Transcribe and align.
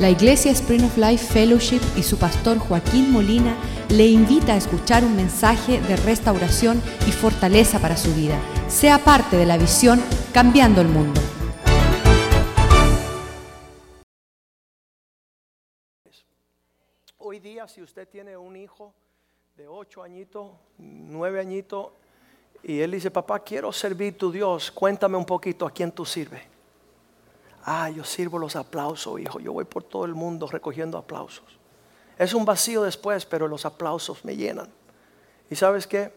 La 0.00 0.08
Iglesia 0.08 0.50
Spring 0.52 0.82
of 0.82 0.96
Life 0.96 1.26
Fellowship 1.30 1.82
y 1.94 2.02
su 2.02 2.18
pastor 2.18 2.58
Joaquín 2.58 3.12
Molina 3.12 3.54
le 3.90 4.06
invita 4.06 4.54
a 4.54 4.56
escuchar 4.56 5.04
un 5.04 5.14
mensaje 5.14 5.78
de 5.78 5.94
restauración 5.94 6.80
y 7.06 7.12
fortaleza 7.12 7.80
para 7.80 7.98
su 7.98 8.14
vida. 8.14 8.40
Sea 8.66 8.96
parte 9.04 9.36
de 9.36 9.44
la 9.44 9.58
visión 9.58 10.00
Cambiando 10.32 10.80
el 10.80 10.88
Mundo. 10.88 11.20
Hoy 17.18 17.38
día, 17.38 17.68
si 17.68 17.82
usted 17.82 18.08
tiene 18.08 18.38
un 18.38 18.56
hijo 18.56 18.94
de 19.54 19.68
ocho 19.68 20.02
añitos, 20.02 20.50
nueve 20.78 21.40
añitos, 21.40 21.88
y 22.62 22.80
él 22.80 22.92
dice, 22.92 23.10
papá, 23.10 23.40
quiero 23.40 23.70
servir 23.70 24.16
tu 24.16 24.32
Dios, 24.32 24.70
cuéntame 24.70 25.18
un 25.18 25.26
poquito 25.26 25.66
a 25.66 25.70
quién 25.70 25.92
tú 25.92 26.06
sirves. 26.06 26.40
Ah, 27.64 27.90
yo 27.90 28.04
sirvo 28.04 28.38
los 28.38 28.56
aplausos, 28.56 29.20
hijo. 29.20 29.40
Yo 29.40 29.52
voy 29.52 29.64
por 29.64 29.82
todo 29.82 30.04
el 30.04 30.14
mundo 30.14 30.46
recogiendo 30.46 30.96
aplausos. 30.98 31.44
Es 32.18 32.34
un 32.34 32.44
vacío 32.44 32.82
después, 32.82 33.26
pero 33.26 33.48
los 33.48 33.64
aplausos 33.64 34.24
me 34.24 34.36
llenan. 34.36 34.68
¿Y 35.50 35.56
sabes 35.56 35.86
qué? 35.86 36.12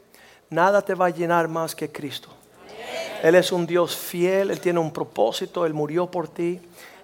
Nada 0.50 0.82
te 0.82 0.96
va 0.96 1.08
a 1.08 1.10
llenar 1.10 1.48
más 1.48 1.76
que 1.76 1.92
Cristo. 1.92 2.30
Él 3.24 3.36
es 3.36 3.52
un 3.52 3.66
Dios 3.66 3.96
fiel, 3.96 4.52
Él 4.52 4.60
tiene 4.60 4.80
un 4.80 4.92
propósito, 4.92 5.66
Él 5.66 5.74
murió 5.74 6.12
por 6.12 6.28
ti. 6.28 6.60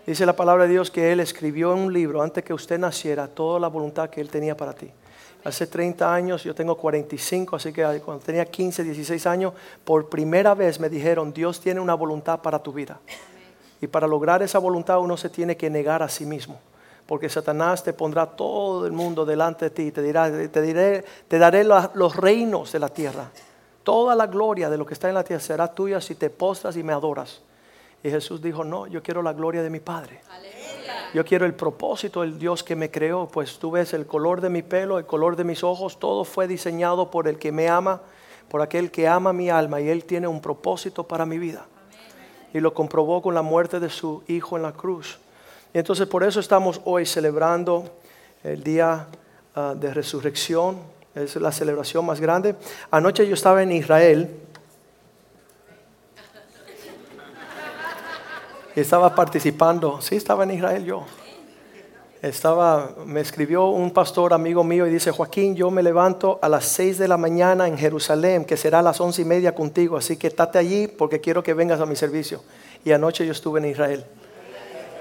Dice 0.05 0.25
la 0.25 0.35
palabra 0.35 0.65
de 0.65 0.71
Dios 0.71 0.91
que 0.91 1.11
Él 1.11 1.19
escribió 1.19 1.71
en 1.73 1.79
un 1.79 1.93
libro 1.93 2.21
antes 2.21 2.43
que 2.43 2.53
usted 2.53 2.77
naciera 2.77 3.27
toda 3.27 3.59
la 3.59 3.69
voluntad 3.69 4.09
que 4.09 4.19
Él 4.19 4.29
tenía 4.29 4.57
para 4.57 4.73
ti. 4.73 4.91
Hace 5.43 5.67
30 5.67 6.13
años, 6.13 6.43
yo 6.43 6.53
tengo 6.53 6.75
45, 6.75 7.55
así 7.55 7.71
que 7.71 7.83
cuando 8.03 8.23
tenía 8.23 8.45
15, 8.45 8.83
16 8.83 9.25
años, 9.27 9.53
por 9.85 10.09
primera 10.09 10.53
vez 10.53 10.79
me 10.79 10.89
dijeron, 10.89 11.31
Dios 11.31 11.61
tiene 11.61 11.79
una 11.79 11.93
voluntad 11.93 12.41
para 12.41 12.61
tu 12.61 12.73
vida. 12.73 12.99
Y 13.81 13.87
para 13.87 14.07
lograr 14.07 14.43
esa 14.43 14.59
voluntad 14.59 14.99
uno 14.99 15.15
se 15.17 15.29
tiene 15.29 15.55
que 15.55 15.69
negar 15.69 16.03
a 16.03 16.09
sí 16.09 16.25
mismo. 16.25 16.59
Porque 17.05 17.29
Satanás 17.29 17.83
te 17.83 17.93
pondrá 17.93 18.25
todo 18.25 18.85
el 18.85 18.91
mundo 18.91 19.25
delante 19.25 19.65
de 19.65 19.71
ti 19.71 19.81
y 19.83 19.91
te 19.91 20.01
dirá, 20.01 20.29
te, 20.29 20.61
diré, 20.61 21.03
te 21.27 21.39
daré 21.39 21.63
los 21.63 22.15
reinos 22.15 22.71
de 22.71 22.79
la 22.79 22.89
tierra. 22.89 23.31
Toda 23.83 24.15
la 24.15 24.27
gloria 24.27 24.69
de 24.69 24.77
lo 24.77 24.85
que 24.85 24.93
está 24.93 25.07
en 25.07 25.15
la 25.15 25.23
tierra 25.23 25.41
será 25.41 25.73
tuya 25.73 26.01
si 26.01 26.15
te 26.15 26.29
postras 26.29 26.77
y 26.77 26.83
me 26.83 26.93
adoras. 26.93 27.41
Y 28.03 28.09
Jesús 28.09 28.41
dijo, 28.41 28.63
no, 28.63 28.85
yo 28.85 29.01
quiero 29.01 29.23
la 29.23 29.33
gloria 29.33 29.63
de 29.63 29.69
mi 29.69 29.79
Padre. 29.79 30.21
Yo 31.13 31.25
quiero 31.25 31.45
el 31.47 31.55
propósito 31.55 32.21
del 32.21 32.37
Dios 32.37 32.63
que 32.63 32.75
me 32.75 32.91
creó, 32.91 33.27
pues 33.27 33.57
tú 33.57 33.71
ves 33.71 33.93
el 33.93 34.05
color 34.05 34.41
de 34.41 34.49
mi 34.49 34.61
pelo, 34.61 34.99
el 34.99 35.07
color 35.07 35.35
de 35.35 35.43
mis 35.43 35.63
ojos, 35.63 35.99
todo 35.99 36.23
fue 36.23 36.47
diseñado 36.47 37.09
por 37.09 37.27
el 37.27 37.39
que 37.39 37.51
me 37.51 37.67
ama, 37.67 38.01
por 38.47 38.61
aquel 38.61 38.91
que 38.91 39.07
ama 39.07 39.33
mi 39.33 39.49
alma 39.49 39.81
y 39.81 39.89
Él 39.89 40.05
tiene 40.05 40.27
un 40.27 40.39
propósito 40.39 41.07
para 41.07 41.25
mi 41.25 41.39
vida 41.39 41.65
y 42.53 42.59
lo 42.59 42.73
comprobó 42.73 43.21
con 43.21 43.35
la 43.35 43.41
muerte 43.41 43.79
de 43.79 43.89
su 43.89 44.23
hijo 44.27 44.57
en 44.57 44.63
la 44.63 44.71
cruz. 44.71 45.19
Y 45.73 45.77
entonces 45.77 46.07
por 46.07 46.23
eso 46.23 46.39
estamos 46.39 46.81
hoy 46.85 47.05
celebrando 47.05 47.89
el 48.43 48.63
día 48.63 49.07
ah, 49.55 49.75
de 49.75 49.93
resurrección. 49.93 50.77
Es 51.13 51.35
la 51.35 51.51
celebración 51.51 52.05
más 52.05 52.19
grande. 52.19 52.55
Anoche 52.91 53.27
yo 53.27 53.33
estaba 53.33 53.61
en 53.63 53.71
Israel 53.71 54.29
y 58.75 58.79
estaba 58.79 59.13
participando. 59.13 60.01
Sí, 60.01 60.15
estaba 60.15 60.43
en 60.43 60.51
Israel 60.51 60.85
yo 60.85 61.05
estaba, 62.21 62.95
me 63.05 63.21
escribió 63.21 63.67
un 63.67 63.91
pastor 63.91 64.33
amigo 64.33 64.63
mío 64.63 64.85
y 64.85 64.91
dice, 64.91 65.11
Joaquín, 65.11 65.55
yo 65.55 65.71
me 65.71 65.81
levanto 65.81 66.37
a 66.41 66.49
las 66.49 66.65
6 66.65 66.97
de 66.97 67.07
la 67.07 67.17
mañana 67.17 67.67
en 67.67 67.77
Jerusalén, 67.77 68.43
que 68.43 68.57
será 68.57 68.79
a 68.79 68.81
las 68.81 68.99
once 68.99 69.21
y 69.21 69.25
media 69.25 69.55
contigo, 69.55 69.97
así 69.97 70.17
que 70.17 70.27
estate 70.27 70.57
allí 70.57 70.87
porque 70.87 71.21
quiero 71.21 71.41
que 71.41 71.53
vengas 71.53 71.79
a 71.79 71.85
mi 71.85 71.95
servicio. 71.95 72.43
Y 72.83 72.91
anoche 72.91 73.25
yo 73.25 73.31
estuve 73.31 73.59
en 73.59 73.67
Israel 73.67 74.05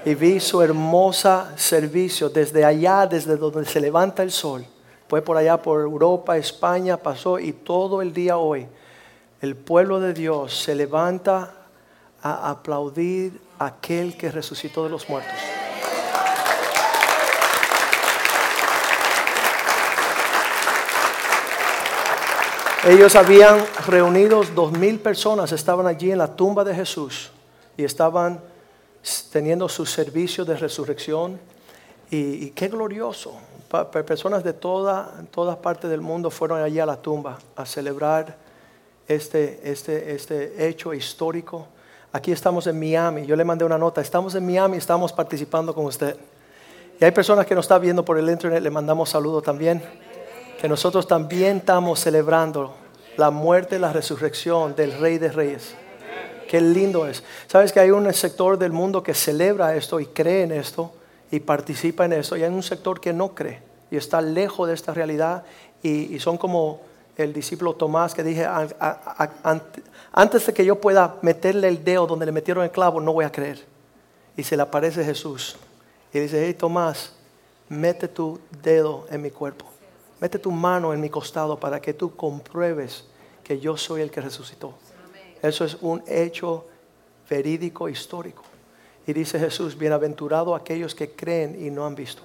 y 0.05 0.15
vi 0.15 0.39
su 0.39 0.61
hermosa 0.61 1.53
servicio 1.57 2.29
desde 2.29 2.63
allá, 2.63 3.05
desde 3.05 3.35
donde 3.35 3.65
se 3.65 3.81
levanta 3.81 4.23
el 4.23 4.31
sol. 4.31 4.65
Fue 5.07 5.21
por 5.21 5.37
allá, 5.37 5.61
por 5.61 5.81
Europa, 5.81 6.37
España, 6.37 6.97
pasó 6.97 7.39
y 7.39 7.51
todo 7.51 8.01
el 8.01 8.13
día 8.13 8.37
hoy 8.37 8.67
el 9.41 9.55
pueblo 9.55 9.99
de 9.99 10.13
Dios 10.13 10.53
se 10.53 10.75
levanta 10.75 11.53
a 12.21 12.49
aplaudir 12.49 13.39
a 13.57 13.67
aquel 13.67 14.17
que 14.17 14.31
resucitó 14.31 14.83
de 14.83 14.89
los 14.89 15.09
muertos. 15.09 15.58
Ellos 22.87 23.17
habían 23.17 23.65
reunido 23.87 24.41
dos 24.55 24.71
mil 24.71 24.99
personas, 24.99 25.51
estaban 25.51 25.85
allí 25.85 26.11
en 26.13 26.17
la 26.17 26.33
tumba 26.33 26.63
de 26.63 26.73
Jesús 26.73 27.29
y 27.75 27.83
estaban 27.83 28.39
teniendo 29.33 29.67
su 29.67 29.85
servicio 29.85 30.45
de 30.45 30.55
resurrección. 30.55 31.37
Y, 32.09 32.51
qué 32.51 32.69
glorioso. 32.69 33.33
personas 33.91 34.45
de 34.45 34.53
toda, 34.53 35.23
todas 35.29 35.57
partes 35.57 35.89
del 35.89 35.99
mundo 35.99 36.31
fueron 36.31 36.61
allí 36.61 36.79
a 36.79 36.85
la 36.85 36.95
tumba 36.95 37.37
a 37.57 37.65
celebrar 37.65 38.37
este, 39.09 39.59
este, 39.69 40.15
este 40.15 40.67
hecho 40.69 40.93
histórico. 40.93 41.67
Aquí 42.13 42.31
estamos 42.31 42.65
en 42.65 42.79
Miami. 42.79 43.25
Yo 43.25 43.35
le 43.35 43.43
mandé 43.43 43.65
una 43.65 43.77
nota. 43.77 43.99
Estamos 43.99 44.35
en 44.35 44.45
Miami, 44.45 44.77
estamos 44.77 45.11
participando 45.11 45.75
con 45.75 45.85
usted. 45.85 46.15
Y 46.99 47.03
hay 47.03 47.11
personas 47.11 47.45
que 47.45 47.53
nos 47.55 47.65
están 47.65 47.81
viendo 47.81 48.05
por 48.05 48.17
el 48.17 48.29
internet, 48.29 48.63
le 48.63 48.69
mandamos 48.69 49.09
saludos 49.09 49.43
también 49.43 49.83
que 50.59 50.67
nosotros 50.67 51.07
también 51.07 51.57
estamos 51.57 51.99
celebrando 51.99 52.75
la 53.15 53.31
muerte 53.31 53.77
y 53.77 53.79
la 53.79 53.93
resurrección 53.93 54.75
del 54.75 54.97
Rey 54.99 55.17
de 55.17 55.31
Reyes. 55.31 55.75
Qué 56.49 56.59
lindo 56.59 57.07
es. 57.07 57.23
Sabes 57.47 57.71
que 57.71 57.79
hay 57.79 57.91
un 57.91 58.11
sector 58.13 58.57
del 58.57 58.71
mundo 58.71 59.01
que 59.01 59.13
celebra 59.13 59.75
esto 59.75 59.99
y 59.99 60.07
cree 60.07 60.43
en 60.43 60.51
esto 60.51 60.91
y 61.31 61.39
participa 61.39 62.05
en 62.05 62.13
esto, 62.13 62.35
y 62.35 62.43
hay 62.43 62.49
un 62.49 62.63
sector 62.63 62.99
que 62.99 63.13
no 63.13 63.35
cree 63.35 63.61
y 63.91 63.97
está 63.97 64.21
lejos 64.21 64.67
de 64.67 64.73
esta 64.73 64.93
realidad 64.93 65.43
y, 65.81 66.19
son 66.19 66.37
como 66.37 66.81
el 67.15 67.33
discípulo 67.33 67.75
Tomás 67.75 68.13
que 68.13 68.23
dije, 68.23 68.45
antes 70.11 70.45
de 70.45 70.53
que 70.53 70.65
yo 70.65 70.75
pueda 70.75 71.15
meterle 71.21 71.67
el 71.67 71.83
dedo 71.83 72.07
donde 72.07 72.25
le 72.25 72.31
metieron 72.31 72.63
el 72.63 72.71
clavo, 72.71 72.99
no 72.99 73.13
voy 73.13 73.25
a 73.25 73.31
creer. 73.31 73.65
Y 74.35 74.43
se 74.43 74.55
le 74.55 74.63
aparece 74.63 75.03
Jesús 75.03 75.55
y 76.13 76.19
dice, 76.19 76.45
hey 76.45 76.53
Tomás, 76.53 77.13
mete 77.67 78.07
tu 78.07 78.39
dedo 78.61 79.05
en 79.09 79.21
mi 79.21 79.31
cuerpo. 79.31 79.78
Mete 80.19 80.37
tu 80.37 80.51
mano 80.51 80.93
en 80.93 80.99
mi 80.99 81.09
costado 81.09 81.59
para 81.59 81.79
que 81.79 81.93
tú 81.93 82.15
compruebes 82.15 83.05
que 83.43 83.59
yo 83.59 83.77
soy 83.77 84.01
el 84.01 84.11
que 84.11 84.21
resucitó. 84.21 84.73
Eso 85.41 85.63
es 85.63 85.77
un 85.81 86.03
hecho 86.07 86.67
verídico, 87.29 87.87
histórico. 87.87 88.43
Y 89.07 89.13
dice 89.13 89.39
Jesús, 89.39 89.77
bienaventurado 89.77 90.53
aquellos 90.53 90.93
que 90.93 91.11
creen 91.11 91.55
y 91.65 91.71
no 91.71 91.85
han 91.85 91.95
visto. 91.95 92.21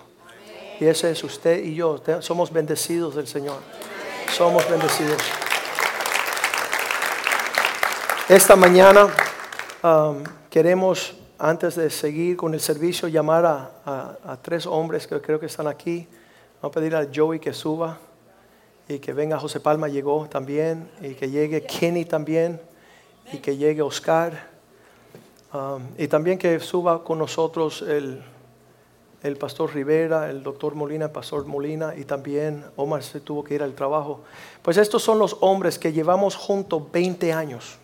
Y 0.81 0.87
ese 0.87 1.13
es 1.13 1.23
usted 1.23 1.63
y 1.63 1.75
yo. 1.77 2.03
Somos 2.21 2.53
bendecidos 2.53 3.15
del 3.15 3.29
Señor. 3.29 3.59
Somos 4.33 4.69
bendecidos. 4.69 5.23
Esta 8.29 8.57
mañana 8.57 9.07
um, 9.83 10.25
queremos, 10.51 11.15
antes 11.39 11.77
de 11.77 11.91
seguir 11.91 12.37
con 12.37 12.55
el 12.55 12.61
servicio, 12.61 13.07
llamar 13.07 13.47
a 13.47 14.39
tres 14.43 14.67
hombres 14.67 15.07
que 15.07 15.21
creo 15.21 15.39
que 15.39 15.47
están 15.47 15.69
aquí. 15.69 16.09
Vamos 16.65 16.79
a 16.79 16.81
pedir 16.81 16.97
a 16.97 17.07
Joey 17.15 17.41
que 17.41 17.53
suba 17.53 17.99
y 18.89 18.99
que 18.99 19.13
venga 19.13 19.39
José 19.39 19.61
Palma, 19.61 19.87
llegó 19.87 20.27
también, 20.31 20.91
y 21.03 21.13
que 21.13 21.29
llegue 21.29 21.63
Kenny 21.63 22.07
también, 22.07 22.59
y 23.35 23.37
que 23.37 23.59
llegue 23.59 23.83
Oscar. 23.83 24.49
Um, 25.53 25.83
y 25.99 26.09
también 26.09 26.39
que 26.39 26.59
suba 26.61 27.05
con 27.05 27.19
nosotros 27.19 27.83
el, 27.83 28.23
el 29.23 29.37
pastor 29.37 29.75
Rivera, 29.75 30.31
el 30.31 30.43
doctor 30.43 30.75
Molina, 30.75 31.05
el 31.05 31.11
pastor 31.11 31.45
Molina, 31.45 31.95
y 31.99 32.07
también 32.07 32.65
Omar 32.77 33.03
se 33.03 33.21
tuvo 33.21 33.45
que 33.45 33.57
ir 33.57 33.63
al 33.63 33.75
trabajo. 33.75 34.23
Pues 34.63 34.79
estos 34.79 35.03
son 35.03 35.19
los 35.19 35.37
hombres 35.43 35.79
que 35.79 35.93
llevamos 35.93 36.35
juntos 36.35 36.91
20 36.91 37.31
años. 37.35 37.77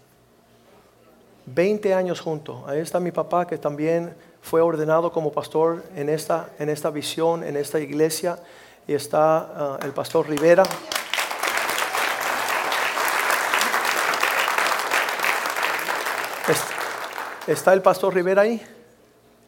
20 1.44 1.92
años 1.92 2.18
juntos. 2.18 2.62
Ahí 2.66 2.80
está 2.80 2.98
mi 2.98 3.12
papá 3.12 3.46
que 3.46 3.58
también 3.58 4.14
fue 4.40 4.62
ordenado 4.62 5.12
como 5.12 5.32
pastor 5.32 5.84
en 5.94 6.08
esta, 6.08 6.48
en 6.58 6.70
esta 6.70 6.88
visión, 6.88 7.44
en 7.44 7.58
esta 7.58 7.78
iglesia 7.78 8.38
y 8.90 8.94
está 8.94 9.38
ah, 9.38 9.78
el 9.84 9.92
pastor 9.92 10.28
Rivera. 10.28 10.64
¿Está 17.46 17.72
el 17.72 17.82
pastor 17.82 18.12
Rivera 18.12 18.42
ahí? 18.42 18.60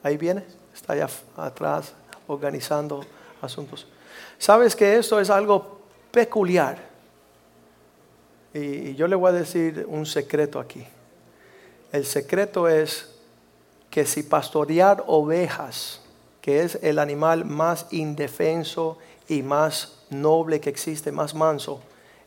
Ahí 0.05 0.17
viene, 0.17 0.45
está 0.73 0.93
allá 0.93 1.09
atrás 1.37 1.93
organizando 2.29 3.05
asuntos. 3.41 3.89
¿Sabes 4.39 4.77
que 4.77 4.97
esto 4.97 5.19
es 5.19 5.29
algo 5.29 5.81
peculiar? 6.13 6.79
Y 8.55 8.95
yo 8.95 9.09
le 9.09 9.17
voy 9.17 9.31
a 9.31 9.33
decir 9.33 9.85
un 9.89 10.07
secreto 10.07 10.61
aquí. 10.61 10.87
El 11.91 12.07
secreto 12.07 12.69
es 12.69 13.13
que 13.91 14.07
si 14.07 14.23
pastorear 14.23 15.03
ovejas, 15.09 16.01
que 16.43 16.63
es 16.63 16.79
el 16.83 16.99
animal 16.99 17.45
más 17.45 17.87
indefenso 17.91 18.99
y 19.33 19.43
más 19.43 19.95
noble 20.11 20.61
que 20.61 20.71
existe, 20.71 21.11
más 21.11 21.35
manso, 21.35 21.81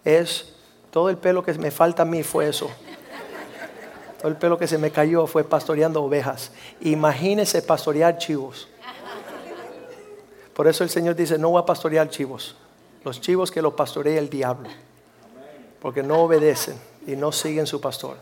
es 0.04 0.54
todo 0.92 1.10
el 1.10 1.18
pelo 1.18 1.44
que 1.44 1.54
me 1.54 1.72
falta 1.72 2.04
a 2.04 2.06
mí 2.06 2.24
fue 2.24 2.48
eso. 2.48 2.69
Todo 4.18 4.30
el 4.30 4.38
pelo 4.38 4.57
que 4.57 4.68
se 4.68 4.78
me 4.78 4.92
cayó 4.92 5.28
fue 5.28 5.44
pastoreando 5.44 6.02
ovejas. 6.02 6.52
Imagínese 6.81 7.62
pastorear 7.62 8.18
chivos. 8.18 8.68
Por 10.54 10.68
eso 10.68 10.84
el 10.84 10.90
Señor 10.90 11.16
dice, 11.16 11.38
no 11.38 11.50
voy 11.50 11.62
a 11.62 11.66
pastorear 11.66 12.10
chivos. 12.10 12.56
Los 13.04 13.22
chivos 13.22 13.52
que 13.52 13.62
los 13.62 13.74
pastorea 13.74 14.18
el 14.18 14.30
diablo. 14.30 14.69
Porque 15.81 16.02
no 16.02 16.22
obedecen 16.22 16.80
y 17.06 17.16
no 17.16 17.31
siguen 17.31 17.68
su 17.68 17.80
pastor. 17.81 18.18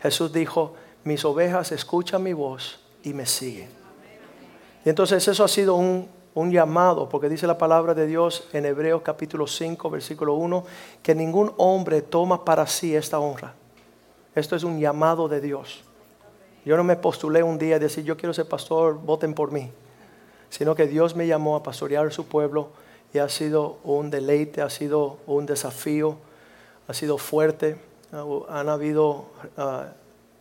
Jesús 0.00 0.32
dijo, 0.32 0.74
mis 1.02 1.24
ovejas 1.24 1.72
escuchan 1.72 2.22
mi 2.22 2.34
voz 2.34 2.78
y 3.02 3.14
me 3.14 3.26
siguen. 3.26 3.70
Y 4.84 4.90
entonces 4.90 5.26
eso 5.26 5.42
ha 5.42 5.48
sido 5.48 5.74
un, 5.74 6.08
un 6.38 6.52
llamado, 6.52 7.08
porque 7.08 7.28
dice 7.28 7.48
la 7.48 7.58
palabra 7.58 7.94
de 7.94 8.06
Dios 8.06 8.46
en 8.52 8.64
Hebreos 8.64 9.02
capítulo 9.02 9.48
5, 9.48 9.90
versículo 9.90 10.34
1, 10.34 10.64
que 11.02 11.12
ningún 11.12 11.52
hombre 11.56 12.00
toma 12.00 12.44
para 12.44 12.64
sí 12.68 12.94
esta 12.94 13.18
honra. 13.18 13.54
Esto 14.36 14.54
es 14.54 14.62
un 14.62 14.78
llamado 14.78 15.26
de 15.26 15.40
Dios. 15.40 15.82
Yo 16.64 16.76
no 16.76 16.84
me 16.84 16.94
postulé 16.94 17.42
un 17.42 17.58
día 17.58 17.74
a 17.74 17.78
decir, 17.80 18.04
yo 18.04 18.16
quiero 18.16 18.32
ser 18.32 18.46
pastor, 18.46 19.00
voten 19.02 19.34
por 19.34 19.50
mí, 19.50 19.72
sino 20.48 20.76
que 20.76 20.86
Dios 20.86 21.16
me 21.16 21.26
llamó 21.26 21.56
a 21.56 21.64
pastorear 21.64 22.12
su 22.12 22.26
pueblo 22.26 22.68
y 23.12 23.18
ha 23.18 23.28
sido 23.28 23.78
un 23.82 24.08
deleite, 24.08 24.62
ha 24.62 24.70
sido 24.70 25.18
un 25.26 25.44
desafío, 25.44 26.18
ha 26.86 26.94
sido 26.94 27.18
fuerte, 27.18 27.80
han 28.48 28.68
habido 28.68 29.24
ah, 29.56 29.88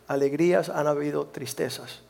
alegrías, 0.08 0.70
han 0.70 0.86
habido 0.86 1.26
tristezas. 1.26 2.07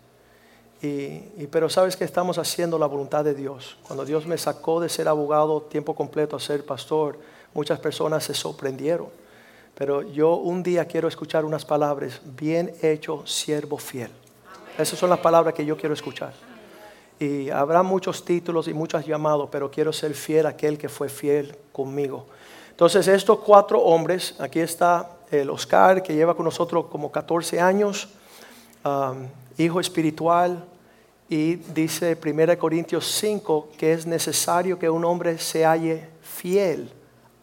Y, 0.82 1.48
pero 1.48 1.70
sabes 1.70 1.98
que 1.98 2.04
estamos 2.04 2.38
haciendo 2.38 2.78
la 2.78 2.86
voluntad 2.86 3.24
de 3.24 3.34
Dios. 3.34 3.78
Cuando 3.84 4.06
Dios 4.06 4.28
me 4.28 4.38
sacó 4.38 4.80
de 4.80 4.90
ser 4.90 5.08
abogado 5.08 5.62
tiempo 5.64 5.96
completo 5.96 6.36
a 6.36 6.40
ser 6.40 6.66
pastor, 6.66 7.18
muchas 7.54 7.80
personas 7.80 8.24
se 8.24 8.34
sorprendieron. 8.34 9.08
Pero 9.74 10.04
yo 10.04 10.36
un 10.36 10.62
día 10.64 10.86
quiero 10.86 11.08
escuchar 11.08 11.46
unas 11.46 11.66
palabras, 11.66 12.22
bien 12.24 12.74
hecho, 12.82 13.26
siervo 13.26 13.78
fiel. 13.78 14.12
Esas 14.78 15.00
son 15.00 15.10
las 15.10 15.20
palabras 15.20 15.54
que 15.56 15.66
yo 15.66 15.78
quiero 15.78 15.94
escuchar. 15.94 16.34
Y 17.20 17.50
habrá 17.50 17.82
muchos 17.82 18.24
títulos 18.24 18.68
y 18.68 18.74
muchos 18.74 19.06
llamados, 19.06 19.50
pero 19.52 19.72
quiero 19.72 19.92
ser 19.92 20.14
fiel 20.14 20.46
a 20.46 20.50
aquel 20.50 20.78
que 20.78 20.90
fue 20.90 21.10
fiel 21.10 21.58
conmigo. 21.72 22.28
Entonces 22.70 23.08
estos 23.08 23.40
cuatro 23.40 23.82
hombres, 23.82 24.36
aquí 24.40 24.60
está 24.60 25.10
el 25.32 25.50
Oscar, 25.50 26.04
que 26.04 26.14
lleva 26.14 26.36
con 26.36 26.46
nosotros 26.46 26.86
como 26.86 27.12
14 27.12 27.60
años, 27.60 28.10
hijo 29.58 29.80
espiritual, 29.80 30.66
y 31.30 31.56
dice 31.56 32.18
1 32.24 32.58
Corintios 32.58 33.06
5 33.20 33.70
que 33.78 33.92
es 33.92 34.06
necesario 34.06 34.80
que 34.80 34.90
un 34.90 35.04
hombre 35.04 35.38
se 35.38 35.66
halle 35.66 36.08
fiel 36.22 36.90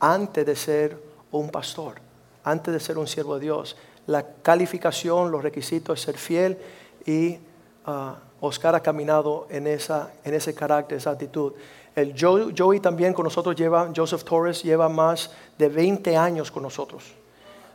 antes 0.00 0.46
de 0.46 0.56
ser 0.56 0.98
un 1.30 1.50
pastor, 1.50 1.96
antes 2.44 2.72
de 2.72 2.80
ser 2.80 2.96
un 2.96 3.06
siervo 3.06 3.34
de 3.34 3.42
Dios. 3.42 3.76
La 4.06 4.24
calificación, 4.42 5.30
los 5.30 5.42
requisitos 5.42 5.98
es 5.98 6.04
ser 6.04 6.16
fiel 6.16 6.58
y 7.04 7.38
uh, 7.86 8.14
Oscar 8.40 8.74
ha 8.74 8.80
caminado 8.80 9.46
en, 9.50 9.66
esa, 9.66 10.12
en 10.24 10.34
ese 10.34 10.54
carácter, 10.54 10.98
esa 10.98 11.10
actitud. 11.10 11.52
El 11.94 12.14
Joey 12.18 12.80
también 12.80 13.12
con 13.12 13.24
nosotros 13.24 13.54
lleva, 13.54 13.90
Joseph 13.94 14.24
Torres 14.24 14.62
lleva 14.62 14.88
más 14.88 15.30
de 15.58 15.68
20 15.68 16.16
años 16.16 16.50
con 16.50 16.62
nosotros 16.62 17.04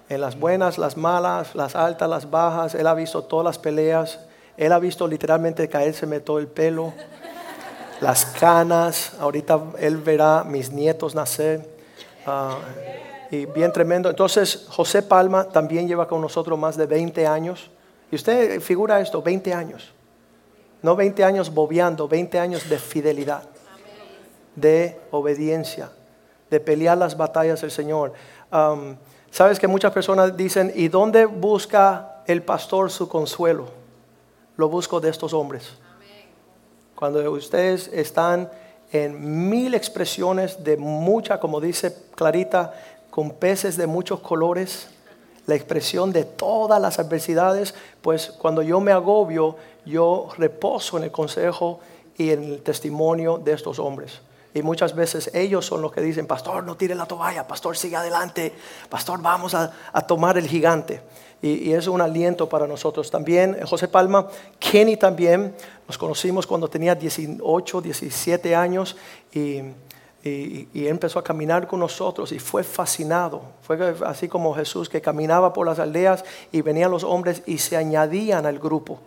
en 0.09 0.21
las 0.21 0.37
buenas, 0.39 0.79
las 0.79 0.97
malas, 0.97 1.53
las 1.53 1.75
altas, 1.75 2.09
las 2.09 2.29
bajas. 2.29 2.73
Él 2.73 2.87
ha 2.87 2.95
visto 2.95 3.23
todas 3.23 3.45
las 3.45 3.59
peleas. 3.59 4.19
Él 4.59 4.73
ha 4.73 4.79
visto 4.79 5.07
literalmente 5.07 5.69
caérseme 5.69 6.19
todo 6.19 6.37
el 6.37 6.47
pelo, 6.47 6.91
las 8.01 8.25
canas. 8.25 9.13
Ahorita 9.17 9.57
él 9.79 9.95
verá 9.95 10.43
mis 10.43 10.69
nietos 10.69 11.15
nacer. 11.15 11.65
Ah, 12.25 12.57
y 13.31 13.45
bien 13.45 13.71
tremendo. 13.71 14.09
Entonces, 14.09 14.65
José 14.67 15.01
Palma 15.01 15.45
también 15.45 15.87
lleva 15.87 16.09
con 16.09 16.19
nosotros 16.19 16.59
más 16.59 16.75
de 16.75 16.87
20 16.87 17.25
años. 17.25 17.71
Y 18.11 18.15
usted 18.17 18.59
figura 18.59 18.99
esto, 18.99 19.21
20 19.21 19.53
años. 19.53 19.93
No 20.81 20.93
20 20.93 21.23
años 21.23 21.53
bobeando, 21.53 22.09
20 22.09 22.37
años 22.37 22.69
de 22.69 22.79
fidelidad, 22.79 23.43
de 24.55 24.99
obediencia, 25.11 25.89
de 26.49 26.59
pelear 26.59 26.97
las 26.97 27.15
batallas 27.15 27.61
del 27.61 27.71
Señor. 27.71 28.11
Sabes 29.31 29.57
que 29.57 29.67
muchas 29.69 29.93
personas 29.93 30.35
dicen, 30.35 30.73
¿y 30.75 30.89
dónde 30.89 31.25
busca 31.27 32.23
el 32.27 32.41
pastor 32.41 32.91
su 32.91 33.07
consuelo? 33.07 33.78
Lo 34.59 34.67
busco 34.67 34.99
de 34.99 35.09
estos 35.09 35.31
hombres. 35.31 35.69
Cuando 36.93 37.31
ustedes 37.31 37.87
están 37.93 38.51
en 38.91 39.49
mil 39.49 39.73
expresiones 39.73 40.61
de 40.65 40.75
mucha, 40.75 41.39
como 41.39 41.61
dice 41.61 41.95
Clarita, 42.13 42.73
con 43.09 43.31
peces 43.31 43.77
de 43.77 43.87
muchos 43.87 44.19
colores, 44.19 44.89
la 45.45 45.55
expresión 45.55 46.11
de 46.11 46.25
todas 46.25 46.81
las 46.81 46.99
adversidades, 46.99 47.73
pues 48.01 48.31
cuando 48.31 48.61
yo 48.61 48.81
me 48.81 48.91
agobio, 48.91 49.55
yo 49.85 50.27
reposo 50.37 50.97
en 50.97 51.05
el 51.05 51.11
consejo 51.11 51.79
y 52.17 52.31
en 52.31 52.43
el 52.43 52.61
testimonio 52.61 53.37
de 53.37 53.53
estos 53.53 53.79
hombres. 53.79 54.19
Y 54.53 54.61
muchas 54.61 54.95
veces 54.95 55.29
ellos 55.33 55.65
son 55.65 55.81
los 55.81 55.91
que 55.91 56.01
dicen, 56.01 56.25
pastor, 56.25 56.63
no 56.63 56.75
tire 56.75 56.95
la 56.95 57.05
toalla, 57.05 57.47
pastor, 57.47 57.77
sigue 57.77 57.95
adelante, 57.95 58.53
pastor, 58.89 59.21
vamos 59.21 59.53
a, 59.53 59.71
tomar 60.07 60.37
el 60.37 60.47
gigante. 60.47 61.01
Y, 61.41 61.71
es 61.71 61.87
un 61.87 62.01
aliento 62.01 62.49
para 62.49 62.67
nosotros. 62.67 63.09
También 63.09 63.57
José 63.65 63.87
Palma, 63.87 64.27
Kenny 64.59 64.97
también, 64.97 65.55
nos 65.87 65.97
conocimos 65.97 66.45
cuando 66.45 66.67
tenía 66.67 66.95
18, 66.95 67.81
17 67.81 68.55
años 68.55 68.97
y, 69.31 69.61
y, 70.23 70.87
empezó 70.87 71.19
a 71.19 71.23
caminar 71.23 71.67
con 71.67 71.79
nosotros 71.79 72.31
y 72.31 72.39
fue 72.39 72.63
fascinado. 72.63 73.41
Fue 73.61 73.95
así 74.05 74.27
como 74.27 74.53
Jesús 74.53 74.89
que 74.89 75.01
caminaba 75.01 75.53
por 75.53 75.65
las 75.65 75.79
aldeas 75.79 76.25
y 76.51 76.61
venían 76.61 76.91
los 76.91 77.03
hombres 77.03 77.41
y 77.45 77.57
se 77.57 77.77
añadían 77.77 78.45
al 78.45 78.59
grupo. 78.59 78.99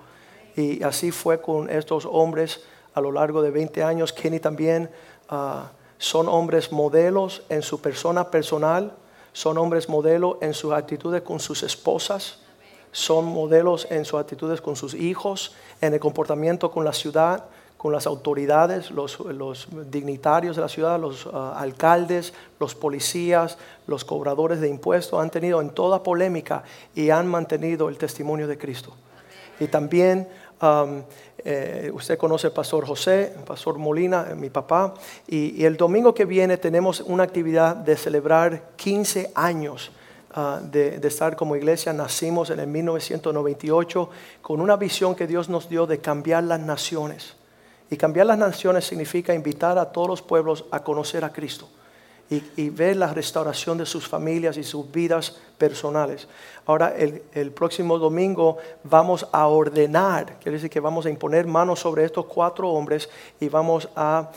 Y 0.56 0.82
así 0.82 1.10
fue 1.10 1.40
con 1.40 1.68
estos 1.70 2.06
hombres 2.06 2.60
a 2.94 3.00
lo 3.00 3.12
largo 3.12 3.42
de 3.42 3.50
20 3.50 3.82
años. 3.82 4.12
Kenny 4.12 4.38
también 4.38 4.90
Ah, 5.34 5.70
son 5.96 6.28
hombres 6.28 6.72
modelos 6.72 7.42
en 7.48 7.62
su 7.62 7.80
persona 7.80 8.30
personal, 8.30 8.92
son 9.32 9.58
hombres 9.58 9.88
modelos 9.88 10.36
en 10.40 10.54
sus 10.54 10.72
actitudes 10.72 11.22
con 11.22 11.40
sus 11.40 11.62
esposas, 11.62 12.38
son 12.92 13.24
modelos 13.24 13.86
en 13.90 14.04
sus 14.04 14.20
actitudes 14.20 14.60
con 14.60 14.76
sus 14.76 14.94
hijos, 14.94 15.54
en 15.80 15.94
el 15.94 16.00
comportamiento 16.00 16.70
con 16.70 16.84
la 16.84 16.92
ciudad, 16.92 17.44
con 17.82 17.92
las 17.92 18.06
autoridades, 18.06 18.92
los, 18.92 19.18
dignitarios 19.90 20.54
de 20.54 20.62
la 20.62 20.68
ciudad, 20.68 21.00
los 21.00 21.26
ah, 21.32 21.54
alcaldes, 21.58 22.32
los 22.60 22.76
policías, 22.76 23.58
los 23.88 24.04
cobradores 24.04 24.60
de 24.60 24.68
impuestos, 24.68 25.20
han 25.20 25.30
tenido 25.30 25.60
en 25.60 25.70
toda 25.70 26.02
polémica 26.02 26.62
y 26.94 27.10
han 27.10 27.26
mantenido 27.26 27.88
el 27.88 27.98
testimonio 27.98 28.46
de 28.46 28.56
Cristo. 28.56 28.92
Y 29.58 29.66
también 29.66 30.28
eh, 31.44 31.90
usted 31.92 32.16
conoce 32.16 32.46
al 32.48 32.52
pastor 32.52 32.86
José, 32.86 33.34
pastor 33.44 33.78
Molina, 33.78 34.28
eh, 34.30 34.34
mi 34.34 34.50
papá, 34.50 34.94
y, 35.26 35.64
el 35.64 35.76
domingo 35.76 36.14
que 36.14 36.24
viene 36.24 36.56
tenemos 36.56 37.00
una 37.00 37.24
actividad 37.24 37.76
de 37.76 37.96
celebrar 37.96 38.70
15 38.76 39.32
años 39.34 39.90
ah, 40.34 40.60
de, 40.62 40.98
de, 40.98 41.08
estar 41.08 41.34
como 41.34 41.56
iglesia. 41.56 41.92
Nacimos 41.92 42.50
en 42.50 42.60
el 42.60 42.68
1998 42.68 44.10
con 44.40 44.60
una 44.60 44.76
visión 44.76 45.14
que 45.14 45.26
Dios 45.26 45.48
nos 45.48 45.68
dio 45.68 45.86
de 45.86 45.98
cambiar 45.98 46.44
las 46.44 46.60
naciones. 46.60 47.34
Y 47.90 47.96
cambiar 47.96 48.26
las 48.26 48.38
naciones 48.38 48.86
significa 48.86 49.34
invitar 49.34 49.78
a 49.78 49.92
todos 49.92 50.08
los 50.08 50.22
pueblos 50.22 50.64
a 50.70 50.82
conocer 50.82 51.24
a 51.24 51.32
Cristo 51.32 51.68
y, 52.56 52.70
ver 52.70 52.96
la 52.96 53.12
restauración 53.12 53.78
de 53.78 53.86
sus 53.86 54.06
familias 54.06 54.56
y 54.56 54.64
sus 54.64 54.90
vidas 54.90 55.36
personales. 55.58 56.28
Ahora, 56.66 56.94
el, 56.96 57.50
próximo 57.52 57.98
domingo 57.98 58.58
vamos 58.84 59.26
a 59.32 59.46
ordenar, 59.46 60.38
quiere 60.38 60.56
decir 60.56 60.70
que 60.70 60.80
vamos 60.80 61.06
a 61.06 61.10
imponer 61.10 61.46
manos 61.46 61.80
sobre 61.80 62.04
estos 62.04 62.26
cuatro 62.26 62.70
hombres 62.70 63.08
y 63.40 63.48
vamos 63.48 63.88
a 63.96 64.30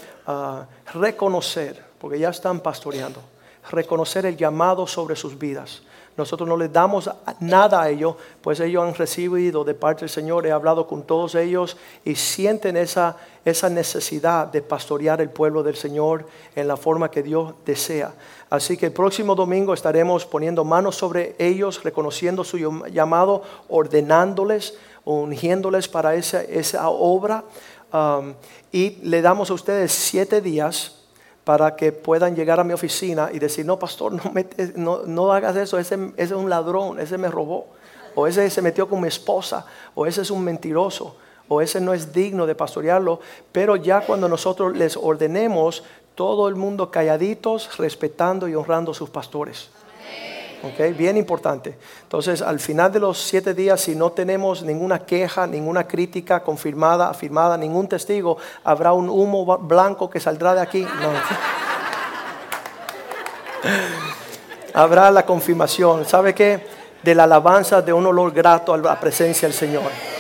reconocer, 0.94 1.84
porque 2.00 2.20
ya 2.20 2.30
están 2.30 2.60
pastoreando, 2.60 3.22
reconocer 3.72 4.26
el 4.26 4.36
llamado 4.36 4.88
sobre 4.88 5.16
sus 5.16 5.38
vidas 5.38 5.82
nosotros 6.18 6.48
no 6.48 6.56
les 6.56 6.72
damos 6.72 7.10
nada 7.42 7.82
a 7.82 7.90
ellos, 7.90 8.16
pues 8.42 8.60
ellos 8.60 8.84
han 8.84 8.96
recibido 8.96 9.64
de 9.64 9.74
parte 9.74 10.02
del 10.02 10.10
Señor, 10.10 10.46
he 10.46 10.52
hablado 10.52 10.88
con 10.88 11.04
todos 11.04 11.36
ellos 11.36 11.76
y 12.06 12.16
sienten 12.16 12.78
esa, 12.78 13.18
esa 13.44 13.70
necesidad 13.70 14.48
de 14.48 14.62
pastorear 14.62 15.20
el 15.20 15.30
pueblo 15.30 15.62
del 15.62 15.76
Señor 15.76 16.26
en 16.56 16.68
la 16.68 16.78
forma 16.78 17.12
que 17.12 17.22
Dios 17.22 17.54
desea. 17.66 18.14
Así 18.50 18.78
que 18.78 18.86
el 18.86 18.92
próximo 18.94 19.36
domingo 19.36 19.74
estaremos 19.74 20.26
poniendo 20.26 20.64
manos 20.64 20.96
sobre 20.96 21.36
ellos, 21.38 21.84
reconociendo 21.84 22.44
su 22.44 22.58
llamado, 22.88 23.44
ordenándoles, 23.68 24.78
ungiéndoles 25.04 25.88
para 25.88 26.16
esa, 26.16 26.42
esa 26.42 26.90
obra. 26.90 27.44
Y 28.72 28.98
le 29.04 29.22
damos 29.22 29.50
a 29.50 29.54
ustedes 29.54 29.92
siete 29.92 30.42
días 30.42 31.05
para 31.46 31.76
que 31.76 31.92
puedan 31.92 32.36
llegar 32.36 32.60
a 32.60 32.64
mi 32.64 32.74
oficina 32.74 33.30
y 33.32 33.40
decir, 33.40 33.66
no, 33.66 33.80
pastor, 33.80 34.14
no, 34.76 35.04
no, 35.06 35.32
hagas 35.32 35.56
eso, 35.56 35.78
ese, 35.78 36.12
es 36.18 36.32
un 36.32 36.50
ladrón, 36.50 37.00
ese 37.00 37.18
me 37.18 37.30
robó, 37.30 37.68
o 38.16 38.28
ese 38.28 38.50
se 38.50 38.62
metió 38.64 38.90
con 38.90 39.00
mi 39.00 39.08
esposa, 39.08 39.66
o 39.94 40.08
ese 40.08 40.24
es 40.24 40.32
un 40.32 40.44
mentiroso, 40.44 41.16
o 41.48 41.62
ese 41.62 41.80
no 41.80 41.94
es 41.94 42.12
digno 42.12 42.48
de 42.48 42.56
pastorearlo, 42.56 43.20
pero 43.52 43.76
ya 43.76 44.02
cuando 44.02 44.28
nosotros 44.28 44.76
les 44.76 44.98
ordenemos, 44.98 45.84
todo 46.16 46.48
el 46.48 46.56
mundo 46.56 46.90
calladitos, 46.90 47.78
respetando 47.78 48.48
y 48.48 48.56
honrando 48.56 48.92
a 48.92 48.96
sus 48.96 49.12
pastores. 49.12 49.70
¿Ok? 50.64 50.96
Bien 50.98 51.18
importante. 51.18 51.78
Entonces, 52.04 52.42
al 52.42 52.60
final 52.60 52.92
de 52.92 53.00
los 53.00 53.20
siete 53.20 53.54
días, 53.54 53.82
si 53.82 53.96
no 53.96 54.12
tenemos 54.12 54.64
ninguna 54.64 55.00
queja, 55.00 55.48
ninguna 55.48 55.88
crítica 55.88 56.42
confirmada, 56.44 57.10
afirmada, 57.10 57.58
ningún 57.58 57.88
testigo, 57.88 58.38
habrá 58.64 58.94
un 58.94 59.10
humo 59.10 59.58
blanco 59.60 60.10
que 60.10 60.20
saldrá 60.20 60.56
de 60.56 60.62
aquí. 60.62 60.82
No. 60.82 61.12
habrá 64.74 65.12
la 65.12 65.26
confirmación. 65.26 66.06
¿Sabe 66.06 66.34
qué? 66.34 66.66
De 67.02 67.16
la 67.16 67.24
alabanza 67.24 67.82
de 67.82 67.94
un 67.94 68.06
olor 68.06 68.32
grato 68.32 68.74
a 68.74 68.78
la 68.78 69.00
presencia 69.00 69.48
del 69.48 69.56
Señor. 69.56 70.15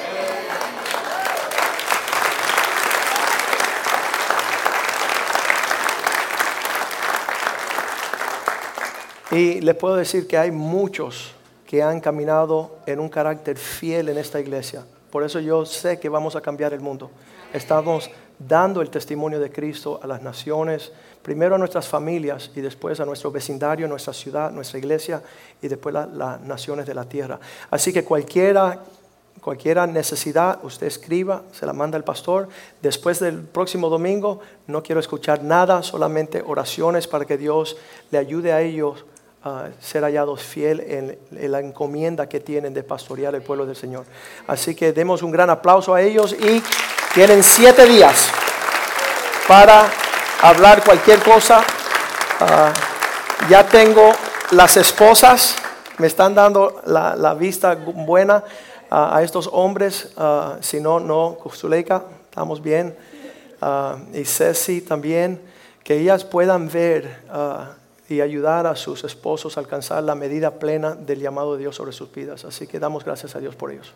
Y 9.35 9.59
les 9.59 9.75
puedo 9.75 9.97
decir 9.97 10.27
que 10.27 10.37
hay 10.37 10.49
muchos 10.49 11.33
que 11.67 11.83
han 11.83 11.99
caminado 11.99 12.77
en 12.85 13.01
un 13.01 13.09
carácter 13.09 13.57
fiel 13.57 14.07
en 14.07 14.17
esta 14.17 14.39
iglesia. 14.39 14.85
Por 15.11 15.25
eso 15.25 15.41
yo 15.41 15.65
sé 15.65 15.99
que 15.99 16.07
vamos 16.07 16.37
a 16.37 16.41
cambiar 16.41 16.71
el 16.71 16.79
mundo. 16.79 17.11
Estamos 17.51 18.09
dando 18.39 18.81
el 18.81 18.89
testimonio 18.89 19.37
de 19.41 19.51
Cristo 19.51 19.99
a 20.01 20.07
las 20.07 20.21
naciones, 20.21 20.89
primero 21.21 21.55
a 21.55 21.57
nuestras 21.57 21.85
familias 21.85 22.49
y 22.55 22.61
después 22.61 23.01
a 23.01 23.05
nuestro 23.05 23.29
vecindario, 23.29 23.89
nuestra 23.89 24.13
ciudad, 24.13 24.51
nuestra 24.51 24.79
iglesia 24.79 25.21
y 25.61 25.67
después 25.67 25.93
a 25.95 26.05
las 26.05 26.39
naciones 26.39 26.85
de 26.85 26.93
la 26.93 27.03
tierra. 27.03 27.37
Así 27.69 27.91
que 27.91 28.05
cualquiera 28.05 28.83
cualquier 29.41 29.85
necesidad, 29.89 30.59
usted 30.63 30.87
escriba, 30.87 31.43
se 31.51 31.65
la 31.65 31.73
manda 31.73 31.97
el 31.97 32.05
pastor. 32.05 32.47
Después 32.81 33.19
del 33.19 33.41
próximo 33.41 33.89
domingo, 33.89 34.39
no 34.65 34.81
quiero 34.81 35.01
escuchar 35.01 35.43
nada, 35.43 35.83
solamente 35.83 36.41
oraciones 36.41 37.05
para 37.05 37.25
que 37.25 37.37
Dios 37.37 37.75
le 38.11 38.17
ayude 38.17 38.53
a 38.53 38.61
ellos 38.61 39.03
a 39.45 39.67
ser 39.79 40.03
hallados 40.03 40.41
fiel 40.41 40.79
en, 40.79 41.19
en, 41.31 41.51
la 41.51 41.59
encomienda 41.59 42.27
que 42.27 42.39
tienen 42.39 42.73
de 42.73 42.81
pastorear 42.81 43.35
el 43.35 43.43
pueblo 43.43 43.67
del 43.67 43.75
Señor. 43.75 44.03
Así 44.47 44.73
que 44.73 44.91
demos 44.91 45.21
un 45.21 45.29
gran 45.29 45.51
aplauso 45.51 45.93
a 45.93 46.01
ellos 46.01 46.33
y 46.33 46.63
tienen 47.13 47.43
siete 47.43 47.85
días 47.85 48.31
para 49.47 49.87
hablar 50.41 50.83
cualquier 50.83 51.19
cosa. 51.21 51.63
Ah, 52.39 52.73
ya 53.47 53.63
tengo 53.67 54.11
las 54.49 54.77
esposas, 54.77 55.55
me 55.99 56.07
están 56.07 56.33
dando 56.33 56.81
la, 56.85 57.35
vista 57.35 57.75
buena 57.75 58.43
a 58.89 59.21
estos 59.21 59.47
hombres. 59.53 60.09
Uh, 60.17 60.61
si 60.61 60.81
no, 60.81 60.99
no, 60.99 61.37
Zuleika, 61.53 62.03
estamos 62.29 62.63
bien. 62.63 62.97
Ah, 63.61 63.97
y 64.11 64.25
Ceci 64.25 64.81
también, 64.81 65.39
que 65.83 65.99
ellas 65.99 66.23
puedan 66.23 66.67
ver 66.67 67.23
y 68.07 68.21
ayudar 68.21 68.67
a 68.67 68.75
sus 68.75 69.03
esposos 69.03 69.57
a 69.57 69.59
alcanzar 69.59 70.03
la 70.03 70.15
medida 70.15 70.59
plena 70.59 70.95
del 70.95 71.19
llamado 71.19 71.53
de 71.53 71.59
Dios 71.59 71.75
sobre 71.75 71.91
sus 71.91 72.11
vidas. 72.11 72.45
Así 72.45 72.67
que 72.67 72.79
damos 72.79 73.03
gracias 73.03 73.35
a 73.35 73.39
Dios 73.39 73.55
por 73.55 73.71
ellos. 73.71 73.93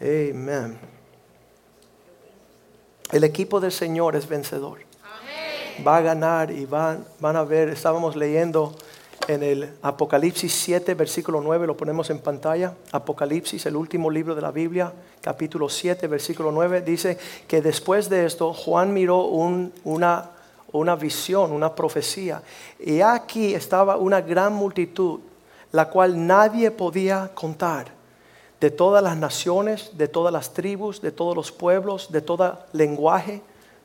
Amén. 0.00 0.78
El 3.12 3.24
equipo 3.24 3.60
del 3.60 3.72
Señor 3.72 4.16
es 4.16 4.28
vencedor. 4.28 4.80
Va 5.86 5.98
a 5.98 6.00
ganar 6.00 6.50
y 6.50 6.66
van, 6.66 7.06
van 7.20 7.36
a 7.36 7.44
ver, 7.44 7.68
estábamos 7.68 8.16
leyendo 8.16 8.74
en 9.28 9.42
el 9.42 9.74
Apocalipsis 9.82 10.52
7, 10.52 10.94
versículo 10.94 11.40
9, 11.40 11.66
lo 11.66 11.76
ponemos 11.76 12.10
en 12.10 12.18
pantalla. 12.18 12.74
Apocalipsis, 12.90 13.64
el 13.66 13.76
último 13.76 14.10
libro 14.10 14.34
de 14.34 14.42
la 14.42 14.50
Biblia, 14.50 14.92
capítulo 15.20 15.68
7, 15.68 16.06
versículo 16.06 16.50
9, 16.50 16.82
dice 16.82 17.18
que 17.46 17.62
después 17.62 18.08
de 18.08 18.26
esto 18.26 18.52
Juan 18.52 18.92
miró 18.92 19.24
una, 19.26 20.30
una 20.72 20.96
visión, 20.96 21.52
una 21.52 21.74
profecía. 21.74 22.42
Y 22.80 23.00
aquí 23.00 23.54
estaba 23.54 23.96
una 23.96 24.20
gran 24.20 24.52
multitud, 24.52 25.20
la 25.70 25.88
cual 25.88 26.26
nadie 26.26 26.70
podía 26.70 27.30
contar, 27.34 27.92
de 28.60 28.70
todas 28.70 29.02
las 29.02 29.16
naciones, 29.16 29.90
de 29.98 30.06
todas 30.08 30.32
las 30.32 30.52
tribus, 30.52 31.00
de 31.00 31.10
todos 31.10 31.34
los 31.34 31.50
pueblos, 31.50 32.12
de 32.12 32.20
todo 32.20 32.58
lenguaje 32.72 33.42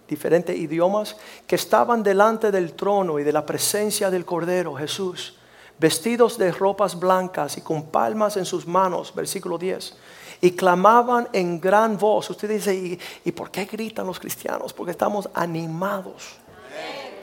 diferentes 0.08 0.56
idiomas, 0.56 1.16
que 1.46 1.56
estaban 1.56 2.02
delante 2.02 2.52
del 2.52 2.74
trono 2.74 3.20
y 3.20 3.24
de 3.24 3.34
la 3.34 3.46
presencia 3.46 4.10
del 4.10 4.26
Cordero 4.26 4.76
Jesús, 4.76 5.36
vestidos 5.80 6.38
de 6.38 6.52
ropas 6.52 6.98
blancas 6.98 7.58
y 7.58 7.62
con 7.62 7.88
palmas 7.88 8.38
en 8.38 8.46
sus 8.46 8.66
manos, 8.66 9.14
versículo 9.14 9.58
10, 9.58 9.96
y 10.42 10.52
clamaban 10.52 11.28
en 11.34 11.60
gran 11.60 11.98
voz. 11.98 12.30
Usted 12.30 12.50
dice, 12.50 12.74
¿y, 12.74 13.00
¿y 13.26 13.32
por 13.32 13.52
qué 13.52 13.66
gritan 13.66 14.08
los 14.08 14.20
cristianos? 14.20 14.74
Porque 14.74 14.92
estamos 14.92 15.30
animados. 15.34 16.38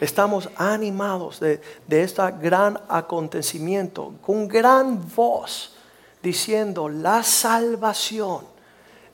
Estamos 0.00 0.48
animados 0.56 1.40
de, 1.40 1.60
de 1.86 2.02
este 2.02 2.22
gran 2.42 2.78
acontecimiento, 2.88 4.14
con 4.20 4.48
gran 4.48 5.00
voz, 5.14 5.76
diciendo, 6.22 6.88
la 6.88 7.22
salvación 7.22 8.44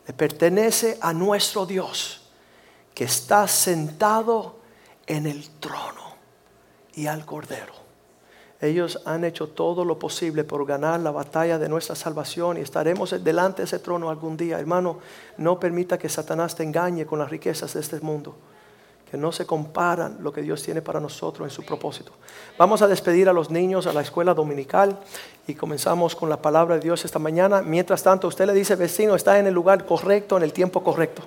le 0.06 0.14
pertenece 0.14 0.98
a 1.00 1.12
nuestro 1.12 1.66
Dios 1.66 2.19
que 3.00 3.04
está 3.04 3.48
sentado 3.48 4.56
en 5.06 5.26
el 5.26 5.48
trono 5.58 6.16
y 6.94 7.06
al 7.06 7.24
cordero. 7.24 7.72
Ellos 8.60 9.00
han 9.06 9.24
hecho 9.24 9.48
todo 9.48 9.86
lo 9.86 9.98
posible 9.98 10.44
por 10.44 10.66
ganar 10.66 11.00
la 11.00 11.10
batalla 11.10 11.58
de 11.58 11.70
nuestra 11.70 11.94
salvación 11.94 12.58
y 12.58 12.60
estaremos 12.60 13.24
delante 13.24 13.62
de 13.62 13.64
ese 13.64 13.78
trono 13.78 14.10
algún 14.10 14.36
día. 14.36 14.60
Hermano, 14.60 14.98
no 15.38 15.58
permita 15.58 15.96
que 15.96 16.10
Satanás 16.10 16.54
te 16.54 16.62
engañe 16.62 17.06
con 17.06 17.18
las 17.18 17.30
riquezas 17.30 17.72
de 17.72 17.80
este 17.80 17.98
mundo, 18.00 18.36
que 19.10 19.16
no 19.16 19.32
se 19.32 19.46
comparan 19.46 20.18
lo 20.20 20.30
que 20.30 20.42
Dios 20.42 20.62
tiene 20.62 20.82
para 20.82 21.00
nosotros 21.00 21.48
en 21.48 21.50
su 21.50 21.64
propósito. 21.64 22.12
Vamos 22.58 22.82
a 22.82 22.86
despedir 22.86 23.30
a 23.30 23.32
los 23.32 23.48
niños 23.48 23.86
a 23.86 23.94
la 23.94 24.02
escuela 24.02 24.34
dominical 24.34 24.98
y 25.46 25.54
comenzamos 25.54 26.14
con 26.14 26.28
la 26.28 26.42
palabra 26.42 26.74
de 26.74 26.82
Dios 26.82 27.06
esta 27.06 27.18
mañana. 27.18 27.62
Mientras 27.62 28.02
tanto, 28.02 28.28
usted 28.28 28.44
le 28.44 28.52
dice, 28.52 28.76
vecino, 28.76 29.14
está 29.14 29.38
en 29.38 29.46
el 29.46 29.54
lugar 29.54 29.86
correcto, 29.86 30.36
en 30.36 30.42
el 30.42 30.52
tiempo 30.52 30.84
correcto. 30.84 31.22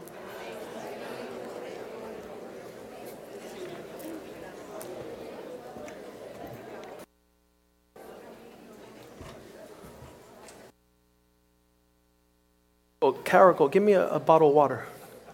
Oh, 13.05 13.11
Carrico, 13.21 13.67
give 13.67 13.83
me 13.83 13.95
a, 13.95 14.07
a, 14.07 14.17
bottle 14.17 14.47
of 14.47 14.53
water. 14.53 14.85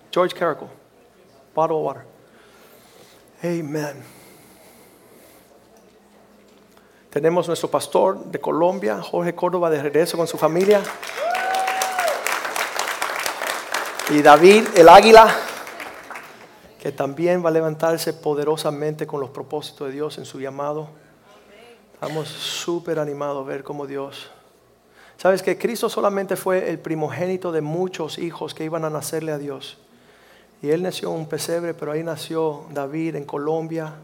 George 0.10 0.34
Carrico, 0.34 0.68
bottle 1.54 1.78
of 1.78 1.84
water. 1.84 2.04
Amen. 3.44 4.04
Tenemos 7.12 7.48
nuestro 7.48 7.70
pastor 7.70 8.26
de 8.26 8.40
Colombia, 8.40 9.00
Jorge 9.04 9.36
Córdoba, 9.36 9.70
de 9.70 9.84
regreso 9.84 10.18
con 10.18 10.26
su 10.26 10.36
familia. 10.36 10.82
Y 14.10 14.24
David, 14.24 14.70
el 14.76 14.90
águila, 14.90 15.32
que 16.80 16.92
también 16.92 17.46
va 17.46 17.50
a 17.50 17.52
levantarse 17.52 18.14
poderosamente 18.14 19.06
con 19.06 19.20
los 19.20 19.30
propósitos 19.30 19.90
de 19.90 19.94
Dios 19.94 20.18
en 20.18 20.26
su 20.26 20.40
llamado. 20.40 20.90
Estamos 21.94 22.30
súper 22.30 22.98
animados 22.98 23.46
a 23.46 23.48
ver 23.48 23.64
cómo 23.64 23.86
Dios 23.86 24.32
Sabes 25.22 25.44
que 25.44 25.58
Cristo 25.58 25.90
solamente 25.90 26.38
fue 26.38 26.70
el 26.70 26.80
primogénito 26.80 27.52
de 27.52 27.60
muchos 27.60 28.18
hijos 28.18 28.54
que 28.54 28.64
iban 28.64 28.86
a 28.86 28.90
nacerle 28.90 29.34
a 29.34 29.38
Dios. 29.38 29.78
Y 30.62 30.70
él 30.70 30.82
nació 30.82 31.12
en 31.12 31.20
un 31.20 31.26
pesebre, 31.28 31.74
pero 31.74 31.92
ahí 31.92 32.04
nació 32.04 32.64
David 32.72 33.18
en 33.18 33.26
Colombia. 33.26 33.96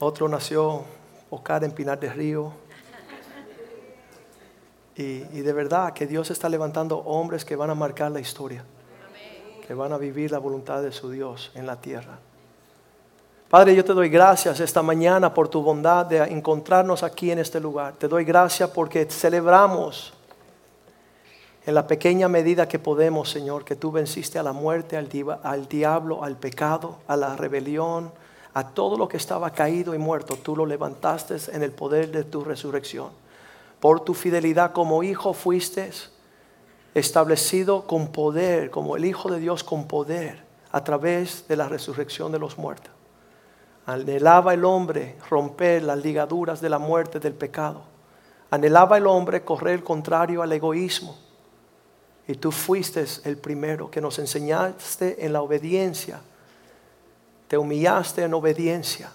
Otro 0.00 0.28
nació 0.28 0.82
Oscar 1.30 1.62
en 1.62 1.70
Pinar 1.70 2.00
del 2.00 2.14
Río. 2.14 2.52
Y, 4.96 5.22
y, 5.32 5.40
de 5.40 5.52
verdad 5.52 5.92
que 5.92 6.08
Dios 6.08 6.32
está 6.32 6.48
levantando 6.48 6.98
hombres 6.98 7.44
que 7.44 7.54
van 7.54 7.70
a 7.70 7.76
marcar 7.76 8.10
la 8.10 8.18
historia, 8.18 8.64
que 9.64 9.72
van 9.72 9.92
a 9.92 9.98
vivir 9.98 10.32
la 10.32 10.38
voluntad 10.38 10.82
de 10.82 10.90
su 10.90 11.10
Dios 11.10 11.52
en 11.54 11.64
la 11.64 11.80
tierra. 11.80 12.18
Padre, 13.52 13.74
yo 13.74 13.84
te 13.84 13.92
doy 13.92 14.08
gracias 14.08 14.60
esta 14.60 14.80
mañana 14.80 15.34
por 15.34 15.46
tu 15.46 15.60
bondad 15.60 16.06
de 16.06 16.22
encontrarnos 16.22 17.02
aquí 17.02 17.30
en 17.30 17.38
este 17.38 17.60
lugar. 17.60 17.92
Te 17.98 18.08
doy 18.08 18.24
gracias 18.24 18.70
porque 18.70 19.04
celebramos 19.04 20.14
en 21.66 21.74
la 21.74 21.86
pequeña 21.86 22.28
medida 22.28 22.66
que 22.66 22.78
podemos, 22.78 23.28
Señor, 23.28 23.66
que 23.66 23.76
tú 23.76 23.92
venciste 23.92 24.38
a 24.38 24.42
la 24.42 24.54
muerte, 24.54 24.96
al, 24.96 25.68
diablo, 25.68 26.24
al 26.24 26.38
pecado, 26.38 27.00
a 27.06 27.14
la 27.14 27.36
rebelión, 27.36 28.10
a 28.54 28.68
todo 28.68 28.96
lo 28.96 29.06
que 29.06 29.18
estaba 29.18 29.50
caído 29.50 29.94
y 29.94 29.98
muerto. 29.98 30.38
Tú 30.42 30.56
lo 30.56 30.64
levantaste 30.64 31.36
en 31.54 31.62
el 31.62 31.72
poder 31.72 32.10
de 32.10 32.24
tu 32.24 32.44
resurrección. 32.44 33.10
Por 33.80 34.00
tu 34.00 34.14
fidelidad 34.14 34.72
como 34.72 35.02
hijo 35.02 35.34
fuiste 35.34 35.90
establecido 36.94 37.86
con 37.86 38.12
poder, 38.12 38.70
como 38.70 38.96
el 38.96 39.04
Hijo 39.04 39.30
de 39.30 39.40
Dios 39.40 39.62
con 39.62 39.88
poder, 39.88 40.42
a 40.70 40.82
través 40.82 41.46
de 41.48 41.56
la 41.56 41.68
resurrección 41.68 42.32
de 42.32 42.38
los 42.38 42.56
muertos. 42.56 43.01
Anhelaba 43.86 44.54
el 44.54 44.64
hombre 44.64 45.16
romper 45.28 45.82
las 45.82 45.98
ligaduras 45.98 46.60
de 46.60 46.68
la 46.68 46.78
muerte 46.78 47.18
del 47.18 47.34
pecado. 47.34 47.82
Anhelaba 48.50 48.98
el 48.98 49.06
hombre 49.06 49.44
correr 49.44 49.82
contrario 49.82 50.42
al 50.42 50.52
egoísmo 50.52 51.16
y 52.28 52.34
tú 52.34 52.52
fuiste 52.52 53.04
el 53.24 53.36
primero 53.36 53.90
que 53.90 54.00
nos 54.00 54.18
enseñaste 54.18 55.24
en 55.24 55.32
la 55.32 55.42
obediencia. 55.42 56.20
Te 57.48 57.58
humillaste 57.58 58.22
en 58.22 58.34
obediencia 58.34 59.10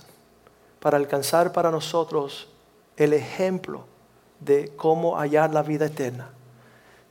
para 0.80 0.98
alcanzar 0.98 1.52
para 1.52 1.72
nosotros 1.72 2.50
el 2.98 3.14
ejemplo 3.14 3.86
de 4.40 4.74
cómo 4.76 5.18
hallar 5.18 5.54
la 5.54 5.64
vida 5.64 5.86
eterna. 5.86 6.30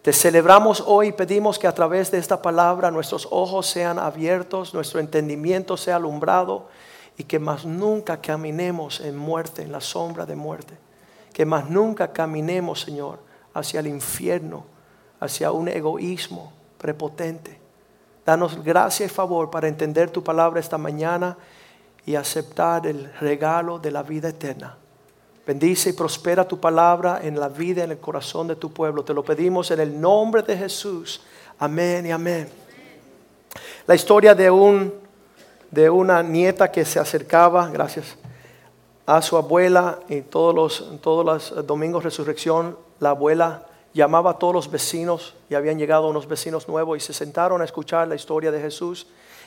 Te 0.03 0.13
celebramos 0.13 0.85
hoy 0.87 1.09
y 1.09 1.13
pedimos 1.13 1.59
que 1.59 1.67
a 1.67 1.75
través 1.75 2.13
de 2.13 2.19
esta 2.19 2.41
palabra 2.41 2.93
nuestros 2.93 3.27
ojos 3.31 3.67
sean 3.67 3.99
abiertos, 3.99 4.73
nuestro 4.73 5.01
entendimiento 5.01 5.77
sea 5.77 5.97
alumbrado 5.97 6.69
y 7.17 7.25
que 7.25 7.39
más 7.39 7.65
nunca 7.65 8.21
caminemos 8.21 9.01
en 9.01 9.17
muerte, 9.17 9.63
en 9.63 9.73
la 9.73 9.81
sombra 9.81 10.27
de 10.27 10.37
muerte. 10.37 10.75
Que 11.33 11.45
más 11.45 11.69
nunca 11.71 12.13
caminemos, 12.13 12.81
Señor, 12.81 13.19
hacia 13.55 13.81
el 13.81 13.87
infierno, 13.87 14.65
hacia 15.21 15.53
un 15.53 15.69
egoísmo 15.69 16.53
prepotente. 16.79 17.59
Danos 18.25 18.63
gracia 18.63 19.07
y 19.07 19.09
favor 19.09 19.51
para 19.51 19.69
entender 19.69 20.11
tu 20.11 20.23
palabra 20.23 20.61
esta 20.61 20.79
mañana 20.79 21.37
y 22.05 22.15
aceptar 22.15 22.87
el 22.87 23.13
regalo 23.21 23.79
de 23.79 23.91
la 23.91 24.03
vida 24.03 24.29
eterna. 24.29 24.77
Bendice 25.47 25.91
y 25.91 25.93
prospera 25.93 26.47
tu 26.47 26.59
palabra 26.59 27.21
en 27.23 27.39
la 27.39 27.49
vida, 27.49 27.85
en 27.85 27.93
el 27.93 27.99
corazón 27.99 28.49
de 28.49 28.57
tu 28.57 28.73
pueblo. 28.73 29.05
Te 29.05 29.15
lo 29.15 29.25
pedimos 29.25 29.71
en 29.71 29.81
el 29.81 30.01
nombre 30.01 30.43
de 30.43 30.57
Jesús. 30.57 31.23
Amén 31.59 32.07
y 32.07 32.11
amén. 32.11 32.49
La 33.87 33.95
historia 33.95 34.35
de, 34.35 34.51
un, 34.51 34.93
de 35.71 35.91
una 35.91 36.23
nieta 36.23 36.71
que 36.71 36.85
se 36.85 36.99
acercaba, 36.99 37.69
gracias, 37.69 38.17
a 39.07 39.23
su 39.23 39.37
abuela 39.37 40.01
y 40.09 40.23
todos 40.23 40.55
los, 40.55 41.01
todos 41.01 41.25
los 41.25 41.67
domingos 41.67 42.05
resurrección, 42.05 42.77
la 42.99 43.11
abuela 43.11 43.67
llamaba 43.95 44.33
a 44.33 44.39
todos 44.39 44.53
los 44.53 44.71
vecinos 44.71 45.35
y 45.49 45.55
habían 45.55 45.79
llegado 45.79 46.09
unos 46.09 46.29
vecinos 46.29 46.69
nuevos 46.69 46.99
y 46.99 47.01
se 47.01 47.13
sentaron 47.13 47.63
a 47.63 47.65
escuchar 47.65 48.07
la 48.09 48.15
historia 48.15 48.51
de 48.51 48.61
Jesús. 48.61 49.07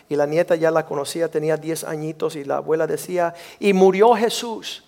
Y 0.09 0.15
la 0.15 0.25
nieta 0.25 0.55
ya 0.55 0.71
la 0.71 0.87
conocía, 0.87 1.29
tenía 1.29 1.55
10 1.55 1.83
añitos 1.83 2.35
y 2.35 2.43
la 2.43 2.57
abuela 2.57 2.87
decía, 2.87 3.35
y 3.59 3.73
murió 3.73 4.15
Jesús 4.15 4.83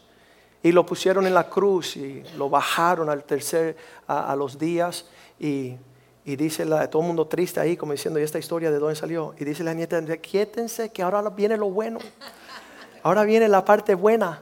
y 0.64 0.72
lo 0.72 0.86
pusieron 0.86 1.28
en 1.28 1.36
la 1.36 1.48
cruz 1.48 1.96
y 1.96 2.24
lo 2.38 2.50
bajaron 2.50 3.10
al 3.10 3.24
tercer, 3.24 3.78
a, 4.08 4.36
los 4.36 4.58
días 4.58 5.06
y, 5.40 5.76
dice 6.24 6.66
la, 6.66 6.90
todo 6.90 7.02
el 7.02 7.08
mundo 7.08 7.28
triste 7.28 7.60
ahí 7.60 7.76
como 7.76 7.94
diciendo, 7.94 8.20
¿y 8.20 8.24
esta 8.24 8.40
historia 8.40 8.72
de 8.72 8.78
dónde 8.78 8.96
salió? 8.96 9.34
Y 9.40 9.46
dice 9.46 9.64
la 9.64 9.74
nieta, 9.74 10.02
quiétense 10.18 10.90
que 10.90 11.02
ahora 11.02 11.28
viene 11.30 11.58
lo 11.58 11.70
bueno, 11.70 12.00
ahora 13.02 13.24
viene 13.24 13.48
la 13.48 13.66
parte 13.66 13.96
buena 13.96 14.42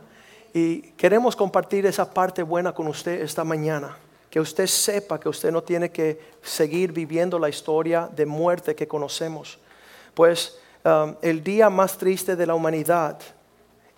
y 0.53 0.81
queremos 0.93 1.36
compartir 1.36 1.86
esa 1.86 2.12
parte 2.12 2.43
buena 2.43 2.74
con 2.74 2.88
usted 2.88 3.21
esta 3.21 3.43
mañana. 3.43 3.98
Que 4.29 4.39
usted 4.39 4.67
sepa 4.67 5.19
que 5.19 5.29
usted 5.29 5.51
no 5.51 5.63
tiene 5.63 5.89
que 5.89 6.19
seguir 6.43 6.91
viviendo 6.91 7.39
la 7.39 7.50
historia 7.50 8.09
de 8.15 8.25
muerte 8.25 8.75
que 8.75 8.88
conocemos. 8.88 9.57
Pues 10.13 10.59
um, 10.83 11.15
el 11.21 11.43
día 11.43 11.69
más 11.69 11.98
triste 11.98 12.36
de 12.36 12.45
la 12.45 12.53
humanidad 12.53 13.17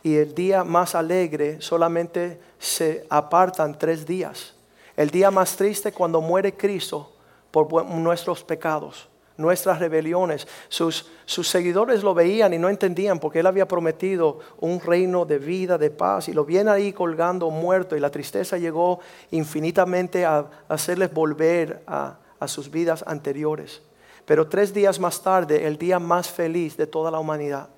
y 0.04 0.16
el 0.16 0.34
día 0.34 0.64
más 0.64 0.96
alegre 0.96 1.62
solamente 1.62 2.40
se 2.60 3.06
apartan 3.10 3.78
tres 3.78 4.06
días. 4.06 4.54
El 4.96 5.10
día 5.10 5.32
más 5.32 5.56
triste 5.58 5.92
cuando 5.92 6.22
muere 6.22 6.54
Cristo 6.54 7.12
por 7.52 7.86
nuestros 7.86 8.44
pecados, 8.44 9.10
nuestras 9.38 9.80
rebeliones. 9.80 10.48
Sus, 10.70 11.12
sus 11.26 11.48
seguidores 11.48 12.04
lo 12.04 12.14
veían 12.14 12.54
y 12.54 12.58
no 12.58 12.70
entendían 12.70 13.20
porque 13.20 13.40
Él 13.40 13.48
había 13.48 13.68
prometido 13.68 14.40
un 14.60 14.80
reino 14.80 15.26
de 15.26 15.38
vida, 15.38 15.78
de 15.78 15.90
paz, 15.90 16.30
y 16.30 16.34
lo 16.34 16.46
viene 16.46 16.72
ahí 16.72 16.94
colgando 16.94 17.50
muerto 17.50 17.96
y 17.96 18.00
la 18.00 18.10
tristeza 18.10 18.58
llegó 18.58 19.00
infinitamente 19.32 20.26
a 20.26 20.46
hacerles 20.68 21.14
volver 21.14 21.84
a, 21.88 22.18
a 22.40 22.48
sus 22.48 22.72
vidas 22.72 23.04
anteriores. 23.06 23.82
Pero 24.26 24.48
tres 24.48 24.74
días 24.74 25.00
más 25.00 25.22
tarde, 25.22 25.68
el 25.68 25.78
día 25.78 26.00
más 26.00 26.30
feliz 26.30 26.78
de 26.78 26.88
toda 26.88 27.12
la 27.12 27.20
humanidad, 27.20 27.70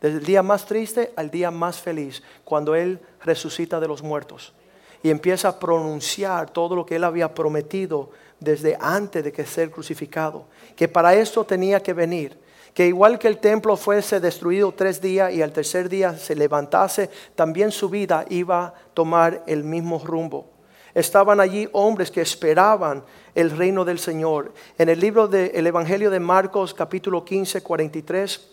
desde 0.00 0.18
el 0.18 0.24
día 0.24 0.42
más 0.42 0.64
triste 0.64 1.12
al 1.16 1.30
día 1.30 1.50
más 1.50 1.78
feliz, 1.78 2.22
cuando 2.44 2.74
Él 2.74 3.00
resucita 3.20 3.80
de 3.80 3.88
los 3.88 4.02
muertos 4.02 4.54
y 5.02 5.10
empieza 5.10 5.48
a 5.48 5.58
pronunciar 5.58 6.50
todo 6.50 6.74
lo 6.74 6.84
que 6.84 6.96
Él 6.96 7.04
había 7.04 7.34
prometido 7.34 8.10
desde 8.40 8.76
antes 8.80 9.24
de 9.24 9.32
que 9.32 9.44
ser 9.44 9.70
crucificado, 9.70 10.46
que 10.76 10.88
para 10.88 11.14
esto 11.14 11.44
tenía 11.44 11.82
que 11.82 11.92
venir, 11.92 12.38
que 12.74 12.86
igual 12.86 13.18
que 13.18 13.28
el 13.28 13.38
templo 13.38 13.76
fuese 13.76 14.20
destruido 14.20 14.72
tres 14.72 15.00
días 15.00 15.32
y 15.32 15.42
al 15.42 15.52
tercer 15.52 15.88
día 15.88 16.16
se 16.16 16.36
levantase, 16.36 17.10
también 17.34 17.72
su 17.72 17.88
vida 17.88 18.24
iba 18.28 18.66
a 18.66 18.74
tomar 18.94 19.42
el 19.46 19.64
mismo 19.64 19.98
rumbo. 19.98 20.50
Estaban 20.94 21.40
allí 21.40 21.68
hombres 21.72 22.10
que 22.10 22.20
esperaban 22.20 23.04
el 23.34 23.50
reino 23.50 23.84
del 23.84 23.98
Señor. 23.98 24.52
En 24.78 24.88
el 24.88 25.00
libro 25.00 25.28
del 25.28 25.66
Evangelio 25.66 26.10
de 26.10 26.20
Marcos 26.20 26.74
capítulo 26.74 27.24
15, 27.24 27.62
43, 27.62 28.48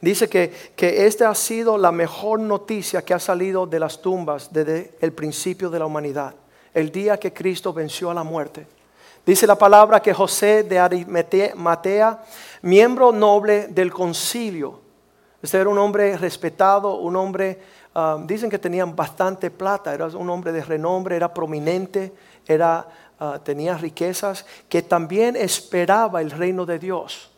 Dice 0.00 0.28
que, 0.28 0.52
que 0.76 1.06
esta 1.06 1.30
ha 1.30 1.34
sido 1.34 1.78
la 1.78 1.90
mejor 1.90 2.38
noticia 2.40 3.02
que 3.02 3.14
ha 3.14 3.18
salido 3.18 3.66
de 3.66 3.80
las 3.80 4.02
tumbas 4.02 4.52
desde 4.52 4.94
el 5.00 5.12
principio 5.12 5.70
de 5.70 5.78
la 5.78 5.86
humanidad, 5.86 6.34
el 6.76 6.92
día 6.92 7.16
que 7.16 7.32
Cristo 7.32 7.72
venció 7.72 8.10
a 8.10 8.14
la 8.14 8.22
muerte. 8.22 8.66
Dice 9.24 9.46
la 9.46 9.56
palabra 9.56 10.00
que 10.00 10.12
José 10.12 10.62
de 10.62 10.78
Arimatea, 10.78 12.22
miembro 12.60 13.12
noble 13.12 13.68
del 13.68 13.90
concilio, 13.90 14.78
este 15.40 15.56
era 15.56 15.70
un 15.70 15.78
hombre 15.78 16.18
respetado, 16.18 16.96
un 16.96 17.16
hombre, 17.16 17.58
um, 17.94 18.26
dicen 18.26 18.50
que 18.50 18.58
tenían 18.58 18.94
bastante 18.94 19.50
plata, 19.50 19.94
era 19.94 20.06
un 20.08 20.28
hombre 20.28 20.52
de 20.52 20.62
renombre, 20.62 21.16
era 21.16 21.32
prominente, 21.32 22.12
era, 22.46 22.86
uh, 23.20 23.38
tenía 23.38 23.78
riquezas, 23.78 24.44
que 24.68 24.82
también 24.82 25.34
esperaba 25.34 26.20
el 26.20 26.30
reino 26.30 26.66
de 26.66 26.78
Dios. 26.78 27.30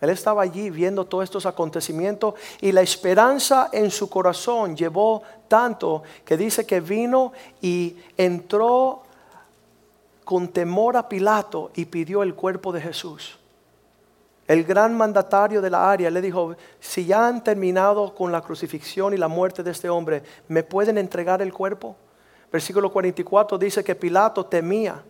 Él 0.00 0.10
estaba 0.10 0.42
allí 0.42 0.68
viendo 0.70 1.06
todos 1.06 1.24
estos 1.24 1.46
acontecimientos 1.46 2.34
y 2.60 2.72
la 2.72 2.82
esperanza 2.82 3.70
en 3.72 3.90
su 3.90 4.10
corazón 4.10 4.76
llevó 4.76 5.22
tanto 5.48 6.02
que 6.24 6.36
dice 6.36 6.66
que 6.66 6.80
vino 6.80 7.32
y 7.62 7.96
entró 8.16 9.02
con 10.24 10.48
temor 10.48 10.96
a 10.96 11.08
Pilato 11.08 11.70
y 11.74 11.86
pidió 11.86 12.22
el 12.22 12.34
cuerpo 12.34 12.72
de 12.72 12.80
Jesús. 12.80 13.38
El 14.46 14.64
gran 14.64 14.96
mandatario 14.96 15.62
de 15.62 15.70
la 15.70 15.90
área 15.90 16.10
le 16.10 16.20
dijo, 16.20 16.56
si 16.78 17.06
ya 17.06 17.26
han 17.26 17.42
terminado 17.42 18.14
con 18.14 18.30
la 18.30 18.42
crucifixión 18.42 19.14
y 19.14 19.16
la 19.16 19.28
muerte 19.28 19.62
de 19.62 19.70
este 19.70 19.88
hombre, 19.88 20.22
¿me 20.48 20.62
pueden 20.62 20.98
entregar 20.98 21.42
el 21.42 21.52
cuerpo? 21.52 21.96
Versículo 22.52 22.92
44 22.92 23.58
dice 23.58 23.82
que 23.82 23.94
Pilato 23.94 24.46
temía 24.46 25.02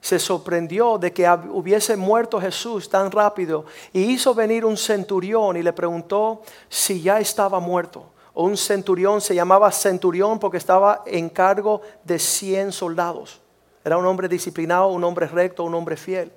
se 0.00 0.18
sorprendió 0.18 0.98
de 0.98 1.12
que 1.12 1.28
hubiese 1.50 1.96
muerto 1.96 2.40
Jesús 2.40 2.88
tan 2.88 3.10
rápido 3.10 3.64
y 3.92 4.02
hizo 4.02 4.34
venir 4.34 4.64
un 4.64 4.76
centurión 4.76 5.56
y 5.56 5.62
le 5.62 5.72
preguntó 5.72 6.42
si 6.68 7.02
ya 7.02 7.20
estaba 7.20 7.60
muerto. 7.60 8.04
O 8.34 8.44
un 8.44 8.56
centurión 8.56 9.20
se 9.20 9.34
llamaba 9.34 9.72
centurión 9.72 10.38
porque 10.38 10.58
estaba 10.58 11.02
en 11.06 11.28
cargo 11.28 11.82
de 12.04 12.18
100 12.18 12.72
soldados. 12.72 13.40
Era 13.84 13.96
un 13.96 14.06
hombre 14.06 14.28
disciplinado, 14.28 14.88
un 14.88 15.02
hombre 15.02 15.26
recto, 15.26 15.64
un 15.64 15.74
hombre 15.74 15.96
fiel. 15.96 16.32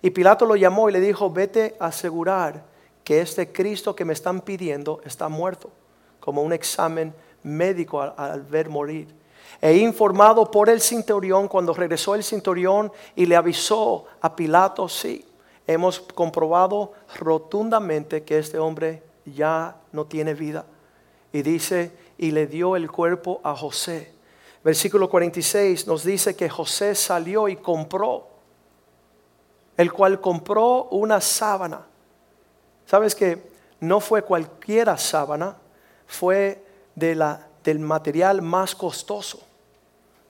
Y 0.00 0.10
Pilato 0.10 0.46
lo 0.46 0.56
llamó 0.56 0.88
y 0.88 0.92
le 0.92 1.00
dijo, 1.00 1.30
vete 1.30 1.76
a 1.78 1.86
asegurar 1.86 2.64
que 3.04 3.20
este 3.20 3.52
Cristo 3.52 3.94
que 3.94 4.04
me 4.04 4.12
están 4.12 4.40
pidiendo 4.40 5.00
está 5.04 5.28
muerto, 5.28 5.70
como 6.20 6.42
un 6.42 6.52
examen 6.52 7.14
médico 7.42 8.00
al 8.00 8.42
ver 8.42 8.68
morir. 8.68 9.21
He 9.64 9.76
informado 9.76 10.50
por 10.50 10.68
el 10.68 10.80
centurión 10.80 11.46
cuando 11.46 11.72
regresó 11.72 12.16
el 12.16 12.24
centurión 12.24 12.90
y 13.14 13.26
le 13.26 13.36
avisó 13.36 14.06
a 14.20 14.34
Pilato, 14.34 14.88
sí, 14.88 15.24
hemos 15.68 16.00
comprobado 16.00 16.94
rotundamente 17.20 18.24
que 18.24 18.38
este 18.38 18.58
hombre 18.58 19.04
ya 19.24 19.76
no 19.92 20.04
tiene 20.06 20.34
vida. 20.34 20.66
Y 21.32 21.42
dice, 21.42 21.92
y 22.18 22.32
le 22.32 22.48
dio 22.48 22.74
el 22.74 22.90
cuerpo 22.90 23.40
a 23.44 23.54
José. 23.54 24.12
Versículo 24.64 25.08
46 25.08 25.86
nos 25.86 26.02
dice 26.02 26.34
que 26.34 26.50
José 26.50 26.96
salió 26.96 27.46
y 27.46 27.54
compró, 27.54 28.26
el 29.76 29.92
cual 29.92 30.20
compró 30.20 30.88
una 30.90 31.20
sábana. 31.20 31.86
¿Sabes 32.84 33.14
que 33.14 33.48
no 33.78 34.00
fue 34.00 34.22
cualquiera 34.22 34.96
sábana? 34.96 35.56
Fue 36.08 36.64
de 36.96 37.14
la, 37.14 37.46
del 37.62 37.78
material 37.78 38.42
más 38.42 38.74
costoso 38.74 39.51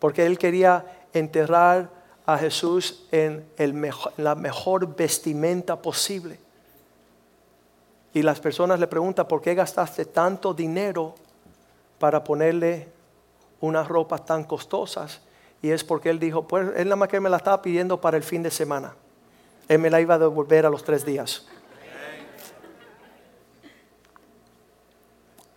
porque 0.02 0.26
él 0.26 0.36
quería 0.36 0.84
enterrar 1.12 1.88
a 2.26 2.36
Jesús 2.36 3.04
en 3.12 3.46
la 4.16 4.34
mejor 4.34 4.96
vestimenta 4.96 5.80
posible. 5.80 6.40
Y 8.12 8.22
las 8.22 8.40
personas 8.40 8.80
le 8.80 8.88
preguntan, 8.88 9.28
¿por 9.28 9.40
qué 9.40 9.54
gastaste 9.54 10.06
tanto 10.06 10.54
dinero 10.54 11.14
para 12.00 12.24
ponerle 12.24 12.88
unas 13.60 13.86
ropas 13.86 14.26
tan 14.26 14.42
costosas? 14.42 15.20
Y 15.62 15.70
es 15.70 15.84
porque 15.84 16.10
él 16.10 16.18
dijo, 16.18 16.48
pues 16.48 16.70
él 16.74 16.86
nada 16.86 16.96
más 16.96 17.08
que 17.08 17.20
me 17.20 17.30
la 17.30 17.36
estaba 17.36 17.62
pidiendo 17.62 18.00
para 18.00 18.16
el 18.16 18.24
fin 18.24 18.42
de 18.42 18.50
semana. 18.50 18.96
Él 19.68 19.78
me 19.78 19.88
la 19.88 20.00
iba 20.00 20.16
a 20.16 20.18
devolver 20.18 20.66
a 20.66 20.70
los 20.70 20.82
tres 20.82 21.06
días. 21.06 21.46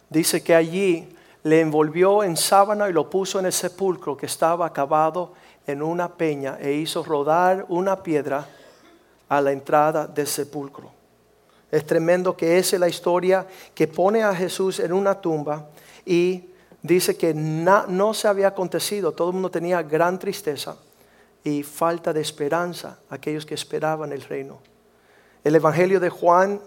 Dice 0.08 0.44
que 0.44 0.54
allí 0.54 1.15
le 1.46 1.62
envolvió 1.62 2.24
en 2.24 2.38
sábana 2.38 2.90
y 2.90 2.94
lo 2.94 3.08
puso 3.08 3.38
en 3.38 3.46
el 3.46 3.54
sepulcro 3.54 4.18
que 4.18 4.26
estaba 4.26 4.66
acabado 4.66 5.34
en 5.68 5.84
una 5.84 6.12
peña 6.12 6.58
e 6.60 6.74
hizo 6.74 7.04
rodar 7.04 7.68
una 7.70 8.02
piedra 8.02 8.48
a 9.30 9.42
la 9.42 9.52
entrada 9.52 10.08
del 10.08 10.26
sepulcro. 10.26 10.90
Es 11.70 11.86
tremendo 11.86 12.36
que 12.36 12.58
esa 12.58 12.78
es 12.78 12.80
la 12.80 12.88
historia 12.88 13.46
que 13.76 13.88
pone 13.88 14.24
a 14.24 14.34
Jesús 14.34 14.80
en 14.80 14.92
una 14.92 15.22
tumba 15.22 15.68
y 16.04 16.50
dice 16.82 17.16
que 17.16 17.36
no 17.36 18.14
se 18.16 18.28
había 18.28 18.48
acontecido, 18.48 19.12
todo 19.12 19.28
el 19.28 19.34
mundo 19.36 19.52
tenía 19.52 19.84
gran 19.84 20.18
tristeza 20.18 20.78
y 21.44 21.62
falta 21.62 22.12
de 22.12 22.22
esperanza, 22.22 22.98
aquellos 23.12 23.46
que 23.46 23.54
esperaban 23.54 24.12
el 24.12 24.24
reino. 24.24 24.58
El 25.44 25.54
Evangelio 25.54 26.00
de 26.00 26.10
Juan, 26.10 26.60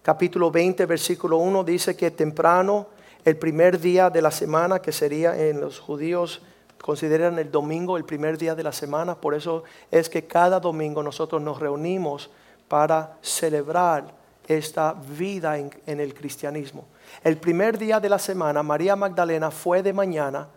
capítulo 0.00 0.50
20, 0.50 0.86
versículo 0.86 1.36
1, 1.36 1.62
dice 1.62 1.94
que 1.94 2.10
temprano, 2.10 2.86
el 3.24 3.36
primer 3.36 3.78
día 3.78 4.10
de 4.10 4.22
la 4.22 4.30
semana, 4.30 4.80
que 4.80 4.92
sería 4.92 5.36
en 5.48 5.60
los 5.60 5.78
judíos, 5.78 6.42
consideran 6.80 7.38
el 7.38 7.50
domingo 7.50 7.96
el 7.96 8.04
primer 8.04 8.36
día 8.36 8.54
de 8.54 8.64
la 8.64 8.72
semana, 8.72 9.14
por 9.14 9.34
eso 9.34 9.62
es 9.90 10.08
que 10.08 10.26
cada 10.26 10.58
domingo 10.58 11.02
nosotros 11.02 11.40
nos 11.40 11.60
reunimos 11.60 12.30
para 12.68 13.16
celebrar 13.22 14.12
esta 14.48 14.94
vida 14.94 15.56
en, 15.58 15.70
el 15.86 16.14
cristianismo. 16.14 16.84
El 17.22 17.36
primer 17.36 17.78
día 17.78 18.00
de 18.00 18.08
la 18.08 18.18
semana, 18.18 18.62
María 18.62 18.96
Magdalena 18.96 19.50
fue 19.50 19.82
de 19.82 19.92
mañana, 19.92 20.48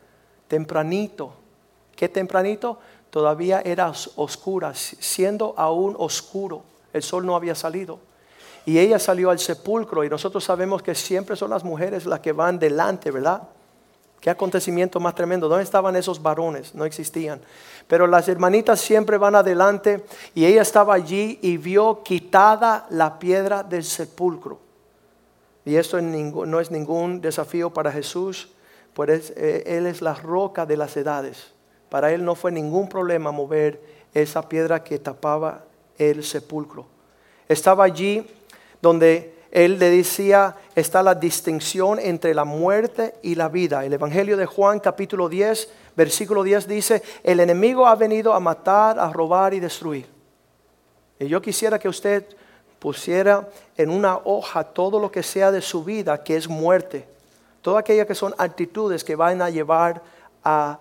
tempranito. 0.47 1.33
¿Qué 1.95 2.09
tempranito? 2.09 2.79
Todavía 3.11 3.61
era 3.63 3.91
oscura, 4.15 4.73
siendo 4.73 5.53
aún 5.57 5.95
oscuro. 5.99 6.63
El 6.91 7.03
sol 7.03 7.25
no 7.25 7.35
había 7.35 7.53
salido. 7.53 7.99
Y 8.65 8.79
ella 8.79 8.97
salió 8.97 9.29
al 9.29 9.39
sepulcro 9.39 10.03
y 10.03 10.09
nosotros 10.09 10.43
sabemos 10.43 10.81
que 10.81 10.95
siempre 10.95 11.35
son 11.35 11.51
las 11.51 11.63
mujeres 11.63 12.05
las 12.05 12.19
que 12.19 12.31
van 12.31 12.57
delante, 12.57 13.11
¿verdad? 13.11 13.43
Qué 14.19 14.31
acontecimiento 14.31 14.99
más 14.99 15.13
tremendo. 15.13 15.47
¿Dónde 15.47 15.63
estaban 15.63 15.95
esos 15.95 16.19
varones? 16.19 16.73
No 16.73 16.83
existían. 16.83 17.41
Pero 17.87 18.07
las 18.07 18.27
hermanitas 18.27 18.81
siempre 18.81 19.19
van 19.19 19.35
adelante 19.35 20.03
y 20.33 20.45
ella 20.45 20.63
estaba 20.63 20.95
allí 20.95 21.37
y 21.43 21.57
vio 21.57 22.01
quitada 22.01 22.87
la 22.89 23.19
piedra 23.19 23.61
del 23.61 23.83
sepulcro. 23.83 24.59
Y 25.63 25.75
esto 25.75 26.01
no 26.01 26.59
es 26.59 26.71
ningún 26.71 27.21
desafío 27.21 27.71
para 27.71 27.91
Jesús, 27.91 28.49
pues 28.95 29.31
eh, 29.35 29.63
Él 29.67 29.85
es 29.85 30.01
la 30.01 30.15
roca 30.15 30.65
de 30.65 30.77
las 30.77 30.97
edades. 30.97 31.51
Para 31.89 32.11
Él 32.11 32.25
no 32.25 32.33
fue 32.33 32.51
ningún 32.51 32.89
problema 32.89 33.31
mover 33.31 33.79
esa 34.13 34.49
piedra 34.49 34.83
que 34.83 34.97
tapaba 34.97 35.65
el 35.99 36.23
sepulcro. 36.23 36.87
Estaba 37.47 37.83
allí 37.83 38.27
donde 38.81 39.35
Él 39.51 39.79
le 39.79 39.89
decía, 39.89 40.55
está 40.75 41.01
la 41.03 41.15
distinción 41.15 41.99
entre 41.99 42.33
la 42.33 42.45
muerte 42.45 43.15
y 43.21 43.35
la 43.35 43.49
vida. 43.49 43.85
El 43.85 43.93
Evangelio 43.93 44.37
de 44.37 44.45
Juan 44.45 44.79
capítulo 44.79 45.29
10, 45.29 45.69
versículo 45.95 46.43
10 46.43 46.67
dice, 46.67 47.03
el 47.23 47.39
enemigo 47.39 47.87
ha 47.87 47.95
venido 47.95 48.33
a 48.33 48.39
matar, 48.39 48.99
a 48.99 49.11
robar 49.11 49.53
y 49.53 49.59
destruir. 49.59 50.07
Y 51.19 51.27
yo 51.27 51.41
quisiera 51.41 51.79
que 51.79 51.89
usted 51.89 52.25
pusiera 52.79 53.47
en 53.77 53.89
una 53.89 54.17
hoja 54.17 54.63
todo 54.63 54.99
lo 54.99 55.11
que 55.11 55.23
sea 55.23 55.51
de 55.51 55.61
su 55.61 55.83
vida, 55.83 56.23
que 56.23 56.35
es 56.35 56.47
muerte. 56.47 57.07
Todas 57.61 57.79
aquellas 57.79 58.05
que 58.05 58.13
son 58.13 58.35
actitudes 58.37 59.03
que 59.03 59.15
van 59.15 59.41
a 59.41 59.49
llevar 59.49 60.03
a 60.43 60.79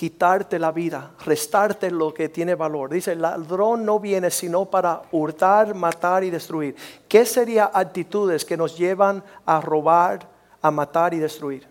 quitarte 0.00 0.58
la 0.58 0.72
vida, 0.72 1.10
restarte 1.26 1.90
lo 1.90 2.14
que 2.14 2.30
tiene 2.30 2.54
valor. 2.54 2.88
Dice, 2.88 3.12
el 3.12 3.20
ladrón 3.20 3.84
no 3.84 4.00
viene 4.00 4.30
sino 4.30 4.64
para 4.64 5.02
hurtar, 5.12 5.74
matar 5.74 6.24
y 6.24 6.30
destruir. 6.30 6.74
¿Qué 7.06 7.26
serían 7.26 7.68
actitudes 7.74 8.46
que 8.46 8.56
nos 8.56 8.78
llevan 8.78 9.22
a 9.44 9.60
robar, 9.60 10.26
a 10.62 10.70
matar 10.70 11.12
y 11.12 11.18
destruir? 11.18 11.68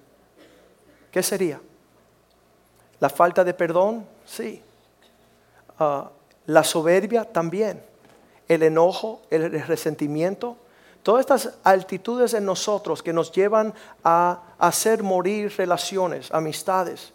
¿Qué 1.12 1.24
sería? 1.24 1.60
¿La 3.00 3.10
falta 3.10 3.44
de 3.44 3.56
perdón? 3.56 4.06
Sí. 4.28 4.62
Ah, 5.80 6.12
la 6.46 6.64
soberbia 6.64 7.26
también 7.26 7.82
el 8.48 8.62
enojo, 8.62 9.24
el 9.32 9.60
resentimiento, 9.66 10.56
todas 11.02 11.22
estas 11.22 11.56
altitudes 11.64 12.36
en 12.36 12.46
nosotros 12.46 13.02
que 13.02 13.12
nos 13.12 13.32
llevan 13.32 13.74
a 14.04 14.44
hacer 14.60 15.02
morir 15.02 15.52
relaciones, 15.58 16.32
amistades, 16.32 17.12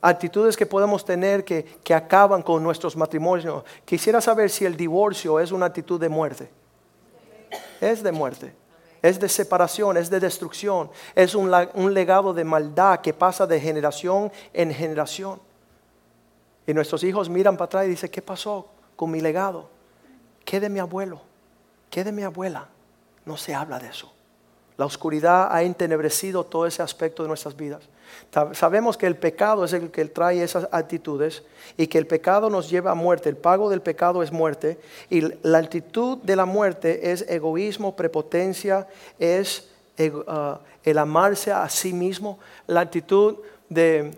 actitudes 0.00 0.56
que 0.56 0.66
podemos 0.66 1.04
tener 1.04 1.44
que, 1.44 1.64
que, 1.82 1.94
acaban 1.94 2.42
con 2.42 2.62
nuestros 2.62 2.96
matrimonios. 2.96 3.64
Quisiera 3.84 4.20
saber 4.20 4.50
si 4.50 4.64
el 4.64 4.76
divorcio 4.76 5.40
es 5.40 5.52
una 5.52 5.66
actitud 5.66 6.00
de 6.00 6.08
muerte. 6.08 6.50
Es 7.80 8.02
de 8.02 8.12
muerte. 8.12 8.54
Es 9.02 9.20
de 9.20 9.28
separación, 9.28 9.96
es 9.96 10.10
de 10.10 10.20
destrucción. 10.20 10.90
Es 11.14 11.34
un, 11.34 11.52
un 11.74 11.94
legado 11.94 12.34
de 12.34 12.44
maldad 12.44 13.00
que 13.00 13.12
pasa 13.14 13.46
de 13.46 13.60
generación 13.60 14.32
en 14.52 14.72
generación. 14.72 15.40
Y 16.66 16.74
nuestros 16.74 17.04
hijos 17.04 17.28
miran 17.28 17.56
para 17.56 17.66
atrás 17.66 17.86
y 17.86 17.90
dicen, 17.90 18.10
¿qué 18.10 18.22
pasó 18.22 18.66
con 18.96 19.10
mi 19.10 19.20
legado? 19.20 19.68
¿Qué 20.44 20.58
de 20.60 20.68
mi 20.68 20.80
abuelo? 20.80 21.20
¿Qué 21.90 22.02
de 22.02 22.12
mi 22.12 22.22
abuela? 22.22 22.68
No 23.24 23.36
se 23.36 23.54
habla 23.54 23.78
de 23.78 23.88
eso. 23.88 24.12
La 24.76 24.84
oscuridad 24.84 25.48
ha 25.50 25.62
entenebrecido 25.62 26.44
todo 26.44 26.66
ese 26.66 26.82
aspecto 26.82 27.22
de 27.22 27.28
nuestras 27.28 27.56
vidas. 27.56 27.82
Sabemos 28.52 28.98
que 28.98 29.06
el 29.06 29.16
pecado 29.16 29.64
es 29.64 29.72
el 29.72 29.90
que 29.90 30.04
trae 30.04 30.42
esas 30.42 30.68
actitudes 30.70 31.42
y 31.76 31.86
que 31.86 31.96
el 31.96 32.06
pecado 32.06 32.50
nos 32.50 32.68
lleva 32.68 32.90
a 32.90 32.94
muerte. 32.94 33.30
El 33.30 33.36
pago 33.36 33.70
del 33.70 33.80
pecado 33.80 34.22
es 34.22 34.30
muerte 34.30 34.78
y 35.08 35.22
la 35.42 35.58
actitud 35.58 36.18
de 36.18 36.36
la 36.36 36.44
muerte 36.44 37.12
es 37.12 37.24
egoísmo, 37.28 37.96
prepotencia, 37.96 38.86
es 39.18 39.68
uh, 39.98 40.58
el 40.84 40.98
amarse 40.98 41.50
a 41.50 41.66
sí 41.70 41.94
mismo. 41.94 42.38
La 42.66 42.80
actitud 42.80 43.36
de, 43.70 44.14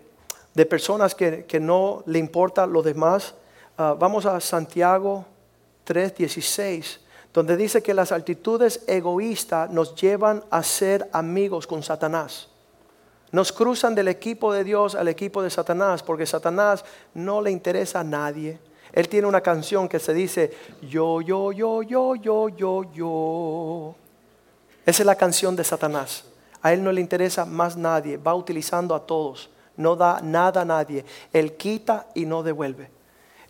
personas 0.69 1.15
que, 1.15 1.61
no 1.61 2.03
le 2.07 2.19
importa 2.19 2.67
lo 2.67 2.83
demás. 2.83 3.35
Uh, 3.79 3.95
vamos 3.95 4.27
a 4.27 4.41
Santiago 4.41 5.25
3:16, 5.87 6.99
donde 7.33 7.57
dice 7.57 7.83
que 7.85 7.95
las 7.95 8.11
actitudes 8.11 8.83
egoístas 8.89 9.71
nos 9.71 9.95
llevan 9.95 10.43
a 10.51 10.65
ser 10.65 11.09
amigos 11.13 11.69
con 11.69 11.85
Satanás. 11.85 12.49
Nos 13.31 13.53
cruzan 13.53 13.95
del 13.95 14.09
equipo 14.09 14.53
de 14.53 14.65
Dios 14.65 14.95
al 14.95 15.09
equipo 15.09 15.43
de 15.43 15.51
Satanás, 15.51 16.03
porque 16.03 16.27
Satanás 16.27 16.85
no 17.15 17.43
le 17.43 17.51
interesa 17.51 18.01
a 18.01 18.05
nadie. 18.05 18.59
Él 18.93 19.09
tiene 19.09 19.27
una 19.27 19.43
canción 19.43 19.89
que 19.89 19.99
se 19.99 20.15
dice, 20.15 20.51
yo, 20.81 21.21
yo, 21.21 21.53
yo, 21.53 21.83
yo, 21.83 22.15
yo, 22.15 22.49
yo, 22.49 22.93
yo. 22.93 23.95
Esa 24.87 25.03
es 25.03 25.07
la 25.07 25.15
canción 25.15 25.55
de 25.55 25.65
Satanás. 25.65 26.25
A 26.63 26.73
él 26.73 26.83
no 26.83 26.91
le 26.91 27.01
interesa 27.01 27.45
más 27.45 27.77
nadie, 27.77 28.17
va 28.17 28.35
utilizando 28.35 28.95
a 28.95 29.07
todos, 29.07 29.51
no 29.77 29.95
da 29.95 30.21
nada 30.23 30.63
a 30.63 30.65
nadie. 30.65 31.05
Él 31.33 31.57
quita 31.57 32.07
y 32.15 32.25
no 32.25 32.43
devuelve. 32.43 32.91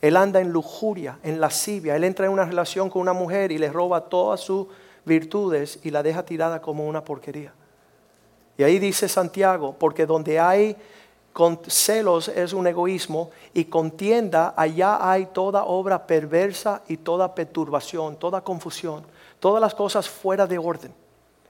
Él 0.01 0.17
anda 0.17 0.41
en 0.41 0.51
lujuria, 0.51 1.19
en 1.23 1.41
lascivia. 1.41 1.97
Él 1.97 2.05
entra 2.05 2.27
en 2.27 2.33
una 2.33 2.45
relación 2.45 2.91
con 2.91 3.03
una 3.03 3.12
mujer 3.12 3.53
y 3.53 3.59
le 3.59 3.71
roba 3.71 4.09
todas 4.09 4.41
sus 4.41 4.67
virtudes 5.05 5.81
y 5.83 5.91
la 5.91 6.03
deja 6.03 6.25
tirada 6.25 6.61
como 6.61 6.87
una 6.87 7.05
porquería. 7.05 7.53
Y 8.59 8.64
ahí 8.64 8.79
dice 8.79 9.09
Santiago, 9.09 9.75
porque 9.79 10.05
donde 10.05 10.38
hay 10.38 10.77
celos 11.68 12.29
es 12.29 12.53
un 12.53 12.66
egoísmo 12.66 13.31
y 13.55 13.66
contienda, 13.66 14.55
allá 14.57 14.99
hay 15.09 15.27
toda 15.27 15.64
obra 15.64 16.07
perversa 16.07 16.83
y 16.88 16.97
toda 16.97 17.35
perturbación, 17.35 18.16
toda 18.16 18.42
confusión, 18.42 19.05
todas 19.38 19.61
las 19.61 19.75
cosas 19.75 20.09
fuera 20.09 20.47
de 20.47 20.59
orden. 20.59 20.92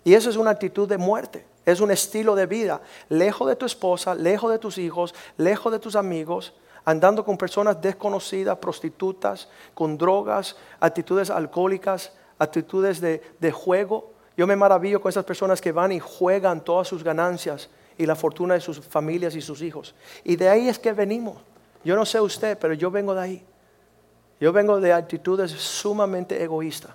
Y 0.05 0.15
eso 0.15 0.29
es 0.31 0.37
una 0.37 0.51
actitud 0.51 0.89
de 0.89 0.99
muerte, 0.99 1.47
es 1.65 1.81
un 1.81 1.91
estilo 1.91 2.35
de 2.35 2.47
vida, 2.47 2.81
lejos 3.09 3.49
de 3.49 3.57
tu 3.57 3.67
esposa, 3.67 4.15
lejos 4.15 4.51
de 4.51 4.59
tus 4.59 4.79
hijos, 4.79 5.15
lejos 5.37 5.73
de 5.73 5.79
tus 5.79 5.97
amigos, 5.97 6.53
andando 6.85 7.25
con 7.25 7.37
personas 7.37 7.81
desconocidas, 7.81 8.59
prostitutas, 8.59 9.49
con 9.75 9.99
drogas, 9.99 10.57
actitudes 10.81 11.31
alcohólicas, 11.31 12.13
actitudes 12.39 13.01
de, 13.01 13.53
juego. 13.53 14.13
Yo 14.39 14.47
me 14.47 14.55
maravillo 14.55 15.01
con 15.01 15.11
esas 15.11 15.25
personas 15.25 15.61
que 15.61 15.73
van 15.73 15.91
y 15.91 15.99
juegan 15.99 16.63
todas 16.63 16.87
sus 16.87 17.03
ganancias 17.03 17.69
y 17.97 18.07
la 18.07 18.15
fortuna 18.15 18.55
de 18.55 18.61
sus 18.61 18.79
familias 18.79 19.35
y 19.35 19.41
sus 19.41 19.61
hijos. 19.63 19.97
Y 20.23 20.37
de 20.37 20.49
ahí 20.49 20.69
es 20.69 20.79
que 20.79 20.93
venimos. 20.93 21.39
Yo 21.83 21.97
no 21.97 22.07
sé 22.07 22.21
usted, 22.21 22.57
pero 22.57 22.73
yo 22.73 22.89
vengo 22.89 23.17
de 23.17 23.21
ahí. 23.21 23.45
Yo 24.39 24.53
vengo 24.53 24.81
de 24.81 24.93
actitudes 24.93 25.51
sumamente 25.51 26.41
egoístas. 26.41 26.93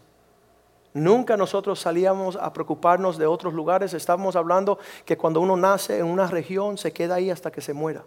Nunca 0.93 1.35
nosotros 1.35 1.81
salíamos 1.81 2.37
a 2.37 2.53
preocuparnos 2.53 3.17
de 3.17 3.25
otros 3.25 3.53
lugares. 3.53 3.93
Estábamos 3.93 4.37
hablando 4.37 4.79
que 5.03 5.17
cuando 5.17 5.41
uno 5.41 5.57
nace 5.57 5.99
en 5.99 6.05
una 6.05 6.27
región 6.27 6.77
se 6.77 6.93
queda 6.93 7.15
ahí 7.15 7.29
hasta 7.29 7.51
que 7.51 7.59
se 7.59 7.73
muera. 7.73 8.05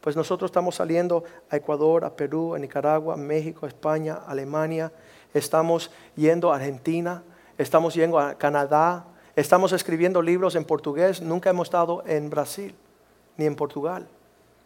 Pues 0.00 0.16
nosotros 0.16 0.48
estamos 0.48 0.74
saliendo 0.74 1.22
a 1.48 1.54
Ecuador, 1.54 2.04
a 2.04 2.10
Perú, 2.10 2.56
a 2.56 2.58
Nicaragua, 2.58 3.14
a 3.14 3.18
México, 3.18 3.66
a 3.66 3.68
España, 3.68 4.14
a 4.26 4.32
Alemania, 4.32 4.90
estamos 5.32 5.92
yendo 6.16 6.52
a 6.52 6.56
Argentina, 6.56 7.22
estamos 7.58 7.94
yendo 7.94 8.18
a 8.18 8.34
Canadá, 8.34 9.04
estamos 9.36 9.72
escribiendo 9.72 10.22
libros 10.22 10.54
en 10.54 10.64
portugués, 10.64 11.20
nunca 11.20 11.50
hemos 11.50 11.68
estado 11.68 12.02
en 12.06 12.30
Brasil 12.30 12.74
ni 13.36 13.46
en 13.46 13.56
Portugal. 13.56 14.06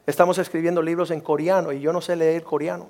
Estamos 0.07 0.39
escribiendo 0.39 0.81
libros 0.81 1.11
en 1.11 1.21
coreano 1.21 1.73
y 1.73 1.81
yo 1.81 1.93
no 1.93 2.01
sé 2.01 2.17
leer 2.17 2.43
coreano. 2.43 2.89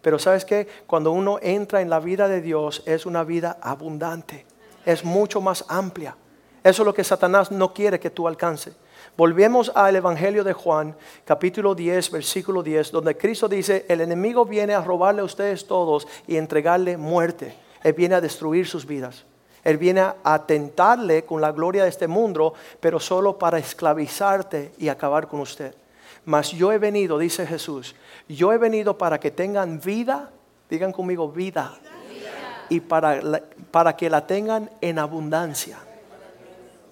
Pero 0.00 0.18
sabes 0.18 0.44
que 0.44 0.66
cuando 0.86 1.12
uno 1.12 1.38
entra 1.42 1.82
en 1.82 1.90
la 1.90 2.00
vida 2.00 2.28
de 2.28 2.40
Dios 2.40 2.82
es 2.86 3.06
una 3.06 3.24
vida 3.24 3.58
abundante, 3.60 4.46
es 4.84 5.04
mucho 5.04 5.40
más 5.40 5.64
amplia. 5.68 6.16
Eso 6.62 6.82
es 6.82 6.86
lo 6.86 6.94
que 6.94 7.04
Satanás 7.04 7.50
no 7.50 7.74
quiere 7.74 8.00
que 8.00 8.10
tú 8.10 8.26
alcances. 8.26 8.76
Volvemos 9.16 9.70
al 9.74 9.96
Evangelio 9.96 10.44
de 10.44 10.52
Juan, 10.52 10.96
capítulo 11.24 11.74
10, 11.74 12.10
versículo 12.10 12.62
10, 12.62 12.90
donde 12.90 13.16
Cristo 13.16 13.48
dice, 13.48 13.84
el 13.88 14.00
enemigo 14.00 14.44
viene 14.44 14.74
a 14.74 14.82
robarle 14.82 15.22
a 15.22 15.24
ustedes 15.24 15.66
todos 15.66 16.06
y 16.26 16.36
entregarle 16.36 16.96
muerte. 16.96 17.54
Él 17.86 17.92
viene 17.92 18.16
a 18.16 18.20
destruir 18.20 18.66
sus 18.66 18.84
vidas. 18.84 19.24
Él 19.62 19.78
viene 19.78 20.04
a 20.24 20.44
tentarle 20.44 21.24
con 21.24 21.40
la 21.40 21.52
gloria 21.52 21.84
de 21.84 21.88
este 21.88 22.08
mundo, 22.08 22.52
pero 22.80 22.98
solo 22.98 23.38
para 23.38 23.60
esclavizarte 23.60 24.72
y 24.76 24.88
acabar 24.88 25.28
con 25.28 25.38
usted. 25.38 25.72
Mas 26.24 26.50
yo 26.50 26.72
he 26.72 26.78
venido, 26.78 27.16
dice 27.16 27.46
Jesús, 27.46 27.94
yo 28.28 28.52
he 28.52 28.58
venido 28.58 28.98
para 28.98 29.20
que 29.20 29.30
tengan 29.30 29.78
vida, 29.78 30.32
digan 30.68 30.90
conmigo 30.90 31.30
vida, 31.30 31.78
y 32.68 32.80
para, 32.80 33.20
para 33.70 33.94
que 33.94 34.10
la 34.10 34.26
tengan 34.26 34.68
en 34.80 34.98
abundancia. 34.98 35.78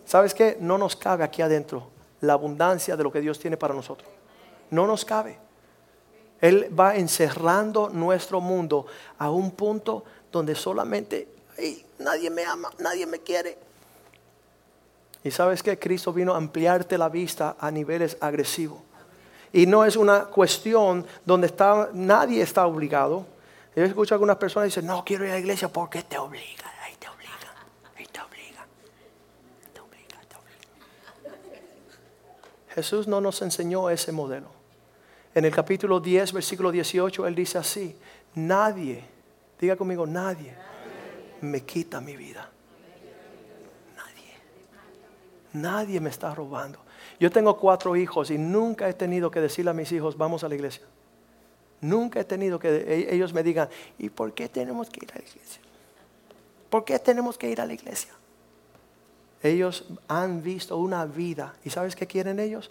¿Sabes 0.05 0.33
qué? 0.33 0.59
No 0.61 0.79
nos 0.79 0.95
cabe 0.95 1.25
aquí 1.25 1.43
adentro 1.43 1.89
la 2.21 2.35
abundancia 2.35 2.97
de 2.97 3.03
lo 3.03 3.11
que 3.11 3.21
Dios 3.21 3.41
tiene 3.41 3.57
para 3.57 3.75
nosotros. 3.75 4.09
No 4.71 4.87
nos 4.87 5.05
cabe. 5.05 5.39
Él 6.41 6.69
va 6.79 6.95
encerrando 6.95 7.89
nuestro 7.89 8.41
mundo 8.41 8.87
a 9.19 9.31
un 9.31 9.51
punto 9.51 10.05
donde 10.39 10.55
solamente 10.55 11.29
nadie 11.99 12.29
me 12.31 12.45
ama, 12.45 12.71
nadie 12.79 13.07
me 13.07 13.21
quiere. 13.21 13.57
Y 15.23 15.31
sabes 15.31 15.63
que 15.63 15.79
Cristo 15.79 16.13
vino 16.13 16.35
a 16.35 16.37
ampliarte 16.37 16.99
la 16.99 17.09
vista 17.09 17.57
a 17.59 17.71
niveles 17.71 18.17
agresivos. 18.21 18.81
Y 19.53 19.67
no 19.67 19.85
es 19.85 19.97
una 19.97 20.25
cuestión 20.25 21.07
donde 21.25 21.47
está, 21.47 21.91
nadie 21.95 22.43
está 22.43 22.67
obligado. 22.67 23.25
Yo 23.77 23.85
escucho 23.85 24.15
a 24.15 24.17
algunas 24.17 24.37
personas 24.37 24.67
dicen, 24.67 24.87
no 24.87 25.05
quiero 25.05 25.25
ir 25.25 25.31
a 25.31 25.35
la 25.35 25.41
iglesia 25.41 25.69
porque 25.69 26.03
te 26.03 26.19
obliga. 26.19 26.75
Jesús 32.75 33.07
no 33.07 33.21
nos 33.21 33.41
enseñó 33.41 33.89
ese 33.89 34.11
modelo. 34.11 34.49
En 35.33 35.45
el 35.45 35.55
capítulo 35.55 36.01
10, 36.01 36.33
versículo 36.33 36.73
18, 36.73 37.25
Él 37.29 37.35
dice 37.37 37.57
así, 37.57 37.97
nadie, 38.35 39.05
diga 39.61 39.77
conmigo, 39.77 40.07
nadie 40.07 40.55
me 41.41 41.63
quita 41.63 42.01
mi 42.01 42.17
vida. 42.17 42.49
Nadie. 43.97 44.33
Nadie 45.53 46.01
me 46.01 46.11
está 46.11 46.35
robando. 46.35 46.81
Yo 47.21 47.31
tengo 47.31 47.57
cuatro 47.59 47.97
hijos 47.97 48.31
y 48.31 48.39
nunca 48.39 48.89
he 48.89 48.95
tenido 48.95 49.31
que 49.31 49.41
decirle 49.41 49.71
a 49.71 49.75
mis 49.75 49.93
hijos, 49.93 50.17
vamos 50.17 50.45
a 50.45 50.49
la 50.49 50.55
iglesia. 50.55 50.85
Nunca 51.81 52.21
he 52.21 52.25
tenido 52.25 52.59
que 52.59 52.69
e, 52.69 53.15
ellos 53.15 53.33
me 53.33 53.43
digan, 53.43 53.69
¿y 53.99 54.09
por 54.09 54.33
qué 54.33 54.49
tenemos 54.49 54.89
que 54.89 55.05
ir 55.05 55.13
a 55.13 55.19
la 55.19 55.25
iglesia? 55.25 55.61
¿Por 56.71 56.85
qué 56.85 56.99
tenemos 56.99 57.39
que 57.39 57.49
ir 57.51 57.61
a 57.61 57.67
la 57.67 57.75
iglesia? 57.75 58.13
Ellos 59.43 59.85
han 60.09 60.43
visto 60.43 60.79
una 60.79 61.05
vida. 61.05 61.55
¿Y 61.63 61.71
sabes 61.71 61.95
qué 61.95 62.07
quieren 62.07 62.41
ellos? 62.41 62.71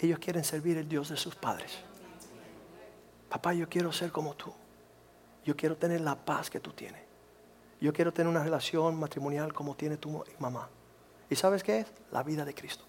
Ellos 0.00 0.18
quieren 0.18 0.42
servir 0.42 0.78
el 0.78 0.88
Dios 0.88 1.10
de 1.10 1.16
sus 1.16 1.34
padres. 1.34 1.78
Papá, 3.28 3.52
yo 3.52 3.68
quiero 3.68 3.92
ser 3.92 4.10
como 4.10 4.34
tú. 4.34 4.52
Yo 5.44 5.56
quiero 5.56 5.76
tener 5.76 6.00
la 6.00 6.16
paz 6.16 6.50
que 6.50 6.60
tú 6.60 6.72
tienes. 6.72 7.02
Yo 7.80 7.92
quiero 7.92 8.12
tener 8.12 8.30
una 8.30 8.42
relación 8.42 8.98
matrimonial 8.98 9.52
como 9.52 9.74
tiene 9.74 9.96
tu 9.96 10.24
mamá. 10.38 10.68
¿Y 11.28 11.36
sabes 11.36 11.62
qué 11.62 11.80
es? 11.80 11.86
La 12.12 12.22
vida 12.22 12.44
de 12.44 12.54
Cristo. 12.54 12.84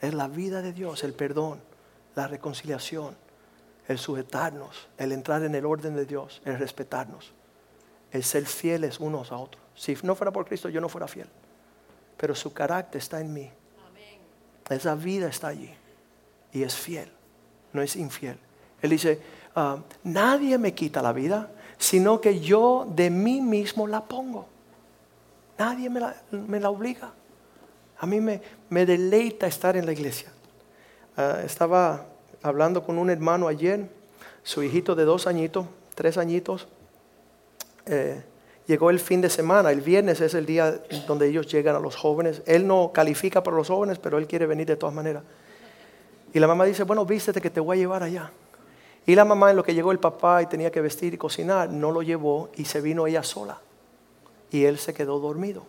Es 0.00 0.14
la 0.14 0.26
vida 0.26 0.62
de 0.62 0.72
Dios, 0.72 1.04
el 1.04 1.12
perdón, 1.12 1.60
la 2.16 2.26
reconciliación, 2.26 3.16
el 3.86 3.98
sujetarnos, 3.98 4.88
el 4.98 5.12
entrar 5.12 5.44
en 5.44 5.54
el 5.54 5.64
orden 5.64 5.94
de 5.94 6.06
Dios, 6.06 6.42
el 6.44 6.58
respetarnos, 6.58 7.32
el 8.10 8.24
ser 8.24 8.46
fieles 8.46 8.98
unos 8.98 9.30
a 9.30 9.36
otros. 9.36 9.62
Si 9.76 9.96
no 10.02 10.16
fuera 10.16 10.32
por 10.32 10.44
Cristo, 10.44 10.68
yo 10.68 10.80
no 10.80 10.88
fuera 10.88 11.06
fiel 11.06 11.28
pero 12.22 12.36
su 12.36 12.52
carácter 12.52 13.00
está 13.00 13.20
en 13.20 13.32
mí. 13.32 13.50
Esa 14.70 14.94
vida 14.94 15.26
está 15.26 15.48
allí 15.48 15.74
y 16.52 16.62
es 16.62 16.76
fiel, 16.76 17.10
no 17.72 17.82
es 17.82 17.96
infiel. 17.96 18.38
Él 18.80 18.90
dice, 18.90 19.20
ah, 19.54 19.78
nadie 20.04 20.58
me 20.58 20.74
quita 20.74 21.02
la 21.02 21.12
vida, 21.12 21.50
sino 21.78 22.20
que 22.20 22.40
yo 22.40 22.86
de 22.88 23.10
mí 23.10 23.40
mismo 23.40 23.86
la 23.86 24.04
pongo. 24.04 24.46
Nadie 25.58 25.90
me 25.90 26.00
la, 26.60 26.70
obliga. 26.70 27.12
A 27.98 28.06
mí 28.06 28.20
me, 28.20 28.42
me, 28.68 28.84
deleita 28.84 29.46
estar 29.46 29.76
en 29.76 29.86
la 29.86 29.92
iglesia. 29.92 30.32
Ah, 31.16 31.40
estaba 31.44 32.06
hablando 32.42 32.82
con 32.82 32.98
un 32.98 33.10
hermano 33.10 33.48
ayer, 33.48 33.88
su 34.42 34.62
hijito 34.62 34.94
de 34.94 35.04
dos 35.04 35.26
añitos, 35.26 35.66
tres 35.94 36.18
añitos, 36.18 36.66
eh, 37.86 38.22
llegó 38.66 38.90
el 38.90 39.00
fin 39.00 39.20
de 39.20 39.30
semana, 39.30 39.70
el 39.70 39.80
viernes 39.80 40.20
es 40.20 40.34
el 40.34 40.46
día 40.46 40.82
donde 41.06 41.28
ellos 41.28 41.46
llegan 41.46 41.76
a 41.76 41.80
los 41.80 41.96
jóvenes. 41.96 42.42
Él 42.46 42.66
no 42.66 42.92
califica 42.92 43.42
para 43.42 43.56
los 43.56 43.68
jóvenes, 43.68 43.98
pero 43.98 44.18
él 44.18 44.26
quiere 44.26 44.46
venir 44.46 44.66
de 44.66 44.76
todas 44.76 44.94
maneras. 44.94 45.22
Y 46.32 46.38
la 46.38 46.46
mamá 46.46 46.64
dice, 46.64 46.84
bueno, 46.84 47.04
vístete 47.04 47.40
que 47.40 47.50
te 47.50 47.60
voy 47.60 47.76
a 47.76 47.80
llevar 47.80 48.02
allá. 48.02 48.30
Y 49.06 49.14
la 49.14 49.24
mamá 49.24 49.50
en 49.50 49.56
lo 49.56 49.64
que 49.64 49.74
llegó 49.74 49.92
el 49.92 49.98
papá 49.98 50.42
y 50.42 50.46
tenía 50.46 50.70
que 50.70 50.80
vestir 50.80 51.14
y 51.14 51.18
cocinar, 51.18 51.70
no 51.70 51.90
lo 51.90 52.02
llevó 52.02 52.50
y 52.54 52.64
se 52.64 52.80
vino 52.80 53.06
ella 53.06 53.22
sola. 53.22 53.58
Y 54.50 54.64
él 54.64 54.78
se 54.78 54.94
quedó 54.94 55.18
dormido. 55.18 55.64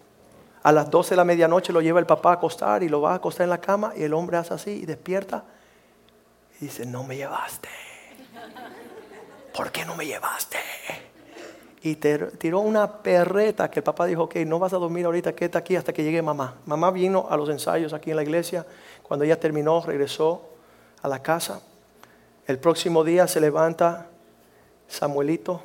A 0.61 0.71
las 0.71 0.89
12 0.89 1.11
de 1.11 1.15
la 1.17 1.25
medianoche 1.25 1.73
lo 1.73 1.81
lleva 1.81 1.99
el 1.99 2.05
papá 2.05 2.31
a 2.31 2.33
acostar 2.33 2.83
y 2.83 2.89
lo 2.89 3.01
va 3.01 3.11
a 3.11 3.15
acostar 3.15 3.45
en 3.45 3.49
la 3.49 3.59
cama 3.59 3.93
y 3.95 4.03
el 4.03 4.13
hombre 4.13 4.37
hace 4.37 4.53
así 4.53 4.71
y 4.71 4.85
despierta 4.85 5.43
y 6.59 6.65
dice, 6.65 6.85
no 6.85 7.03
me 7.03 7.17
llevaste. 7.17 7.69
¿Por 9.53 9.71
qué 9.71 9.83
no 9.83 9.95
me 9.95 10.05
llevaste? 10.05 10.57
y 11.85 11.95
tiró 11.95 12.61
una 12.61 13.03
perreta 13.03 13.69
que 13.69 13.81
el 13.81 13.83
papá 13.83 14.05
dijo, 14.05 14.23
ok, 14.23 14.37
no 14.47 14.57
vas 14.57 14.71
a 14.71 14.77
dormir 14.77 15.05
ahorita, 15.05 15.35
quédate 15.35 15.57
aquí 15.57 15.75
hasta 15.75 15.91
que 15.91 16.01
llegue 16.01 16.21
mamá. 16.21 16.55
Mamá 16.65 16.91
vino 16.91 17.27
a 17.29 17.35
los 17.35 17.49
ensayos 17.49 17.91
aquí 17.91 18.11
en 18.11 18.15
la 18.15 18.23
iglesia. 18.23 18.65
Cuando 19.03 19.25
ella 19.25 19.37
terminó, 19.37 19.81
regresó 19.81 20.43
a 21.01 21.09
la 21.09 21.21
casa. 21.21 21.59
El 22.45 22.59
próximo 22.59 23.03
día 23.03 23.27
se 23.27 23.39
levanta 23.39 24.07
Samuelito, 24.87 25.61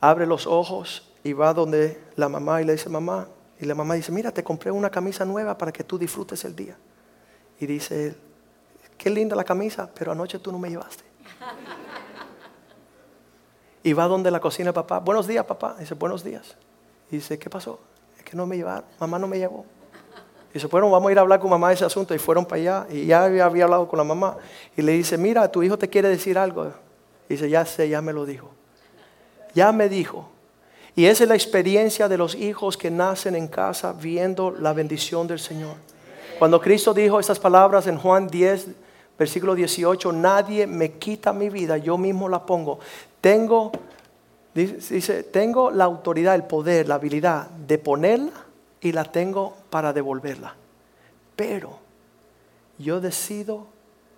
abre 0.00 0.26
los 0.26 0.46
ojos 0.46 1.10
y 1.22 1.32
va 1.32 1.54
donde 1.54 2.00
la 2.16 2.28
mamá 2.28 2.60
y 2.60 2.64
le 2.64 2.72
dice, 2.72 2.88
mamá, 2.88 3.28
y 3.60 3.64
la 3.64 3.74
mamá 3.74 3.94
dice, 3.94 4.10
mira, 4.10 4.32
te 4.32 4.42
compré 4.42 4.70
una 4.70 4.90
camisa 4.90 5.24
nueva 5.24 5.56
para 5.56 5.72
que 5.72 5.84
tú 5.84 5.96
disfrutes 5.96 6.44
el 6.44 6.56
día. 6.56 6.76
Y 7.60 7.66
dice 7.66 8.16
qué 8.98 9.08
linda 9.08 9.36
la 9.36 9.44
camisa, 9.44 9.88
pero 9.94 10.12
anoche 10.12 10.38
tú 10.40 10.50
no 10.50 10.58
me 10.58 10.68
llevaste. 10.68 11.04
Y 13.84 13.92
va 13.92 14.06
donde 14.08 14.30
la 14.30 14.40
cocina 14.40 14.72
papá. 14.72 14.98
Buenos 14.98 15.26
días, 15.26 15.44
papá. 15.44 15.76
dice, 15.78 15.94
buenos 15.94 16.24
días. 16.24 16.56
Y 17.10 17.16
dice, 17.16 17.38
¿qué 17.38 17.48
pasó? 17.48 17.78
Es 18.18 18.24
que 18.24 18.36
no 18.36 18.46
me 18.46 18.56
llevaron. 18.56 18.84
Mamá 18.98 19.18
no 19.18 19.28
me 19.28 19.38
llevó. 19.38 19.64
Y 20.54 20.58
dice, 20.58 20.68
bueno, 20.68 20.88
vamos 20.88 21.08
a 21.08 21.12
ir 21.12 21.18
a 21.18 21.22
hablar 21.22 21.40
con 21.40 21.50
mamá 21.50 21.70
de 21.70 21.74
ese 21.74 21.84
asunto. 21.84 22.14
Y 22.14 22.18
fueron 22.18 22.46
para 22.46 22.60
allá. 22.60 22.86
Y 22.88 23.06
ya 23.06 23.24
había, 23.24 23.44
hablado 23.44 23.88
con 23.88 23.96
la 23.98 24.04
mamá. 24.04 24.36
Y 24.76 24.82
le 24.82 24.92
dice, 24.92 25.18
mira, 25.18 25.50
tu 25.50 25.64
hijo 25.64 25.76
te 25.76 25.90
quiere 25.90 26.08
decir 26.08 26.38
algo. 26.38 26.66
Y 27.28 27.34
dice, 27.34 27.50
ya 27.50 27.66
sé, 27.66 27.88
ya 27.88 28.00
me 28.00 28.12
lo 28.12 28.24
dijo. 28.24 28.48
Ya 29.52 29.72
me 29.72 29.88
dijo. 29.88 30.28
Y 30.94 31.06
esa 31.06 31.24
es 31.24 31.28
la 31.28 31.34
experiencia 31.34 32.08
de 32.08 32.16
los 32.16 32.36
hijos 32.36 32.76
que 32.76 32.88
nacen 32.88 33.34
en 33.34 33.48
casa 33.48 33.92
viendo 33.92 34.52
la 34.52 34.72
bendición 34.72 35.26
del 35.26 35.40
Señor. 35.40 35.74
Cuando 36.38 36.60
Cristo 36.60 36.94
dijo 36.94 37.18
estas 37.18 37.40
palabras 37.40 37.88
en 37.88 37.98
Juan 37.98 38.28
10, 38.28 38.68
versículo 39.18 39.56
18, 39.56 40.12
nadie 40.12 40.68
me 40.68 40.92
quita 40.92 41.32
mi 41.32 41.50
vida, 41.50 41.78
yo 41.78 41.98
mismo 41.98 42.28
la 42.28 42.46
pongo. 42.46 42.78
Tengo, 43.20 43.72
dice, 44.54 45.24
tengo 45.24 45.72
la 45.72 45.82
autoridad, 45.82 46.36
el 46.36 46.44
poder, 46.44 46.86
la 46.86 46.94
habilidad 46.94 47.48
de 47.50 47.78
ponerla 47.78 48.43
y 48.84 48.92
la 48.92 49.04
tengo 49.04 49.56
para 49.70 49.94
devolverla. 49.94 50.54
Pero 51.34 51.78
yo 52.78 53.00
decido 53.00 53.66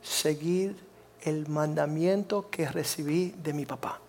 seguir 0.02 0.76
el 1.22 1.48
mandamiento 1.48 2.50
que 2.50 2.68
recibí 2.68 3.30
de 3.42 3.52
mi 3.52 3.64
papá. 3.64 4.00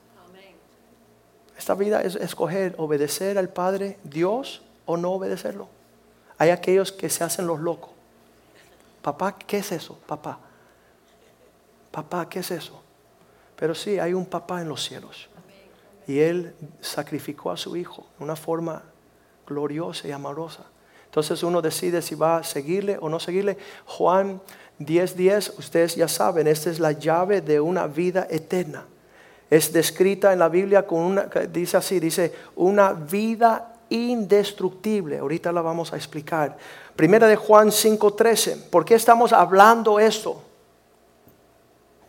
Esta 1.58 1.76
vida 1.76 2.02
es 2.02 2.16
escoger 2.16 2.74
obedecer 2.78 3.38
al 3.38 3.50
Padre 3.50 4.00
Dios 4.04 4.64
o 4.86 4.98
no 4.98 5.12
obedecerlo. 5.12 5.70
Hay 6.40 6.50
aquellos 6.50 6.92
que 6.92 7.10
se 7.10 7.24
hacen 7.24 7.46
los 7.46 7.60
locos. 7.60 7.92
Papá, 9.04 9.38
¿qué 9.38 9.60
es 9.60 9.72
eso? 9.72 10.00
Papá. 10.08 10.40
Papá, 11.92 12.28
¿qué 12.28 12.40
es 12.40 12.50
eso? 12.50 12.82
Pero 13.56 13.76
sí, 13.76 14.00
hay 14.00 14.14
un 14.14 14.26
papá 14.26 14.62
en 14.62 14.70
los 14.70 14.84
cielos. 14.84 15.30
Y 16.08 16.20
Él 16.20 16.56
sacrificó 16.82 17.52
a 17.52 17.58
su 17.58 17.76
hijo 17.76 18.08
de 18.18 18.24
una 18.24 18.36
forma 18.36 18.84
gloriosa 19.48 20.08
y 20.08 20.12
amorosa. 20.12 20.64
Entonces 21.06 21.42
uno 21.42 21.62
decide 21.62 22.02
si 22.02 22.16
va 22.16 22.38
a 22.38 22.44
seguirle 22.44 22.98
o 23.02 23.10
no 23.10 23.20
seguirle. 23.20 23.58
Juan 23.86 24.42
10:10, 24.80 25.16
10, 25.16 25.54
ustedes 25.58 25.96
ya 25.96 26.08
saben, 26.08 26.48
esta 26.48 26.70
es 26.70 26.80
la 26.80 26.92
llave 26.92 27.42
de 27.42 27.60
una 27.60 27.88
vida 27.88 28.28
eterna. 28.30 28.86
Es 29.50 29.72
descrita 29.72 30.34
en 30.34 30.40
la 30.40 30.50
Biblia 30.50 30.86
con 30.86 31.00
una, 31.00 31.24
dice 31.52 31.78
así, 31.78 32.00
dice, 32.00 32.34
una 32.56 32.92
vida 32.92 33.74
indestructible. 33.90 35.20
Ahorita 35.20 35.52
la 35.52 35.62
vamos 35.62 35.94
a 35.94 35.96
explicar. 35.96 36.58
Primera 36.96 37.28
de 37.28 37.36
Juan 37.38 37.72
5:13. 37.72 38.70
¿Por 38.70 38.84
qué 38.84 38.96
estamos 38.96 39.32
hablando 39.32 40.00
esto? 40.00 40.44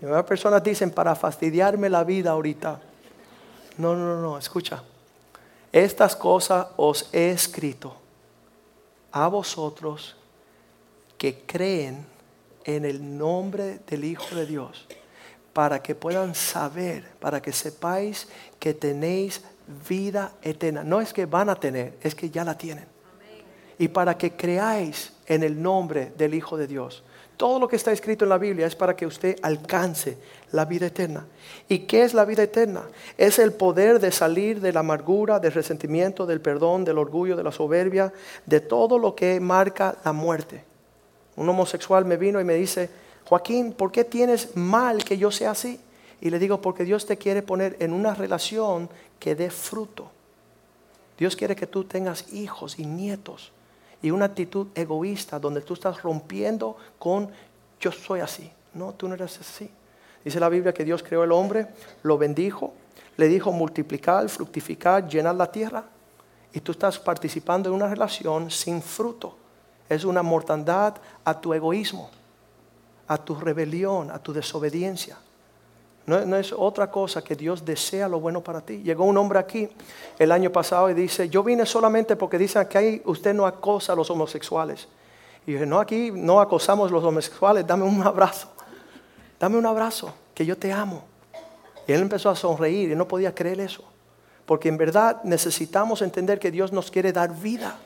Y 0.01 0.07
personas 0.23 0.63
dicen 0.63 0.91
para 0.91 1.15
fastidiarme 1.15 1.89
la 1.89 2.05
vida 2.05 2.31
ahorita. 2.31 2.81
No, 3.79 3.95
no, 3.95 4.21
no, 4.21 4.39
escucha. 4.39 4.83
Estas 5.79 6.17
cosas 6.17 6.67
os 6.77 7.09
he 7.13 7.31
escrito 7.31 7.95
a 9.13 9.29
vosotros 9.29 10.17
que 11.17 11.43
creen 11.47 12.05
en 12.65 12.85
el 12.85 13.17
nombre 13.17 13.79
del 13.87 14.05
Hijo 14.05 14.35
de 14.35 14.45
Dios, 14.45 14.89
para 15.53 15.81
que 15.81 15.95
puedan 15.95 16.35
saber, 16.35 17.09
para 17.21 17.41
que 17.41 17.53
sepáis 17.53 18.27
que 18.59 18.75
tenéis 18.75 19.41
vida 19.89 20.33
eterna. 20.43 20.83
No 20.83 21.01
es 21.01 21.13
que 21.13 21.27
van 21.27 21.49
a 21.49 21.55
tener, 21.55 21.97
es 22.03 22.17
que 22.17 22.29
ya 22.29 22.43
la 22.43 22.59
tienen. 22.59 22.87
Y 23.79 23.87
para 23.87 24.19
que 24.19 24.33
creáis 24.33 25.13
en 25.27 25.45
el 25.45 25.63
nombre 25.63 26.13
del 26.19 26.35
Hijo 26.35 26.57
de 26.57 26.67
Dios. 26.67 27.05
Todo 27.39 27.61
lo 27.61 27.69
que 27.69 27.77
está 27.77 27.93
escrito 27.93 28.25
en 28.25 28.31
la 28.31 28.37
Biblia 28.37 28.67
es 28.67 28.75
para 28.75 28.97
que 28.97 29.07
usted 29.07 29.39
alcance 29.43 30.19
la 30.51 30.65
vida 30.65 30.87
eterna. 30.87 31.25
¿Y 31.69 31.79
qué 31.87 32.03
es 32.03 32.13
la 32.13 32.25
vida 32.25 32.43
eterna? 32.43 32.83
Es 33.17 33.39
el 33.39 33.53
poder 33.53 34.01
de 34.01 34.11
salir 34.11 34.61
de 34.61 34.73
la 34.73 34.81
amargura, 34.81 35.39
del 35.39 35.53
resentimiento, 35.53 36.27
del 36.27 36.41
perdón, 36.41 36.85
del 36.85 36.99
orgullo, 36.99 37.37
de 37.37 37.45
la 37.45 37.53
soberbia, 37.53 38.13
de 38.45 38.59
todo 38.59 38.99
lo 38.99 39.15
que 39.15 39.39
marca 39.39 39.97
la 40.05 40.13
muerte. 40.13 40.65
Un 41.37 41.49
homosexual 41.49 42.05
me 42.05 42.17
vino 42.17 42.41
y 42.41 42.45
me 42.45 42.55
dice, 42.55 42.91
Joaquín, 43.25 43.73
¿por 43.73 43.93
qué 43.93 44.03
tienes 44.03 44.57
mal 44.57 45.05
que 45.05 45.17
yo 45.17 45.31
sea 45.31 45.53
así? 45.53 45.81
Y 46.21 46.31
le 46.31 46.41
digo, 46.41 46.61
porque 46.61 46.83
Dios 46.83 47.07
te 47.07 47.19
quiere 47.19 47.43
poner 47.43 47.77
en 47.79 47.93
una 47.93 48.15
relación 48.15 48.91
que 49.21 49.37
dé 49.37 49.49
fruto. 49.49 50.11
Dios 51.17 51.37
quiere 51.37 51.55
que 51.55 51.69
tú 51.69 51.85
tengas 51.85 52.33
hijos 52.33 52.81
y 52.81 52.85
nietos 52.85 53.53
y 54.03 54.11
una 54.11 54.27
actitud 54.27 54.69
egoísta 54.75 55.39
donde 55.39 55.61
tú 55.61 55.75
estás 55.75 56.03
rompiendo 56.03 56.77
con 56.99 57.31
yo 57.81 57.93
soy 57.93 58.21
así. 58.21 58.51
No, 58.75 58.93
tú 58.93 59.09
no 59.09 59.15
eres 59.15 59.39
así. 59.41 59.71
Dice 60.25 60.41
la 60.41 60.49
Biblia 60.49 60.73
que 60.73 60.85
Dios 60.85 61.03
creó 61.03 61.25
el 61.25 61.33
hombre, 61.33 61.69
lo 62.03 62.19
bendijo, 62.19 62.73
le 63.17 63.29
dijo 63.29 63.51
multiplicar, 63.53 64.29
fructificar, 64.29 65.09
llenar 65.09 65.35
la 65.35 65.51
tierra. 65.51 65.85
Y 66.53 66.61
tú 66.61 66.73
estás 66.73 66.99
participando 66.99 67.69
en 67.69 67.75
una 67.75 67.89
relación 67.89 68.51
sin 68.51 68.83
fruto. 68.83 69.37
Es 69.89 70.05
una 70.05 70.23
mortandad 70.23 70.97
a 71.25 71.41
tu 71.41 71.55
egoísmo, 71.55 72.11
a 73.07 73.17
tu 73.19 73.35
rebelión, 73.35 74.11
a 74.11 74.19
tu 74.19 74.33
desobediencia. 74.33 75.17
No, 76.09 76.37
es 76.39 76.55
otra 76.55 76.91
cosa 76.91 77.23
que 77.23 77.37
Dios 77.37 77.67
desea 77.67 78.09
lo 78.09 78.19
bueno 78.19 78.43
para 78.43 78.63
ti. 78.63 78.79
Llegó 78.79 79.05
un 79.05 79.19
hombre 79.19 79.39
aquí 79.39 79.69
el 80.19 80.33
año 80.33 80.51
pasado 80.51 80.89
y 80.89 80.95
dice, 80.95 81.29
yo 81.29 81.43
vine 81.43 81.67
solamente 81.67 82.17
porque 82.17 82.39
dicen 82.39 82.67
que 82.67 82.79
ahí 82.79 83.03
usted 83.05 83.35
no 83.35 83.47
acosa 83.47 83.93
a 83.93 83.97
los 83.97 84.09
homosexuales. 84.09 84.89
Y 85.47 85.53
dije, 85.53 85.67
no, 85.67 85.79
aquí 85.79 86.11
no 86.11 86.41
acosamos 86.41 86.91
a 86.91 86.95
los 86.95 87.05
homosexuales, 87.05 87.67
dame 87.67 87.85
un 87.85 88.03
abrazo. 88.03 88.49
Dame 89.39 89.59
un 89.59 89.67
abrazo, 89.67 90.15
que 90.35 90.47
yo 90.47 90.57
te 90.57 90.73
amo. 90.73 91.05
Y 91.87 91.93
él 91.93 92.01
empezó 92.01 92.31
a 92.31 92.37
sonreír 92.37 92.91
y 92.91 92.97
no 92.97 93.07
podía 93.07 93.35
creer 93.35 93.61
eso. 93.61 93.85
Porque 94.47 94.71
en 94.71 94.79
verdad 94.79 95.23
necesitamos 95.25 96.01
entender 96.01 96.39
que 96.39 96.51
Dios 96.51 96.73
nos 96.73 96.91
quiere 96.91 97.13
dar 97.13 97.39
vida. 97.39 97.77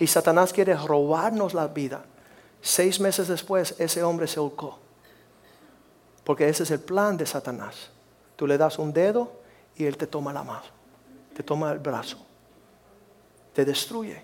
Y 0.00 0.06
Satanás 0.06 0.54
quiere 0.54 0.74
robarnos 0.74 1.52
la 1.52 1.68
vida. 1.68 2.02
Seis 2.62 2.98
meses 2.98 3.28
después 3.28 3.74
ese 3.78 4.02
hombre 4.02 4.26
se 4.26 4.38
ahorcó. 4.38 4.78
Porque 6.28 6.46
ese 6.46 6.64
es 6.64 6.70
el 6.72 6.80
plan 6.80 7.16
de 7.16 7.24
Satanás. 7.24 7.88
Tú 8.36 8.46
le 8.46 8.58
das 8.58 8.78
un 8.78 8.92
dedo 8.92 9.32
y 9.76 9.86
él 9.86 9.96
te 9.96 10.06
toma 10.06 10.30
la 10.30 10.42
mano. 10.42 10.66
Te 11.34 11.42
toma 11.42 11.72
el 11.72 11.78
brazo. 11.78 12.18
Te 13.54 13.64
destruye. 13.64 14.22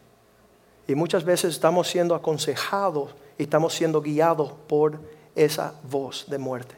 Y 0.86 0.94
muchas 0.94 1.24
veces 1.24 1.54
estamos 1.54 1.88
siendo 1.88 2.14
aconsejados 2.14 3.14
y 3.38 3.44
estamos 3.44 3.72
siendo 3.72 4.02
guiados 4.02 4.52
por 4.68 5.00
esa 5.34 5.72
voz 5.90 6.26
de 6.28 6.36
muerte. 6.36 6.74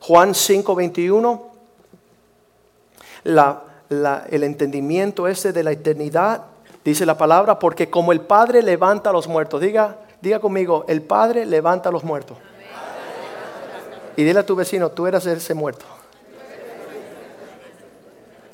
Juan 0.00 0.32
5:21, 0.32 1.42
el 4.30 4.44
entendimiento 4.44 5.28
ese 5.28 5.52
de 5.52 5.62
la 5.62 5.72
eternidad, 5.72 6.42
dice 6.82 7.04
la 7.04 7.18
palabra, 7.18 7.58
porque 7.58 7.90
como 7.90 8.12
el 8.12 8.22
Padre 8.22 8.62
levanta 8.62 9.10
a 9.10 9.12
los 9.12 9.28
muertos, 9.28 9.60
diga, 9.60 9.98
diga 10.22 10.40
conmigo, 10.40 10.86
el 10.88 11.02
Padre 11.02 11.44
levanta 11.44 11.90
a 11.90 11.92
los 11.92 12.02
muertos. 12.02 12.38
Y 14.16 14.24
dile 14.24 14.40
a 14.40 14.46
tu 14.46 14.54
vecino, 14.54 14.90
tú 14.90 15.06
eras 15.06 15.26
ese 15.26 15.54
muerto. 15.54 15.84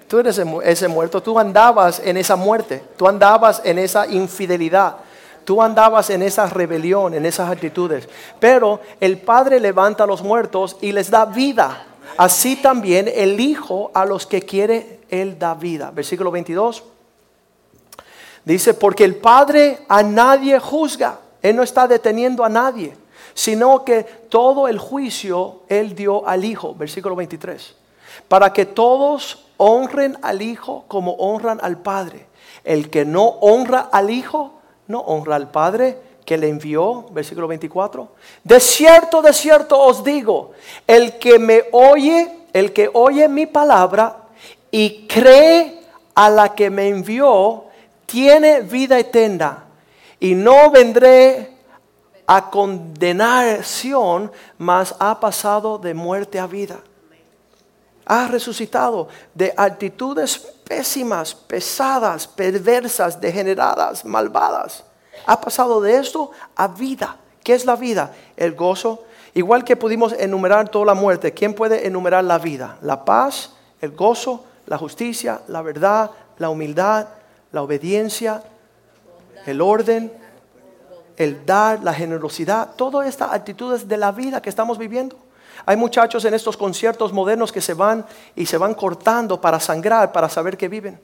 Tú 0.09 0.19
eres 0.19 0.41
ese 0.65 0.89
muerto, 0.89 1.23
tú 1.23 1.39
andabas 1.39 2.01
en 2.05 2.17
esa 2.17 2.35
muerte, 2.35 2.83
tú 2.97 3.07
andabas 3.07 3.63
en 3.65 3.79
esa 3.79 4.09
infidelidad, 4.09 4.97
Tú 5.45 5.63
andabas 5.63 6.11
en 6.11 6.23
esa 6.23 6.47
rebelión, 6.47 7.15
en 7.15 7.27
esas 7.27 7.51
actitudes. 7.51 8.09
Pero 8.39 8.81
el 9.01 9.19
Padre 9.19 9.59
levanta 9.59 10.05
a 10.05 10.07
los 10.07 10.23
muertos 10.23 10.77
y 10.81 10.93
les 10.93 11.11
da 11.11 11.25
vida. 11.25 11.87
Así 12.17 12.57
también 12.57 13.11
el 13.13 13.41
Hijo 13.41 13.91
a 13.95 14.05
los 14.05 14.27
que 14.29 14.43
quiere, 14.43 15.01
Él 15.09 15.39
da 15.39 15.55
vida. 15.55 15.91
Versículo 15.91 16.31
22. 16.31 16.85
Dice, 18.45 18.75
porque 18.75 19.05
el 19.05 19.17
Padre 19.17 19.81
a 19.89 20.03
nadie 20.03 20.59
juzga. 20.61 21.19
Él 21.43 21.57
no 21.57 21.63
está 21.63 21.89
deteniendo 21.89 22.45
a 22.45 22.49
nadie, 22.49 22.95
sino 23.35 23.85
que 23.85 24.05
todo 24.05 24.69
el 24.69 24.79
juicio 24.79 25.63
Él 25.69 25.95
dio 25.95 26.27
al 26.27 26.45
Hijo. 26.45 26.75
Versículo 26.75 27.17
23. 27.17 27.75
Para 28.29 28.53
que 28.53 28.67
todos 28.67 29.47
honren 29.57 30.19
al 30.23 30.43
Hijo 30.43 30.85
como 30.89 31.13
honran 31.13 31.59
al 31.63 31.79
Padre. 31.79 32.27
El 32.65 32.91
que 32.91 33.05
no 33.05 33.25
honra 33.25 33.89
al 33.93 34.11
Hijo, 34.11 34.55
no 34.87 35.01
honra 35.01 35.37
al 35.37 35.51
Padre 35.51 35.99
que 36.25 36.39
le 36.39 36.49
envió, 36.49 37.07
versículo 37.11 37.49
24. 37.49 38.09
De 38.45 38.61
cierto, 38.61 39.21
de 39.21 39.33
cierto 39.33 39.79
os 39.79 40.05
digo, 40.05 40.53
el 40.87 41.19
que 41.19 41.39
me 41.39 41.65
oye, 41.73 42.31
el 42.53 42.73
que 42.73 42.89
oye 42.93 43.29
mi 43.29 43.47
palabra 43.47 44.17
y 44.71 45.09
cree 45.09 45.81
a 46.15 46.31
la 46.31 46.55
que 46.55 46.71
me 46.71 46.89
envió, 46.89 47.65
tiene 48.07 48.61
vida 48.61 48.99
eterna. 48.99 49.65
Y 50.19 50.35
no 50.35 50.71
vendré 50.71 51.50
a 52.31 52.49
condenación, 52.49 54.31
mas 54.57 54.95
ha 55.01 55.19
pasado 55.19 55.79
de 55.79 55.95
muerte 55.95 56.39
a 56.39 56.47
vida. 56.47 56.79
Ha 58.07 58.29
resucitado 58.29 59.09
de 59.35 59.53
actitudes 59.57 60.39
pésimas, 60.39 61.35
pesadas, 61.35 62.29
perversas, 62.29 63.21
degeneradas, 63.21 64.05
malvadas. 64.05 64.85
Ha 65.27 65.41
pasado 65.41 65.81
de 65.81 65.97
esto 65.97 66.31
a 66.55 66.69
vida. 66.69 67.17
¿Qué 67.43 67.55
es 67.55 67.65
la 67.65 67.75
vida? 67.75 68.15
El 68.37 68.55
gozo. 68.55 69.03
Igual 69.35 69.65
que 69.65 69.75
pudimos 69.75 70.13
enumerar 70.13 70.69
toda 70.69 70.87
la 70.87 70.95
muerte, 70.95 71.35
¿quién 71.35 71.53
puede 71.53 71.85
enumerar 71.85 72.23
la 72.23 72.39
vida? 72.39 72.79
La 72.83 73.05
paz, 73.05 73.55
el 73.81 73.91
gozo, 73.91 74.45
la 74.67 74.79
justicia, 74.79 75.41
la 75.49 75.63
verdad, 75.63 76.13
la 76.39 76.49
humildad, 76.49 77.09
la 77.51 77.63
obediencia, 77.63 78.45
el 79.47 79.61
orden, 79.61 80.13
el 81.21 81.45
dar, 81.45 81.83
la 81.83 81.93
generosidad, 81.93 82.71
todas 82.77 83.07
estas 83.07 83.33
actitudes 83.33 83.87
de 83.87 83.97
la 83.99 84.11
vida 84.11 84.41
que 84.41 84.49
estamos 84.49 84.79
viviendo. 84.79 85.17
Hay 85.67 85.77
muchachos 85.77 86.25
en 86.25 86.33
estos 86.33 86.57
conciertos 86.57 87.13
modernos 87.13 87.53
que 87.53 87.61
se 87.61 87.75
van 87.75 88.07
y 88.35 88.47
se 88.47 88.57
van 88.57 88.73
cortando 88.73 89.39
para 89.39 89.61
sangrar, 89.61 90.13
para 90.13 90.31
saber 90.31 90.57
que 90.57 90.69
viven. 90.69 90.99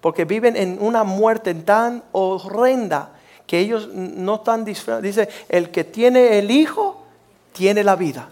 Porque 0.00 0.24
viven 0.24 0.56
en 0.56 0.78
una 0.80 1.04
muerte 1.04 1.54
tan 1.54 2.02
horrenda 2.10 3.12
que 3.46 3.60
ellos 3.60 3.88
no 3.92 4.36
están 4.36 4.64
disfrutando. 4.64 5.06
Dice, 5.06 5.28
el 5.48 5.70
que 5.70 5.84
tiene 5.84 6.38
el 6.40 6.50
Hijo, 6.50 7.04
tiene 7.52 7.84
la 7.84 7.94
vida. 7.94 8.28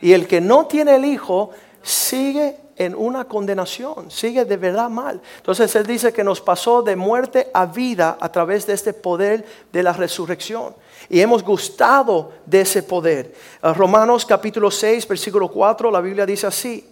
Y 0.00 0.14
el 0.14 0.26
que 0.26 0.40
no 0.40 0.64
tiene 0.64 0.96
el 0.96 1.04
Hijo, 1.04 1.50
sigue 1.82 2.56
en 2.76 2.94
una 2.94 3.24
condenación, 3.24 4.10
sigue 4.10 4.44
de 4.44 4.56
verdad 4.56 4.90
mal. 4.90 5.20
Entonces 5.38 5.74
Él 5.74 5.86
dice 5.86 6.12
que 6.12 6.22
nos 6.22 6.40
pasó 6.40 6.82
de 6.82 6.94
muerte 6.94 7.50
a 7.54 7.66
vida 7.66 8.18
a 8.20 8.30
través 8.30 8.66
de 8.66 8.74
este 8.74 8.92
poder 8.92 9.44
de 9.72 9.82
la 9.82 9.92
resurrección 9.92 10.74
y 11.08 11.20
hemos 11.20 11.42
gustado 11.42 12.32
de 12.44 12.60
ese 12.60 12.82
poder. 12.82 13.34
Ah, 13.62 13.72
Romanos 13.72 14.26
capítulo 14.26 14.70
6, 14.70 15.08
versículo 15.08 15.48
4, 15.48 15.90
la 15.90 16.00
Biblia 16.00 16.26
dice 16.26 16.46
así, 16.46 16.88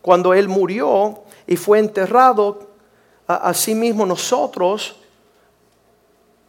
cuando 0.00 0.32
Él 0.32 0.48
murió 0.48 1.22
y 1.46 1.56
fue 1.56 1.80
enterrado, 1.80 2.70
asimismo 3.26 4.06
nosotros, 4.06 4.96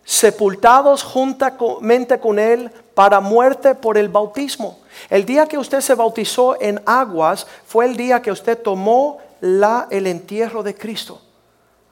sepultados 0.07 1.03
juntamente 1.03 2.17
con 2.17 2.39
Él 2.39 2.71
para 2.93 3.19
muerte 3.19 3.75
por 3.75 3.97
el 3.97 4.07
bautismo. 4.07 4.79
El 5.09 5.25
día 5.25 5.47
que 5.47 5.57
usted 5.57 5.81
se 5.81 5.95
bautizó 5.95 6.59
en 6.61 6.81
aguas 6.85 7.45
fue 7.65 7.85
el 7.85 7.97
día 7.97 8.21
que 8.21 8.31
usted 8.31 8.57
tomó 8.57 9.17
la, 9.41 9.87
el 9.91 10.07
entierro 10.07 10.63
de 10.63 10.75
Cristo. 10.75 11.19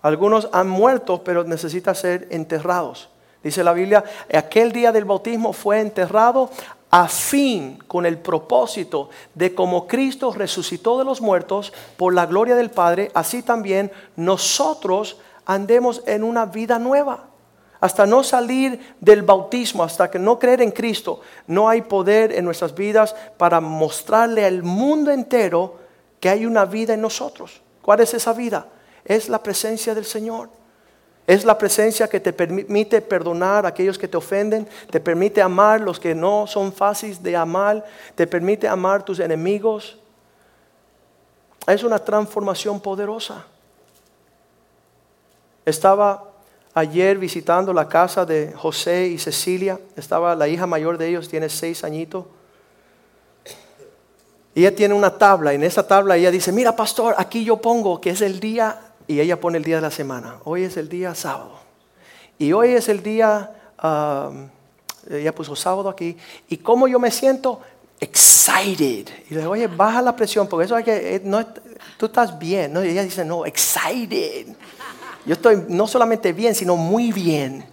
Algunos 0.01 0.47
han 0.53 0.69
muerto, 0.69 1.25
pero 1.25 1.43
necesitan 1.43 1.93
ser 1.93 2.29
enterrados. 2.31 3.09
Dice 3.43 3.65
la 3.65 3.73
Biblia, 3.73 4.05
aquel 4.33 4.71
día 4.71 4.93
del 4.93 5.03
bautismo 5.03 5.51
fue 5.51 5.81
enterrado 5.81 6.49
a 6.91 7.09
fin, 7.09 7.83
con 7.85 8.05
el 8.05 8.17
propósito 8.17 9.09
de 9.33 9.53
como 9.53 9.87
Cristo 9.87 10.31
resucitó 10.31 10.97
de 10.97 11.03
los 11.03 11.19
muertos 11.19 11.73
por 11.97 12.13
la 12.13 12.25
gloria 12.25 12.55
del 12.55 12.71
Padre, 12.71 13.11
así 13.13 13.43
también 13.43 13.91
nosotros 14.15 15.17
andemos 15.45 16.01
en 16.05 16.23
una 16.23 16.45
vida 16.45 16.79
nueva. 16.79 17.34
Hasta 17.85 18.07
no 18.07 18.23
salir 18.23 18.95
del 18.99 19.21
bautismo, 19.21 19.83
hasta 19.83 20.09
que 20.09 20.17
no 20.17 20.39
creer 20.39 20.63
en 20.63 20.71
Cristo, 20.71 21.21
no 21.45 21.69
hay 21.69 21.83
poder 21.83 22.31
en 22.31 22.43
nuestras 22.43 22.73
vidas 22.73 23.15
para 23.37 23.61
mostrarle 23.61 24.43
al 24.43 24.63
mundo 24.63 25.11
entero 25.11 25.75
que 26.19 26.27
hay 26.27 26.47
una 26.47 26.65
vida 26.65 26.95
en 26.95 27.01
nosotros. 27.01 27.61
¿Cuál 27.83 27.99
es 27.99 28.15
esa 28.15 28.33
vida? 28.33 28.65
Es 29.03 29.29
la 29.29 29.43
presencia 29.43 29.93
del 29.93 30.05
Señor. 30.05 30.49
Es 31.27 31.45
la 31.45 31.59
presencia 31.59 32.07
que 32.07 32.19
te 32.19 32.33
permite 32.33 33.01
perdonar 33.01 33.67
a 33.67 33.69
aquellos 33.69 33.99
que 33.99 34.07
te 34.07 34.17
ofenden, 34.17 34.67
te 34.89 34.99
permite 34.99 35.39
amar 35.39 35.79
los 35.79 35.99
que 35.99 36.15
no 36.15 36.47
son 36.47 36.73
fáciles 36.73 37.21
de 37.21 37.35
amar, 37.35 37.85
te 38.15 38.25
permite 38.25 38.67
amar 38.67 39.05
tus 39.05 39.19
enemigos. 39.19 39.99
Es 41.67 41.83
una 41.83 41.99
transformación 41.99 42.79
poderosa. 42.79 43.45
Estaba 45.63 46.31
ayer 46.75 47.17
visitando 47.17 47.73
la 47.73 47.87
casa 47.87 48.25
de 48.25 48.53
José 48.53 49.07
y 49.07 49.17
Cecilia. 49.17 49.79
Estaba 49.95 50.35
la 50.35 50.47
hija 50.47 50.67
mayor 50.67 50.97
de 50.99 51.07
ellos, 51.07 51.27
tiene 51.27 51.49
seis 51.49 51.83
añitos. 51.83 52.25
Y 54.53 54.61
ella 54.61 54.75
tiene 54.75 54.93
una 54.93 55.17
tabla, 55.17 55.51
y 55.51 55.55
en 55.55 55.63
esa 55.63 55.85
tabla 55.85 56.15
ella 56.15 56.31
dice, 56.31 56.51
mira 56.51 56.75
pastor, 56.75 57.15
aquí 57.17 57.43
yo 57.43 57.57
pongo 57.57 57.99
que 57.99 58.11
es 58.11 58.21
el 58.21 58.39
día 58.39 58.79
y 59.05 59.19
ella 59.19 59.39
pone 59.39 59.57
el 59.57 59.63
día 59.63 59.77
de 59.77 59.81
la 59.81 59.91
semana. 59.91 60.37
Hoy 60.45 60.63
es 60.63 60.77
el 60.77 60.87
día 60.87 61.13
sábado. 61.13 61.59
Y 62.37 62.53
hoy 62.53 62.69
es 62.69 62.87
el 62.87 63.03
día, 63.03 63.51
um, 63.83 64.49
ella 65.09 65.35
puso 65.35 65.55
sábado 65.55 65.89
aquí. 65.89 66.17
¿Y 66.47 66.57
cómo 66.57 66.87
yo 66.87 66.99
me 66.99 67.11
siento? 67.11 67.61
Excited. 67.99 69.09
Y 69.29 69.33
le 69.33 69.41
digo, 69.41 69.51
oye, 69.51 69.67
baja 69.67 70.01
la 70.01 70.15
presión, 70.15 70.47
porque 70.47 70.65
eso 70.65 70.75
hay 70.75 70.83
que, 70.85 71.15
eh, 71.15 71.21
no, 71.23 71.45
tú 71.97 72.05
estás 72.07 72.37
bien. 72.39 72.71
¿no? 72.73 72.83
Y 72.83 72.89
ella 72.89 73.03
dice, 73.03 73.25
no, 73.25 73.45
excited. 73.45 74.47
Yo 75.25 75.33
estoy 75.33 75.63
no 75.69 75.87
solamente 75.87 76.33
bien, 76.33 76.55
sino 76.55 76.75
muy 76.75 77.11
bien. 77.11 77.65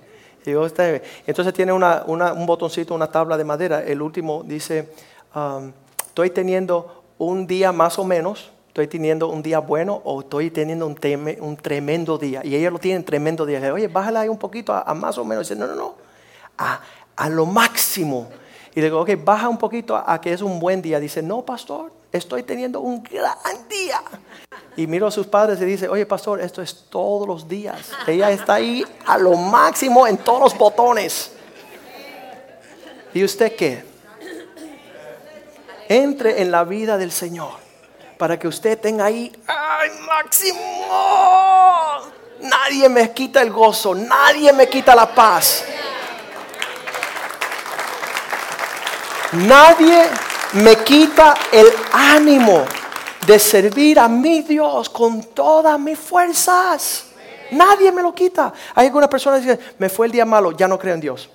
Entonces 0.45 1.55
tiene 1.55 1.73
un 1.73 2.47
botoncito, 2.47 2.95
una 2.95 3.11
tabla 3.11 3.37
de 3.37 3.45
madera. 3.45 3.83
El 3.83 4.03
último 4.03 4.43
dice, 4.45 4.89
um, 5.35 5.73
estoy 6.07 6.31
teniendo 6.31 7.05
un 7.19 7.47
día 7.47 7.71
más 7.73 7.99
o 7.99 8.05
menos 8.05 8.53
estoy 8.73 8.87
teniendo 8.87 9.29
un 9.29 9.43
día 9.43 9.59
bueno 9.59 10.01
o 10.03 10.23
estoy 10.23 10.51
teniendo 10.51 10.87
un, 10.87 11.57
tremendo 11.59 12.17
día. 12.17 12.41
Y 12.43 12.57
ella 12.57 12.71
lo 12.71 12.79
tiene 12.79 12.97
en 12.97 13.05
tremendo 13.05 13.45
día. 13.45 13.61
Digo, 13.61 13.75
oye, 13.75 13.87
bájala 13.87 14.23
ahí 14.23 14.31
un 14.31 14.39
poquito 14.39 14.73
a, 14.73 14.95
más 14.95 15.19
o 15.19 15.27
menos. 15.27 15.47
dice, 15.47 15.61
no, 15.61 15.67
no, 15.67 15.75
no, 15.75 15.95
a, 16.57 16.81
a, 17.15 17.29
lo 17.29 17.45
máximo. 17.45 18.31
Y 18.75 18.81
le 18.81 18.87
digo, 18.87 19.03
ok, 19.03 19.11
baja 19.23 19.51
un 19.51 19.59
poquito 19.59 19.95
a, 19.95 20.19
que 20.23 20.33
es 20.33 20.41
un 20.41 20.59
buen 20.59 20.81
día. 20.81 20.99
Dice, 21.01 21.23
no, 21.23 21.45
pastor, 21.45 21.93
estoy 22.13 22.43
teniendo 22.43 22.81
un 22.81 23.03
gran 23.03 23.69
día. 23.69 24.03
Y 24.77 24.87
miro 24.87 25.07
a 25.07 25.11
sus 25.11 25.27
padres 25.27 25.61
y 25.61 25.65
dice, 25.65 25.89
oye, 25.89 26.07
pastor, 26.07 26.41
esto 26.41 26.63
es 26.63 26.87
todos 26.89 27.27
los 27.27 27.49
días. 27.49 27.91
Ella 28.07 28.31
está 28.31 28.55
ahí 28.55 28.85
a 29.07 29.19
lo 29.19 29.35
máximo 29.35 30.07
en 30.07 30.19
todos 30.19 30.41
los 30.41 30.57
botones. 30.57 31.33
¿Y 33.15 33.25
usted 33.25 33.57
qué? 33.57 33.85
Entre 35.89 36.41
en 36.41 36.51
la 36.51 36.65
vida 36.65 36.97
del 36.97 37.13
Señor 37.13 37.63
para 38.17 38.39
que 38.39 38.47
usted 38.47 38.79
tenga 38.79 39.07
ahí, 39.07 39.33
¡ay, 39.49 39.91
máximo! 40.07 40.61
Nadie 42.41 42.89
me 42.89 43.11
quita 43.13 43.43
el 43.43 43.51
gozo, 43.51 43.95
nadie 43.95 44.53
me 44.53 44.69
quita 44.69 44.95
la 44.95 45.13
paz. 45.13 45.65
Nadie 49.33 50.05
me 50.55 50.77
quita 50.77 51.35
el 51.51 51.67
ánimo 51.93 52.65
de 53.27 53.39
servir 53.39 53.99
a 53.99 54.09
mi 54.09 54.43
Dios 54.43 54.91
con 54.91 55.23
todas 55.23 55.79
mis 55.79 55.99
fuerzas. 55.99 57.07
Nadie 57.51 57.93
me 57.93 58.03
lo 58.03 58.15
quita. 58.15 58.53
Hay 58.75 58.87
algunas 58.87 59.09
personas 59.09 59.41
que 59.41 59.53
dicen, 59.53 59.75
me 59.79 59.89
fue 59.89 60.07
el 60.07 60.13
día 60.13 60.25
malo, 60.25 60.53
ya 60.53 60.67
no 60.67 60.79
creo 60.79 60.95
en 60.95 61.01
Dios. 61.01 61.29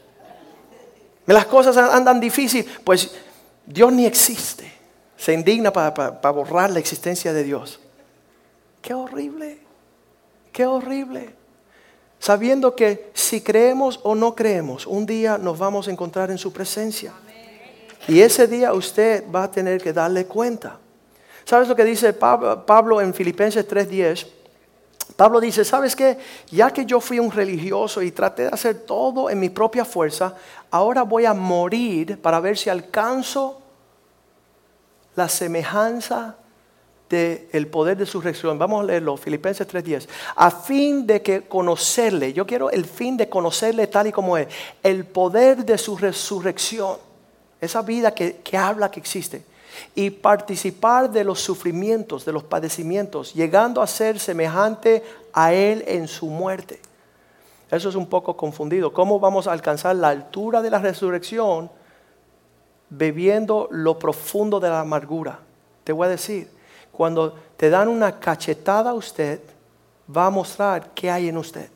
Las 1.26 1.45
cosas 1.45 1.78
andan 1.78 2.20
difíciles, 2.20 2.65
pues 2.84 3.11
Dios 3.65 3.91
ni 3.91 4.05
existe 4.05 4.78
se 5.18 5.34
indigna 5.34 5.74
para, 5.74 6.32
borrar 6.32 6.70
la 6.70 6.80
existencia 6.80 7.34
de 7.34 7.43
Dios. 7.43 7.80
Qué 8.82 8.93
horrible, 8.93 9.57
qué 10.53 10.65
horrible. 10.65 11.36
Sabiendo 12.20 12.76
que 12.76 13.11
si 13.13 13.41
creemos 13.41 13.99
o 14.03 14.15
no 14.15 14.36
creemos, 14.36 14.86
un 14.88 15.05
día 15.05 15.38
nos 15.38 15.57
vamos 15.57 15.88
a 15.88 15.91
encontrar 15.91 16.32
en 16.32 16.38
su 16.38 16.53
presencia. 16.53 17.13
Y 18.08 18.22
ese 18.22 18.47
día 18.47 18.74
usted 18.74 19.24
va 19.34 19.43
a 19.43 19.51
tener 19.51 19.82
que 19.82 19.91
darle 19.91 20.26
cuenta. 20.26 20.80
¿Sabes 21.43 21.68
lo 21.68 21.76
que 21.76 21.84
dice 21.84 22.14
Pablo 22.14 23.01
en 23.01 23.14
Filipenses 23.14 23.68
3:10? 23.68 24.28
Pablo 25.16 25.39
dice, 25.39 25.66
¿sabes 25.66 25.95
qué? 25.95 26.18
Ya 26.51 26.72
que 26.72 26.86
yo 26.86 26.99
fui 26.99 27.20
un 27.20 27.32
religioso 27.32 28.01
y 28.01 28.12
traté 28.12 28.43
de 28.43 28.49
hacer 28.49 28.82
todo 28.82 29.30
en 29.30 29.39
mi 29.39 29.49
propia 29.49 29.84
fuerza, 29.84 30.36
ahora 30.70 31.03
voy 31.03 31.26
a 31.26 31.34
morir 31.34 32.22
para 32.22 32.39
ver 32.39 32.58
si 32.58 32.70
alcanzo 32.70 33.62
la 35.16 35.28
semejanza 35.28 36.36
del 37.10 37.68
poder 37.68 37.97
de 37.97 38.05
su 38.05 38.20
resurrección. 38.20 38.60
Vamos 38.60 38.84
a 38.84 38.86
leerlo, 38.86 39.16
Filipenses 39.18 39.66
3:10. 39.66 40.08
A 40.36 40.51
fin 40.51 41.08
de 41.08 41.22
que 41.22 41.47
conocerle, 41.47 42.34
yo 42.34 42.45
quiero 42.45 42.70
el 42.70 42.86
fin 42.86 43.16
de 43.16 43.30
conocerle 43.30 43.88
tal 43.88 44.08
y 44.08 44.12
como 44.12 44.38
es, 44.38 44.47
el 44.84 45.05
poder 45.05 45.66
de 45.66 45.78
su 45.78 45.97
resurrección, 45.97 47.07
esa 47.62 47.82
vida 47.82 48.14
que, 48.14 48.38
que 48.38 48.58
habla 48.58 48.91
que 48.91 48.99
existe, 48.99 49.43
y 49.93 50.10
participar 50.10 51.10
de 51.10 51.24
los 51.24 51.39
sufrimientos, 51.39 52.26
de 52.26 52.32
los 52.32 52.43
padecimientos, 52.43 53.34
llegando 53.34 53.82
a 53.82 53.88
ser 53.88 54.20
semejante 54.20 55.03
a 55.34 55.53
Él 55.53 55.84
en 55.88 56.08
su 56.08 56.28
muerte. 56.28 56.80
Eso 57.70 57.89
es 57.89 57.95
un 57.95 58.08
poco 58.08 58.36
confundido. 58.38 58.93
¿Cómo 58.93 59.20
vamos 59.20 59.45
a 59.45 59.51
alcanzar 59.51 59.95
la 59.95 60.10
altura 60.10 60.62
de 60.62 60.70
la 60.70 60.80
resurrección? 60.80 61.70
bebiendo 62.89 63.68
lo 63.72 63.99
profundo 63.99 64.60
de 64.60 64.70
la 64.70 64.82
amargura. 64.82 65.39
Te 65.84 65.91
voy 65.91 66.08
a 66.08 66.12
decir, 66.12 66.49
cuando 66.91 67.36
te 67.55 67.70
dan 67.70 67.88
una 67.88 68.20
cachetada 68.20 68.91
a 68.91 68.93
usted, 68.93 69.41
va 70.16 70.28
a 70.28 70.30
mostrar 70.30 70.91
qué 70.93 71.12
hay 71.12 71.28
en 71.28 71.38
usted. 71.38 71.70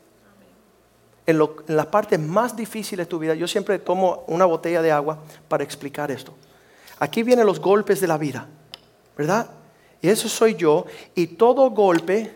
En, 1.24 1.40
en 1.40 1.76
las 1.76 1.86
partes 1.86 2.18
más 2.18 2.56
difíciles 2.56 3.06
de 3.06 3.10
tu 3.10 3.18
vida, 3.18 3.34
yo 3.34 3.46
siempre 3.46 3.78
tomo 3.78 4.24
una 4.26 4.44
botella 4.44 4.82
de 4.82 4.90
agua 4.90 5.18
para 5.48 5.62
explicar 5.62 6.10
esto. 6.10 6.34
Aquí 6.98 7.22
vienen 7.22 7.46
los 7.46 7.60
golpes 7.60 8.00
de 8.00 8.06
la 8.06 8.18
vida, 8.18 8.48
¿verdad? 9.16 9.50
Y 10.00 10.08
eso 10.08 10.28
soy 10.28 10.56
yo, 10.56 10.86
y 11.14 11.28
todo 11.28 11.70
golpe 11.70 12.32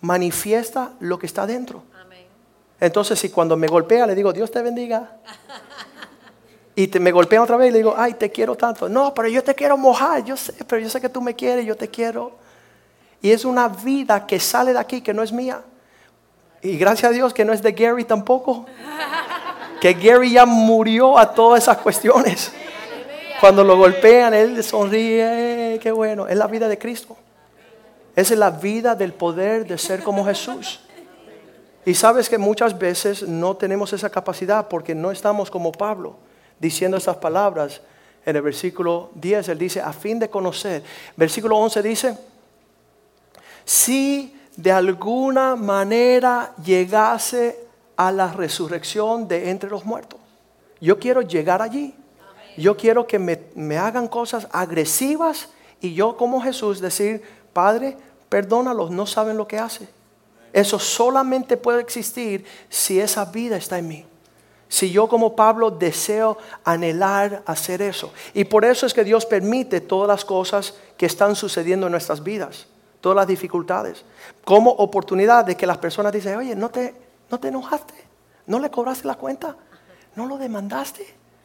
manifiesta 0.00 0.92
lo 1.00 1.18
que 1.18 1.26
está 1.26 1.46
dentro. 1.46 1.82
Entonces, 2.80 3.18
si 3.18 3.28
cuando 3.28 3.56
me 3.56 3.68
golpea 3.68 4.06
le 4.06 4.14
digo, 4.14 4.32
Dios 4.32 4.50
te 4.50 4.60
bendiga, 4.60 5.18
y 6.74 6.88
te, 6.88 6.98
me 6.98 7.12
golpean 7.12 7.42
otra 7.42 7.56
vez 7.56 7.68
y 7.68 7.72
le 7.72 7.78
digo, 7.78 7.94
ay, 7.96 8.14
te 8.14 8.30
quiero 8.30 8.56
tanto. 8.56 8.88
No, 8.88 9.12
pero 9.14 9.28
yo 9.28 9.44
te 9.44 9.54
quiero 9.54 9.76
mojar, 9.76 10.24
yo 10.24 10.36
sé, 10.36 10.52
pero 10.66 10.80
yo 10.80 10.88
sé 10.88 11.00
que 11.00 11.08
tú 11.08 11.20
me 11.20 11.34
quieres, 11.34 11.66
yo 11.66 11.76
te 11.76 11.88
quiero. 11.88 12.32
Y 13.20 13.30
es 13.30 13.44
una 13.44 13.68
vida 13.68 14.26
que 14.26 14.40
sale 14.40 14.72
de 14.72 14.78
aquí, 14.78 15.00
que 15.00 15.14
no 15.14 15.22
es 15.22 15.32
mía. 15.32 15.62
Y 16.62 16.76
gracias 16.78 17.10
a 17.10 17.14
Dios 17.14 17.34
que 17.34 17.44
no 17.44 17.52
es 17.52 17.60
de 17.60 17.72
Gary 17.72 18.04
tampoco. 18.04 18.66
Que 19.80 19.94
Gary 19.94 20.32
ya 20.32 20.46
murió 20.46 21.18
a 21.18 21.34
todas 21.34 21.64
esas 21.64 21.78
cuestiones. 21.78 22.52
Cuando 23.40 23.64
lo 23.64 23.76
golpean, 23.76 24.32
él 24.32 24.62
sonríe, 24.62 25.80
qué 25.82 25.90
bueno. 25.90 26.28
Es 26.28 26.36
la 26.36 26.46
vida 26.46 26.68
de 26.68 26.78
Cristo. 26.78 27.16
Es 28.14 28.30
la 28.30 28.50
vida 28.50 28.94
del 28.94 29.12
poder 29.12 29.66
de 29.66 29.76
ser 29.76 30.04
como 30.04 30.24
Jesús. 30.24 30.80
Y 31.84 31.94
sabes 31.94 32.28
que 32.28 32.38
muchas 32.38 32.78
veces 32.78 33.26
no 33.26 33.56
tenemos 33.56 33.92
esa 33.92 34.08
capacidad 34.08 34.68
porque 34.68 34.94
no 34.94 35.10
estamos 35.10 35.50
como 35.50 35.72
Pablo 35.72 36.16
diciendo 36.60 36.96
estas 36.96 37.16
palabras. 37.16 37.80
En 38.24 38.36
el 38.36 38.42
versículo 38.42 39.10
10 39.16 39.48
él 39.48 39.58
dice, 39.58 39.80
a 39.80 39.92
fin 39.92 40.20
de 40.20 40.30
conocer. 40.30 40.84
Versículo 41.16 41.56
11 41.58 41.82
dice, 41.82 42.18
si 43.64 44.38
de 44.56 44.72
alguna 44.72 45.56
manera 45.56 46.54
llegase 46.62 47.58
a 47.96 48.12
la 48.12 48.32
resurrección 48.32 49.28
de 49.28 49.50
entre 49.50 49.70
los 49.70 49.84
muertos. 49.84 50.20
Yo 50.80 50.98
quiero 50.98 51.22
llegar 51.22 51.62
allí. 51.62 51.94
Yo 52.56 52.76
quiero 52.76 53.06
que 53.06 53.18
me, 53.18 53.40
me 53.54 53.78
hagan 53.78 54.08
cosas 54.08 54.46
agresivas 54.52 55.48
y 55.80 55.94
yo 55.94 56.16
como 56.16 56.42
Jesús 56.42 56.80
decir, 56.80 57.22
Padre, 57.52 57.96
perdónalos, 58.28 58.90
no 58.90 59.06
saben 59.06 59.36
lo 59.36 59.48
que 59.48 59.58
hace. 59.58 59.88
Eso 60.52 60.78
solamente 60.78 61.56
puede 61.56 61.80
existir 61.80 62.44
si 62.68 63.00
esa 63.00 63.24
vida 63.24 63.56
está 63.56 63.78
en 63.78 63.88
mí. 63.88 64.06
Si 64.68 64.90
yo 64.90 65.08
como 65.08 65.36
Pablo 65.36 65.70
deseo 65.70 66.38
anhelar 66.64 67.42
hacer 67.46 67.82
eso. 67.82 68.12
Y 68.32 68.44
por 68.44 68.64
eso 68.64 68.86
es 68.86 68.94
que 68.94 69.04
Dios 69.04 69.26
permite 69.26 69.80
todas 69.80 70.08
las 70.08 70.24
cosas 70.24 70.74
que 70.96 71.06
están 71.06 71.36
sucediendo 71.36 71.86
en 71.86 71.92
nuestras 71.92 72.22
vidas, 72.22 72.66
todas 73.02 73.16
las 73.16 73.26
dificultades, 73.26 74.04
como 74.44 74.70
oportunidad 74.70 75.44
de 75.44 75.56
que 75.56 75.66
las 75.66 75.76
personas 75.76 76.12
dicen, 76.12 76.36
oye, 76.36 76.54
¿no 76.56 76.70
te, 76.70 76.94
no 77.30 77.38
te 77.38 77.48
enojaste? 77.48 77.94
¿No 78.46 78.58
le 78.58 78.70
cobraste 78.70 79.06
la 79.06 79.16
cuenta? 79.16 79.56
¿No 80.14 80.26
lo 80.26 80.38
demandaste? 80.38 81.04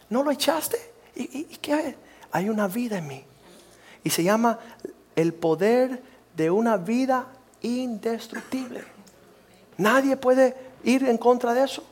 ¿No 0.09 0.23
lo 0.23 0.31
echaste? 0.31 0.77
¿Y, 1.15 1.47
y 1.49 1.57
qué? 1.57 1.97
Hay 2.31 2.47
una 2.47 2.67
vida 2.67 2.99
en 2.99 3.07
mí. 3.07 3.25
Y 4.03 4.09
se 4.11 4.23
llama 4.23 4.59
el 5.15 5.33
poder 5.33 6.01
de 6.35 6.51
una 6.51 6.77
vida 6.77 7.25
indestructible. 7.61 8.85
Nadie 9.77 10.15
puede 10.15 10.55
ir 10.83 11.09
en 11.09 11.17
contra 11.17 11.55
de 11.55 11.63
eso. 11.63 11.83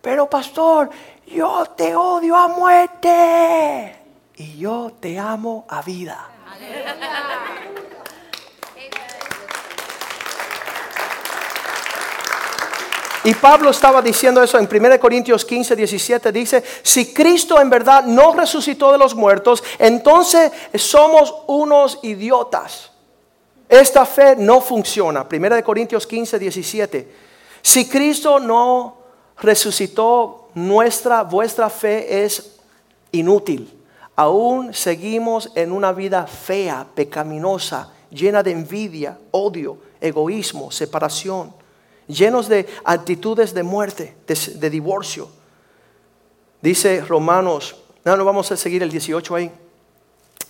Pero 0.00 0.30
pastor, 0.30 0.90
yo 1.26 1.64
te 1.76 1.96
odio 1.96 2.36
a 2.36 2.46
muerte 2.46 3.96
y 4.36 4.56
yo 4.58 4.92
te 5.00 5.18
amo 5.18 5.64
a 5.68 5.82
vida. 5.82 6.28
Y 13.24 13.32
Pablo 13.32 13.70
estaba 13.70 14.02
diciendo 14.02 14.42
eso 14.42 14.58
en 14.58 14.68
1 14.70 15.00
Corintios 15.00 15.46
15, 15.46 15.74
17. 15.74 16.30
Dice, 16.30 16.62
si 16.82 17.14
Cristo 17.14 17.58
en 17.58 17.70
verdad 17.70 18.04
no 18.04 18.34
resucitó 18.34 18.92
de 18.92 18.98
los 18.98 19.14
muertos, 19.14 19.64
entonces 19.78 20.52
somos 20.74 21.34
unos 21.46 22.00
idiotas. 22.02 22.90
Esta 23.66 24.04
fe 24.04 24.36
no 24.36 24.60
funciona. 24.60 25.26
1 25.30 25.64
Corintios 25.64 26.06
15, 26.06 26.38
17. 26.38 27.14
Si 27.62 27.88
Cristo 27.88 28.38
no 28.38 28.98
resucitó, 29.40 30.50
nuestra, 30.52 31.22
vuestra 31.22 31.70
fe 31.70 32.24
es 32.24 32.56
inútil. 33.10 33.72
Aún 34.16 34.74
seguimos 34.74 35.50
en 35.54 35.72
una 35.72 35.92
vida 35.92 36.26
fea, 36.26 36.86
pecaminosa, 36.94 37.90
llena 38.10 38.42
de 38.42 38.50
envidia, 38.50 39.18
odio, 39.30 39.78
egoísmo, 39.98 40.70
separación 40.70 41.63
llenos 42.06 42.48
de 42.48 42.66
actitudes 42.84 43.54
de 43.54 43.62
muerte, 43.62 44.16
de, 44.26 44.70
divorcio. 44.70 45.28
Dice 46.60 47.00
Romanos, 47.02 47.76
no, 48.04 48.16
no 48.16 48.24
vamos 48.24 48.50
a 48.52 48.56
seguir 48.56 48.82
el 48.82 48.90
18 48.90 49.34
ahí. 49.34 49.50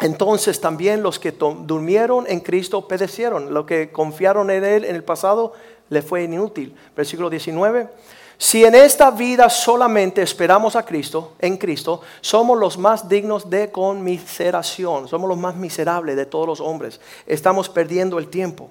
Entonces 0.01 0.61
también 0.61 1.03
los 1.03 1.19
que 1.19 1.33
durmieron 1.33 2.27
en 2.29 2.41
Cristo 2.41 2.89
pedecieron. 2.89 3.55
Los 3.55 3.67
que 3.67 3.91
confiaron 3.93 4.51
en 4.51 4.65
Él 4.65 4.85
en 4.85 4.97
el 4.97 5.05
pasado 5.05 5.53
le 5.89 6.03
fue 6.03 6.25
inútil. 6.25 6.75
Versículo 6.97 7.31
19. 7.31 7.89
Si 8.37 8.65
en 8.65 8.75
esta 8.75 9.11
vida 9.11 9.49
solamente 9.49 10.21
esperamos 10.21 10.75
a 10.75 10.85
Cristo, 10.85 11.35
en 11.39 11.57
Cristo, 11.57 12.01
somos 12.21 12.59
los 12.59 12.77
más 12.77 13.09
dignos 13.09 13.49
de 13.49 13.71
conmiseración, 13.71 15.07
somos 15.07 15.29
los 15.29 15.39
más 15.39 15.55
miserables 15.55 16.17
de 16.17 16.27
todos 16.27 16.47
los 16.47 16.61
hombres. 16.61 17.01
Estamos 17.27 17.69
perdiendo 17.69 18.19
el 18.19 18.29
tiempo. 18.29 18.71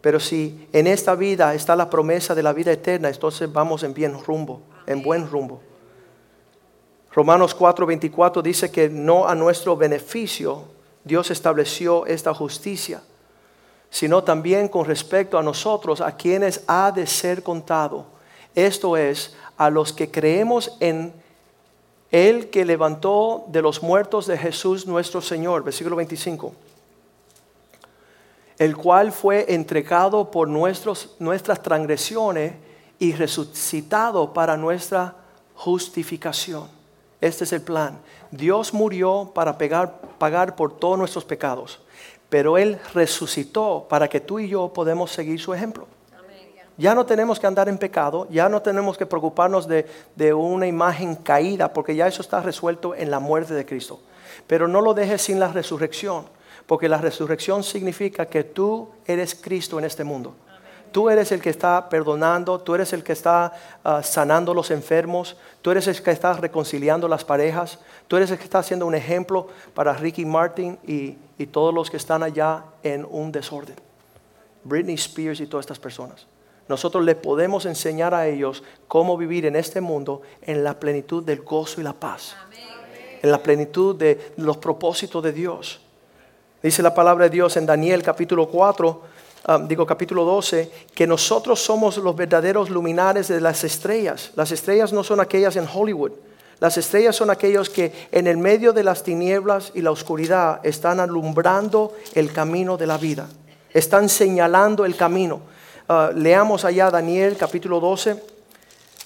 Pero 0.00 0.18
si 0.18 0.66
en 0.72 0.86
esta 0.86 1.14
vida 1.14 1.54
está 1.54 1.76
la 1.76 1.90
promesa 1.90 2.34
de 2.34 2.42
la 2.42 2.52
vida 2.52 2.72
eterna, 2.72 3.08
entonces 3.08 3.52
vamos 3.52 3.82
en 3.82 3.92
bien 3.92 4.18
rumbo, 4.24 4.62
en 4.86 5.02
buen 5.02 5.28
rumbo. 5.28 5.60
Romanos 7.12 7.56
4:24 7.56 8.42
dice 8.42 8.70
que 8.70 8.88
no 8.88 9.28
a 9.28 9.34
nuestro 9.34 9.76
beneficio 9.76 10.64
Dios 11.04 11.30
estableció 11.30 12.06
esta 12.06 12.32
justicia, 12.32 13.02
sino 13.90 14.22
también 14.22 14.68
con 14.68 14.86
respecto 14.86 15.38
a 15.38 15.42
nosotros, 15.42 16.00
a 16.00 16.16
quienes 16.16 16.62
ha 16.66 16.92
de 16.92 17.06
ser 17.06 17.42
contado. 17.42 18.06
Esto 18.54 18.96
es, 18.96 19.34
a 19.56 19.70
los 19.70 19.92
que 19.92 20.10
creemos 20.10 20.76
en 20.80 21.12
el 22.10 22.48
que 22.50 22.64
levantó 22.64 23.44
de 23.48 23.62
los 23.62 23.82
muertos 23.82 24.26
de 24.26 24.38
Jesús 24.38 24.86
nuestro 24.86 25.20
Señor. 25.20 25.62
Versículo 25.62 25.96
25 25.96 26.54
el 28.60 28.76
cual 28.76 29.10
fue 29.10 29.54
entregado 29.54 30.30
por 30.30 30.46
nuestros, 30.46 31.16
nuestras 31.18 31.62
transgresiones 31.62 32.52
y 32.98 33.14
resucitado 33.14 34.34
para 34.34 34.58
nuestra 34.58 35.14
justificación. 35.54 36.68
Este 37.22 37.44
es 37.44 37.54
el 37.54 37.62
plan. 37.62 37.98
Dios 38.30 38.74
murió 38.74 39.32
para 39.34 39.56
pagar 39.56 40.56
por 40.56 40.76
todos 40.76 40.98
nuestros 40.98 41.24
pecados, 41.24 41.80
pero 42.28 42.58
Él 42.58 42.78
resucitó 42.92 43.86
para 43.88 44.08
que 44.08 44.20
tú 44.20 44.38
y 44.38 44.50
yo 44.50 44.70
podamos 44.74 45.10
seguir 45.10 45.40
su 45.40 45.54
ejemplo. 45.54 45.88
Ya 46.76 46.94
no 46.94 47.06
tenemos 47.06 47.40
que 47.40 47.46
andar 47.46 47.66
en 47.70 47.78
pecado, 47.78 48.26
ya 48.28 48.50
no 48.50 48.60
tenemos 48.60 48.98
que 48.98 49.06
preocuparnos 49.06 49.66
de, 49.68 49.86
de, 50.16 50.34
una 50.34 50.66
imagen 50.66 51.14
caída, 51.14 51.72
porque 51.72 51.96
ya 51.96 52.06
eso 52.06 52.20
está 52.20 52.42
resuelto 52.42 52.94
en 52.94 53.10
la 53.10 53.20
muerte 53.20 53.54
de 53.54 53.64
Cristo. 53.64 54.00
Pero 54.46 54.68
no 54.68 54.82
lo 54.82 54.92
dejes 54.92 55.22
sin 55.22 55.40
la 55.40 55.48
resurrección. 55.48 56.26
Porque 56.70 56.88
la 56.88 56.98
resurrección 56.98 57.64
significa 57.64 58.26
que 58.26 58.44
tú 58.44 58.90
eres 59.04 59.34
Cristo 59.34 59.80
en 59.80 59.84
este 59.84 60.04
mundo. 60.04 60.36
Tú 60.92 61.10
eres 61.10 61.32
el 61.32 61.42
que 61.42 61.50
está 61.50 61.88
perdonando, 61.88 62.60
tú 62.60 62.76
eres 62.76 62.92
el 62.92 63.02
que 63.02 63.12
está 63.12 63.52
ah, 63.82 64.04
sanando 64.04 64.54
los 64.54 64.70
enfermos, 64.70 65.36
tú 65.62 65.72
eres 65.72 65.88
el 65.88 66.00
que 66.00 66.12
está 66.12 66.32
reconciliando 66.34 67.08
las 67.08 67.24
parejas, 67.24 67.80
tú 68.06 68.16
eres 68.16 68.30
el 68.30 68.38
que 68.38 68.44
está 68.44 68.60
haciendo 68.60 68.86
un 68.86 68.94
ejemplo 68.94 69.48
para 69.74 69.94
Ricky 69.94 70.24
Martin 70.24 70.78
y, 70.86 71.18
y 71.38 71.46
todos 71.46 71.74
los 71.74 71.90
que 71.90 71.96
están 71.96 72.22
allá 72.22 72.62
en 72.84 73.04
un 73.04 73.32
desorden. 73.32 73.74
Britney 74.62 74.94
Spears 74.94 75.40
y 75.40 75.48
todas 75.48 75.64
estas 75.64 75.80
personas. 75.80 76.28
Nosotros 76.68 77.04
le 77.04 77.16
podemos 77.16 77.66
enseñar 77.66 78.14
a 78.14 78.28
ellos 78.28 78.62
cómo 78.86 79.16
vivir 79.16 79.44
en 79.44 79.56
este 79.56 79.80
mundo 79.80 80.22
en 80.40 80.62
la 80.62 80.78
plenitud 80.78 81.24
del 81.24 81.40
gozo 81.40 81.80
y 81.80 81.82
la 81.82 81.94
paz, 81.94 82.36
en 83.22 83.28
la 83.32 83.42
plenitud 83.42 83.96
de 83.96 84.34
los 84.36 84.58
propósitos 84.58 85.20
de 85.24 85.32
Dios. 85.32 85.80
Dice 86.62 86.82
la 86.82 86.92
palabra 86.92 87.24
de 87.24 87.30
Dios 87.30 87.56
en 87.56 87.64
Daniel 87.64 88.02
capítulo 88.02 88.46
4, 88.46 89.02
ah, 89.46 89.58
digo 89.66 89.86
capítulo 89.86 90.24
12, 90.24 90.70
que 90.94 91.06
nosotros 91.06 91.58
somos 91.58 91.96
los 91.96 92.14
verdaderos 92.14 92.68
luminares 92.68 93.28
de 93.28 93.40
las 93.40 93.64
estrellas. 93.64 94.32
Las 94.36 94.52
estrellas 94.52 94.92
no 94.92 95.02
son 95.02 95.20
aquellas 95.20 95.56
en 95.56 95.66
Hollywood. 95.66 96.12
Las 96.58 96.76
estrellas 96.76 97.16
son 97.16 97.30
aquellos 97.30 97.70
que 97.70 98.08
en 98.12 98.26
el 98.26 98.36
medio 98.36 98.74
de 98.74 98.84
las 98.84 99.02
tinieblas 99.02 99.72
y 99.74 99.80
la 99.80 99.90
oscuridad 99.90 100.60
están 100.62 101.00
alumbrando 101.00 101.94
el 102.14 102.30
camino 102.30 102.76
de 102.76 102.86
la 102.86 102.98
vida. 102.98 103.26
Están 103.72 104.10
señalando 104.10 104.84
el 104.84 104.96
camino. 104.96 105.40
Ah, 105.88 106.10
leamos 106.14 106.66
allá 106.66 106.90
Daniel 106.90 107.38
capítulo 107.38 107.80
12, 107.80 108.22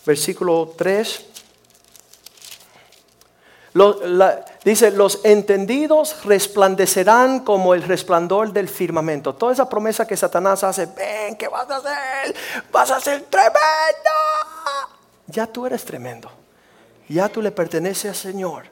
versículo 0.05 0.74
3 0.76 1.26
dice, 4.65 4.91
los 4.91 5.21
entendidos 5.25 6.25
resplandecerán 6.25 7.41
como 7.41 7.75
el 7.75 7.83
resplandor 7.83 8.53
del 8.53 8.69
firmamento. 8.69 9.35
Toda 9.35 9.53
esa 9.53 9.69
promesa 9.69 10.07
que 10.07 10.17
Satanás 10.17 10.65
hace, 10.65 10.87
ven, 10.87 11.37
¿qué 11.37 11.49
vas 11.49 11.69
a 11.71 11.77
hacer? 11.77 12.35
Vas 12.73 12.91
a 12.91 13.01
ser 13.01 13.23
tremendo. 13.23 13.55
Ya 15.27 15.47
tú 15.47 15.67
eres 15.67 15.85
tremendo. 15.85 16.31
Ya 17.09 17.29
tú 17.29 17.43
le 17.43 17.51
perteneces 17.51 18.11
al 18.11 18.17
Señor. 18.17 18.65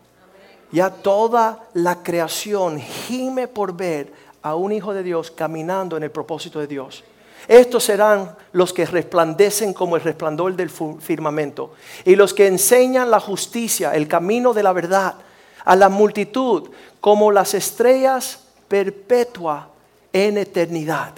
Ya 0.71 0.91
toda 0.91 1.61
la 1.75 2.03
creación 2.03 2.81
gime 2.81 3.47
por 3.47 3.75
ver 3.75 4.13
a 4.41 4.55
un 4.55 4.73
hijo 4.73 4.95
de 4.95 5.03
Dios 5.03 5.31
caminando 5.31 5.97
en 5.97 6.03
el 6.03 6.11
propósito 6.11 6.59
de 6.59 6.67
Dios. 6.67 7.05
Estos 7.49 7.85
serán 7.85 8.37
los 8.53 8.73
que 8.73 8.87
resplandecen 8.87 9.75
como 9.75 9.97
el 9.97 10.03
resplandor 10.03 10.55
del 10.55 10.71
firmamento 10.71 11.75
y 12.05 12.15
los 12.15 12.33
que 12.33 12.47
enseñan 12.47 13.11
la 13.11 13.21
justicia, 13.21 13.95
el 13.95 14.09
camino 14.09 14.55
de 14.55 14.63
la 14.63 14.73
verdad 14.73 15.15
a 15.65 15.77
la 15.77 15.89
multitud 15.89 16.71
como 17.01 17.31
las 17.31 17.55
estrellas 17.55 18.45
perpetua 18.69 19.69
en 20.13 20.39
eternidad. 20.39 21.15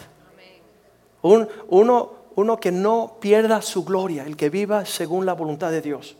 uno, 1.22 2.11
uno 2.34 2.61
que 2.61 2.72
no 2.72 3.16
pierda 3.20 3.62
su 3.62 3.84
gloria, 3.84 4.24
el 4.24 4.36
que 4.36 4.51
viva 4.51 4.84
según 4.84 5.26
la 5.26 5.34
voluntad 5.34 5.70
de 5.70 5.80
Dios. 5.80 6.16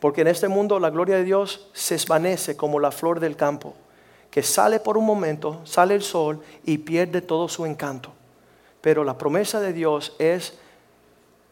Porque 0.00 0.20
en 0.20 0.28
este 0.28 0.48
mundo 0.48 0.78
la 0.78 0.90
gloria 0.90 1.16
de 1.16 1.24
Dios 1.24 1.68
se 1.72 1.94
desvanece 1.94 2.56
como 2.56 2.80
la 2.80 2.90
flor 2.90 3.20
del 3.20 3.36
campo, 3.36 3.74
que 4.30 4.42
sale 4.42 4.80
por 4.80 4.98
un 4.98 5.06
momento, 5.06 5.60
sale 5.64 5.94
el 5.94 6.02
sol 6.02 6.40
y 6.64 6.78
pierde 6.78 7.22
todo 7.22 7.48
su 7.48 7.64
encanto. 7.64 8.12
Pero 8.80 9.04
la 9.04 9.16
promesa 9.16 9.60
de 9.60 9.72
Dios 9.72 10.14
es 10.18 10.58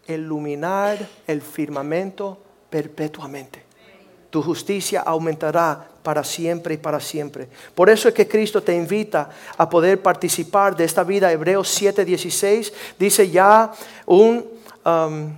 iluminar 0.06 0.98
el 1.26 1.40
firmamento 1.40 2.38
perpetuamente. 2.68 3.64
Tu 4.32 4.40
justicia 4.40 5.02
aumentará 5.02 5.86
para 6.02 6.24
siempre 6.24 6.72
y 6.72 6.78
para 6.78 7.00
siempre. 7.00 7.48
Por 7.74 7.90
eso 7.90 8.08
es 8.08 8.14
que 8.14 8.26
Cristo 8.26 8.62
te 8.62 8.74
invita 8.74 9.28
a 9.58 9.68
poder 9.68 10.00
participar 10.00 10.74
de 10.74 10.84
esta 10.84 11.04
vida. 11.04 11.30
Hebreos 11.30 11.68
7:16 11.78 12.72
dice 12.98 13.28
ya 13.28 13.70
un 14.06 14.42
um, 14.86 15.30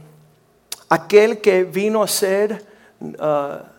aquel 0.88 1.40
que 1.40 1.64
vino 1.64 2.04
a 2.04 2.06
ser 2.06 2.64
uh, 3.00 3.74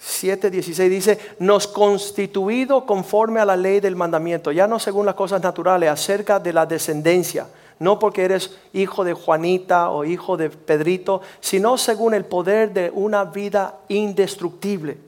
7:16 0.00 0.88
dice, 0.88 1.18
nos 1.40 1.66
constituido 1.66 2.86
conforme 2.86 3.40
a 3.40 3.44
la 3.44 3.56
ley 3.56 3.80
del 3.80 3.96
mandamiento, 3.96 4.52
ya 4.52 4.68
no 4.68 4.78
según 4.78 5.06
las 5.06 5.16
cosas 5.16 5.42
naturales, 5.42 5.90
acerca 5.90 6.38
de 6.38 6.52
la 6.52 6.66
descendencia, 6.66 7.48
no 7.78 7.98
porque 7.98 8.24
eres 8.24 8.58
hijo 8.72 9.04
de 9.04 9.14
Juanita 9.14 9.90
o 9.90 10.04
hijo 10.04 10.36
de 10.36 10.50
Pedrito, 10.50 11.20
sino 11.40 11.78
según 11.78 12.14
el 12.14 12.24
poder 12.24 12.72
de 12.72 12.90
una 12.94 13.24
vida 13.24 13.78
indestructible. 13.88 14.98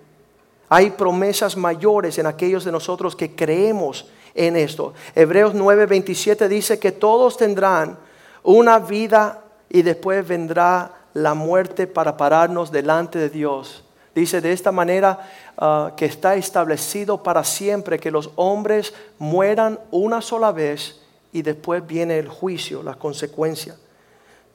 Hay 0.68 0.90
promesas 0.90 1.56
mayores 1.56 2.18
en 2.18 2.26
aquellos 2.26 2.64
de 2.64 2.72
nosotros 2.72 3.14
que 3.14 3.34
creemos 3.34 4.06
en 4.34 4.56
esto. 4.56 4.94
Hebreos 5.14 5.54
9:27 5.54 6.48
dice 6.48 6.78
que 6.78 6.92
todos 6.92 7.36
tendrán 7.36 7.96
una 8.42 8.78
vida 8.78 9.44
y 9.68 9.82
después 9.82 10.26
vendrá 10.26 10.92
la 11.14 11.34
muerte 11.34 11.86
para 11.86 12.16
pararnos 12.16 12.70
delante 12.72 13.18
de 13.18 13.30
Dios. 13.30 13.84
Dice 14.14 14.40
de 14.40 14.52
esta 14.52 14.70
manera 14.70 15.18
ah, 15.58 15.92
que 15.96 16.06
está 16.06 16.36
establecido 16.36 17.22
para 17.22 17.42
siempre 17.42 17.98
que 17.98 18.10
los 18.10 18.30
hombres 18.36 18.94
mueran 19.18 19.78
una 19.90 20.20
sola 20.20 20.52
vez 20.52 21.00
y 21.34 21.42
después 21.42 21.84
viene 21.84 22.16
el 22.18 22.28
juicio, 22.28 22.82
la 22.82 22.94
consecuencia. 22.94 23.76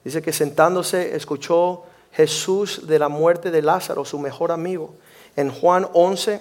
Dice 0.02 0.22
que 0.22 0.32
sentándose 0.32 1.14
escuchó 1.14 1.84
Jesús 2.10 2.86
de 2.86 2.98
la 2.98 3.10
muerte 3.10 3.50
de 3.50 3.60
Lázaro, 3.60 4.02
su 4.06 4.18
mejor 4.18 4.50
amigo. 4.50 4.94
En 5.36 5.50
Juan 5.50 5.86
11, 5.92 6.40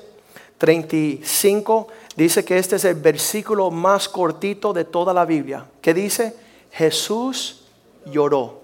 35 0.58 1.90
dice 2.16 2.46
que 2.46 2.58
este 2.58 2.78
es 2.78 2.86
el 2.86 2.96
versículo 2.96 3.70
más 3.70 4.08
cortito 4.08 4.72
de 4.72 4.86
toda 4.86 5.14
la 5.14 5.26
Biblia. 5.26 5.66
Que 5.82 5.94
dice, 5.94 6.34
Jesús 6.72 7.66
lloró. 8.06 8.62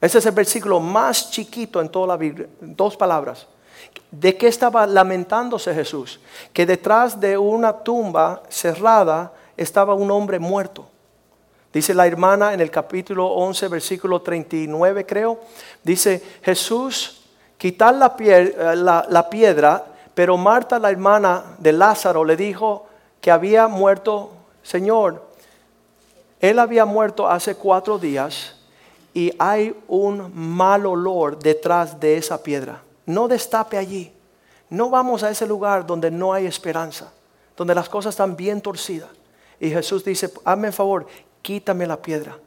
Ese 0.00 0.18
es 0.18 0.26
el 0.26 0.32
versículo 0.32 0.78
más 0.78 1.32
chiquito 1.32 1.80
en 1.80 1.88
toda 1.88 2.06
la 2.06 2.16
Biblia, 2.16 2.46
dos 2.60 2.96
palabras. 2.96 3.48
¿De 4.12 4.36
qué 4.36 4.46
estaba 4.46 4.86
lamentándose 4.86 5.74
Jesús? 5.74 6.20
Que 6.52 6.64
detrás 6.64 7.18
de 7.18 7.36
una 7.36 7.82
tumba 7.82 8.44
cerrada 8.48 9.32
estaba 9.56 9.94
un 9.94 10.10
hombre 10.10 10.38
muerto. 10.38 10.86
Dice 11.72 11.92
la 11.92 12.06
hermana 12.06 12.54
en 12.54 12.60
el 12.60 12.70
capítulo 12.70 13.26
11, 13.26 13.68
versículo 13.68 14.22
39 14.22 15.04
creo, 15.04 15.40
dice 15.82 16.22
Jesús 16.42 17.22
quitar 17.58 18.14
eh, 18.18 18.54
la, 18.76 19.06
la 19.08 19.30
piedra, 19.30 19.84
pero 20.14 20.36
Marta, 20.36 20.78
la 20.78 20.90
hermana 20.90 21.56
de 21.58 21.72
Lázaro, 21.72 22.24
le 22.24 22.36
dijo 22.36 22.86
que 23.20 23.30
había 23.30 23.66
muerto, 23.66 24.30
Señor, 24.62 25.24
él 26.40 26.58
había 26.58 26.84
muerto 26.84 27.28
hace 27.28 27.56
cuatro 27.56 27.98
días 27.98 28.54
y 29.14 29.32
hay 29.38 29.74
un 29.88 30.30
mal 30.34 30.86
olor 30.86 31.38
detrás 31.38 31.98
de 31.98 32.16
esa 32.16 32.42
piedra. 32.42 32.82
No 33.06 33.28
destape 33.28 33.78
allí. 33.78 34.12
No 34.68 34.90
vamos 34.90 35.22
a 35.22 35.30
ese 35.30 35.46
lugar 35.46 35.86
donde 35.86 36.10
no 36.10 36.32
hay 36.32 36.46
esperanza, 36.46 37.12
donde 37.56 37.74
las 37.74 37.88
cosas 37.88 38.10
están 38.10 38.36
bien 38.36 38.60
torcidas. 38.60 39.10
Y 39.60 39.70
Jesús 39.70 40.04
dice, 40.04 40.30
hazme 40.44 40.68
el 40.68 40.72
favor, 40.72 41.06
quítame 41.42 41.86
la 41.86 42.00
piedra. 42.00 42.38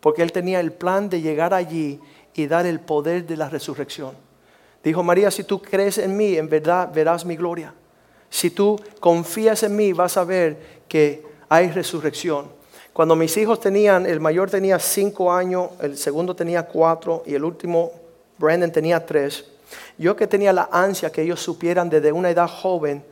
Porque 0.00 0.22
él 0.22 0.32
tenía 0.32 0.60
el 0.60 0.72
plan 0.72 1.08
de 1.08 1.20
llegar 1.20 1.54
allí 1.54 2.00
y 2.34 2.46
dar 2.46 2.66
el 2.66 2.80
poder 2.80 3.26
de 3.26 3.36
la 3.36 3.48
resurrección. 3.48 4.16
Dijo 4.82 5.02
María, 5.02 5.30
si 5.30 5.44
tú 5.44 5.62
crees 5.62 5.98
en 5.98 6.16
mí, 6.16 6.36
en 6.36 6.48
verdad 6.48 6.90
verás 6.92 7.24
mi 7.24 7.36
gloria. 7.36 7.72
Si 8.28 8.50
tú 8.50 8.80
confías 8.98 9.62
en 9.62 9.76
mí, 9.76 9.92
vas 9.92 10.16
a 10.16 10.24
ver 10.24 10.82
que 10.88 11.24
hay 11.48 11.70
resurrección. 11.70 12.50
Cuando 12.92 13.14
mis 13.14 13.36
hijos 13.36 13.60
tenían, 13.60 14.06
el 14.06 14.20
mayor 14.20 14.50
tenía 14.50 14.78
cinco 14.78 15.32
años, 15.32 15.70
el 15.80 15.96
segundo 15.96 16.34
tenía 16.34 16.64
cuatro 16.64 17.22
y 17.26 17.34
el 17.34 17.44
último, 17.44 17.92
Brandon, 18.38 18.72
tenía 18.72 19.04
tres. 19.04 19.44
Yo 19.96 20.16
que 20.16 20.26
tenía 20.26 20.52
la 20.52 20.68
ansia 20.72 21.10
que 21.10 21.22
ellos 21.22 21.40
supieran 21.40 21.88
desde 21.88 22.12
una 22.12 22.30
edad 22.30 22.48
joven 22.48 23.04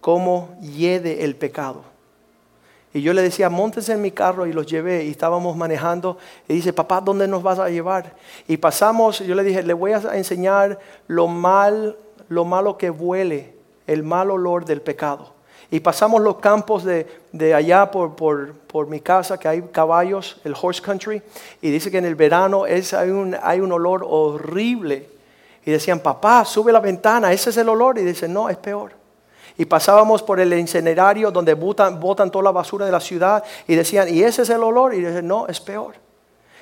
cómo 0.00 0.58
hiede 0.60 1.24
el 1.24 1.36
pecado. 1.36 1.93
Y 2.94 3.02
yo 3.02 3.12
le 3.12 3.22
decía, 3.22 3.50
montes 3.50 3.88
en 3.88 4.00
mi 4.00 4.12
carro 4.12 4.46
y 4.46 4.52
los 4.52 4.66
llevé 4.66 5.04
y 5.04 5.10
estábamos 5.10 5.56
manejando. 5.56 6.16
Y 6.46 6.54
dice, 6.54 6.72
papá, 6.72 7.00
¿dónde 7.00 7.26
nos 7.26 7.42
vas 7.42 7.58
a 7.58 7.68
llevar? 7.68 8.14
Y 8.46 8.56
pasamos, 8.56 9.18
yo 9.18 9.34
le 9.34 9.42
dije, 9.42 9.64
le 9.64 9.74
voy 9.74 9.92
a 9.92 9.98
enseñar 10.14 10.78
lo 11.08 11.26
mal, 11.26 11.96
lo 12.28 12.44
malo 12.44 12.78
que 12.78 12.90
huele, 12.90 13.52
el 13.88 14.04
mal 14.04 14.30
olor 14.30 14.64
del 14.64 14.80
pecado. 14.80 15.32
Y 15.72 15.80
pasamos 15.80 16.22
los 16.22 16.36
campos 16.36 16.84
de, 16.84 17.52
allá 17.52 17.90
por, 17.90 18.14
por, 18.14 18.86
mi 18.86 19.00
casa, 19.00 19.38
que 19.38 19.48
hay 19.48 19.62
caballos, 19.72 20.40
el 20.44 20.54
horse 20.54 20.80
country. 20.80 21.20
Y 21.60 21.72
dice 21.72 21.90
que 21.90 21.98
en 21.98 22.04
el 22.04 22.14
verano 22.14 22.64
es, 22.64 22.94
hay, 22.94 23.10
un, 23.10 23.36
hay 23.42 23.58
un 23.58 23.72
olor 23.72 24.06
horrible 24.08 25.08
y 25.66 25.72
decían, 25.72 25.98
papá, 25.98 26.44
sube 26.44 26.70
la 26.70 26.78
ventana, 26.78 27.32
ese 27.32 27.50
es 27.50 27.56
el 27.56 27.68
olor. 27.68 27.98
Y 27.98 28.04
dice, 28.04 28.28
no, 28.28 28.48
es 28.48 28.56
peor. 28.56 28.92
Y 29.56 29.64
pasábamos 29.66 30.22
por 30.22 30.40
el 30.40 30.52
incinerario 30.52 31.30
donde 31.30 31.54
botan, 31.54 32.30
toda 32.30 32.42
la 32.42 32.50
basura 32.50 32.86
de 32.86 32.92
la 32.92 33.00
ciudad 33.00 33.44
y 33.68 33.74
decían, 33.74 34.12
¿y 34.12 34.22
ese 34.22 34.42
es 34.42 34.50
el 34.50 34.62
olor? 34.62 34.94
Y 34.94 34.98
dicen, 34.98 35.26
no, 35.26 35.46
es 35.46 35.60
peor. 35.60 35.94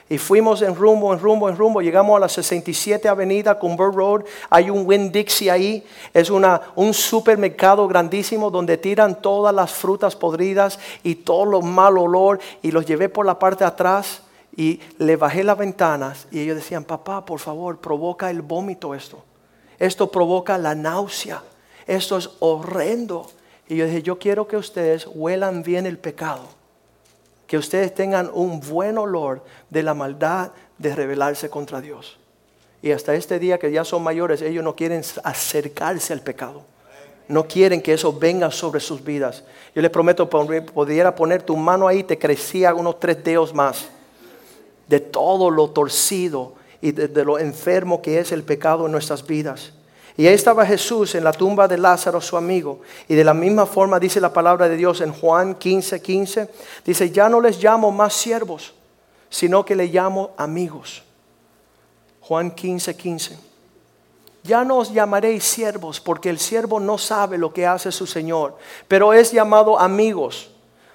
Y 0.09 0.19
fuimos 0.19 0.61
en 0.61 0.75
rumbo, 0.75 1.13
en 1.15 1.21
rumbo, 1.21 1.49
en 1.49 1.57
rumbo. 1.57 1.81
Llegamos 1.81 2.17
a 2.17 2.21
la 2.21 2.29
67 2.29 3.09
Avenida 3.09 3.59
Cumber 3.59 3.91
Road. 3.91 4.25
Hay 4.51 4.69
un 4.69 4.87
Winn 4.87 5.11
Dixie 5.11 5.51
ahí. 5.51 5.87
Es 6.13 6.29
una, 6.29 6.61
un 6.75 6.93
supermercado 6.93 7.89
grandísimo 7.89 8.51
donde 8.51 8.77
tiran 8.77 9.23
todas 9.23 9.55
las 9.55 9.73
frutas 9.73 10.15
podridas 10.15 10.79
y 11.03 11.15
todo 11.15 11.47
lo 11.47 11.63
mal 11.63 11.97
olor. 11.97 12.41
Y 12.61 12.73
los 12.73 12.85
llevé 12.85 13.09
por 13.09 13.25
la 13.25 13.39
parte 13.39 13.65
de 13.65 13.69
atrás 13.69 14.23
y 14.55 14.81
le 14.99 15.17
bajé 15.17 15.45
las 15.45 15.57
ventanas 15.57 16.27
y 16.31 16.41
ellos 16.41 16.57
decían, 16.57 16.85
papá, 16.85 17.25
por 17.25 17.41
favor, 17.41 17.79
provoca 17.79 18.31
el 18.31 18.43
vómito 18.43 18.95
esto. 18.95 19.23
Esto 19.79 20.11
provoca 20.11 20.59
la 20.59 20.75
náusea. 20.75 21.43
Esto 21.87 22.17
es 22.17 22.31
horrendo. 22.41 23.31
Y 23.69 23.77
yo 23.77 23.87
dije, 23.87 24.03
yo 24.03 24.19
quiero 24.19 24.47
que 24.47 24.57
ustedes 24.57 25.07
huelan 25.07 25.63
bien 25.63 25.87
el 25.87 25.99
pecado. 25.99 26.45
Que 27.47 27.59
ustedes 27.59 27.95
tengan 27.95 28.31
un 28.33 28.61
buen 28.61 28.99
olor 28.99 29.45
de 29.71 29.83
la 29.83 29.95
maldad 29.95 30.53
de 30.79 30.95
rebelarse 30.95 31.51
contra 31.51 31.81
Dios. 31.81 32.19
Y 32.83 32.91
hasta 32.91 33.15
este 33.15 33.39
día 33.39 33.59
que 33.59 33.71
ya 33.71 33.85
son 33.85 34.03
mayores, 34.03 34.43
ellos 34.43 34.65
no 34.65 34.75
quieren 34.75 35.03
acercarse 35.23 36.13
al 36.13 36.21
pecado. 36.21 36.65
No 37.29 37.47
quieren 37.47 37.81
que 37.81 37.93
eso 37.93 38.13
venga 38.13 38.51
sobre 38.51 38.81
sus 38.81 39.03
vidas. 39.03 39.45
Yo 39.75 39.81
les 39.81 39.91
prometo, 39.91 40.29
pudiera 40.29 41.15
poner 41.15 41.43
tu 41.43 41.57
mano 41.57 41.87
ahí, 41.87 42.03
te 42.03 42.19
crecía 42.19 42.75
unos 42.75 42.99
tres 42.99 43.23
dedos 43.23 43.55
más 43.55 43.89
de 44.89 45.01
todo 45.01 45.49
lo 45.49 45.71
torcido 45.71 46.53
y 46.83 46.93
de, 46.93 47.25
lo 47.25 47.39
enfermo 47.39 48.03
que 48.03 48.19
es 48.19 48.33
el 48.33 48.43
pecado 48.43 48.85
en 48.85 48.93
nuestras 48.93 49.27
vidas. 49.27 49.73
Y 50.17 50.27
ahí 50.27 50.35
estaba 50.35 50.67
Jesús 50.67 51.15
en 51.15 51.25
la 51.25 51.33
tumba 51.33 51.67
de 51.67 51.79
Lázaro, 51.79 52.21
su 52.21 52.37
amigo. 52.37 52.81
Y 53.09 53.15
de 53.15 53.25
la 53.25 53.33
misma 53.33 53.65
forma 53.65 53.99
dice 53.99 54.21
la 54.21 54.33
palabra 54.33 54.69
de 54.69 54.77
Dios 54.77 55.01
en 55.01 55.13
Juan 55.13 55.55
15, 55.55 56.03
15. 56.03 56.49
Dice, 56.85 57.11
ya 57.11 57.29
no 57.29 57.41
les 57.41 57.63
llamo 57.63 57.91
más 57.91 58.13
siervos, 58.13 58.75
sino 59.31 59.65
que 59.65 59.75
le 59.75 59.87
llamo 59.87 60.33
amigos. 60.37 61.03
Juan 62.21 62.51
15, 62.51 62.97
15. 62.97 63.39
Ya 64.45 64.65
no 64.65 64.79
os 64.79 64.93
llamaréis 64.93 65.45
siervos, 65.45 66.01
porque 66.01 66.29
el 66.29 66.39
siervo 66.39 66.81
no 66.81 66.99
sabe 66.99 67.39
lo 67.39 67.53
que 67.53 67.67
hace 67.67 67.93
su 67.93 68.07
Señor, 68.07 68.57
pero 68.89 69.13
es 69.13 69.31
llamado 69.31 69.79
amigos, 69.79 70.51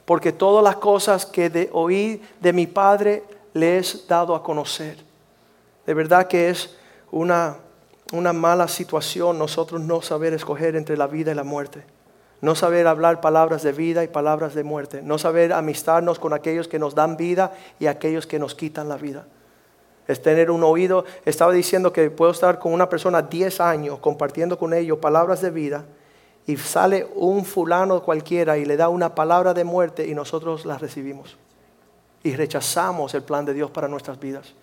porque 0.05 0.33
todas 0.33 0.63
las 0.63 0.75
cosas 0.75 1.25
que 1.25 1.49
de, 1.49 1.69
oí 1.71 2.21
de 2.41 2.53
mi 2.53 2.67
Padre 2.67 3.23
le 3.53 3.77
es 3.77 4.05
dado 4.07 4.35
a 4.35 4.43
conocer. 4.43 4.97
De 5.85 5.93
verdad 5.93 6.27
que 6.27 6.49
es 6.49 6.75
una, 7.09 7.57
una 8.13 8.33
mala 8.33 8.67
situación 8.67 9.37
nosotros 9.37 9.81
no 9.81 10.01
saber 10.01 10.33
escoger 10.33 10.75
entre 10.75 10.97
la 10.97 11.07
vida 11.07 11.31
y 11.31 11.35
la 11.35 11.43
muerte. 11.43 11.83
No 12.39 12.53
saber 12.55 12.85
hablar 12.87 13.19
palabras 13.19 13.63
de 13.63 13.71
vida 13.71 14.03
y 14.03 14.07
palabras 14.07 14.53
de 14.53 14.63
muerte. 14.63 15.01
No 15.01 15.17
saber 15.17 15.53
amistarnos 15.53 16.19
con 16.19 16.33
aquellos 16.33 16.67
que 16.67 16.79
nos 16.79 16.93
dan 16.93 17.17
vida 17.17 17.53
y 17.79 17.87
aquellos 17.87 18.27
que 18.27 18.39
nos 18.39 18.53
quitan 18.53 18.89
la 18.89 18.97
vida. 18.97 19.25
Es 20.07 20.21
tener 20.21 20.51
un 20.51 20.63
oído. 20.63 21.03
Estaba 21.25 21.51
diciendo 21.51 21.91
que 21.91 22.09
puedo 22.11 22.31
estar 22.31 22.59
con 22.59 22.73
una 22.73 22.89
persona 22.89 23.21
10 23.21 23.59
años 23.59 23.99
compartiendo 23.99 24.57
con 24.57 24.73
ellos 24.73 24.99
palabras 24.99 25.41
de 25.41 25.49
vida 25.49 25.85
y 26.45 26.55
sale 26.57 27.07
un 27.15 27.43
fulano 27.43 28.01
cualquiera 28.03 28.57
y 28.57 28.65
le 28.65 28.77
da 28.77 28.87
una 28.87 29.15
palabra 29.15 29.53
de 29.53 29.63
muerte 29.63 30.07
y 30.07 30.13
nosotros 30.13 30.65
la 30.65 30.77
recibimos 30.77 31.37
y 32.23 32.35
rechazamos 32.35 33.13
el 33.13 33.23
plan 33.23 33.45
de 33.45 33.53
Dios 33.53 33.71
para 33.71 33.87
nuestras 33.87 34.19
vidas. 34.19 34.53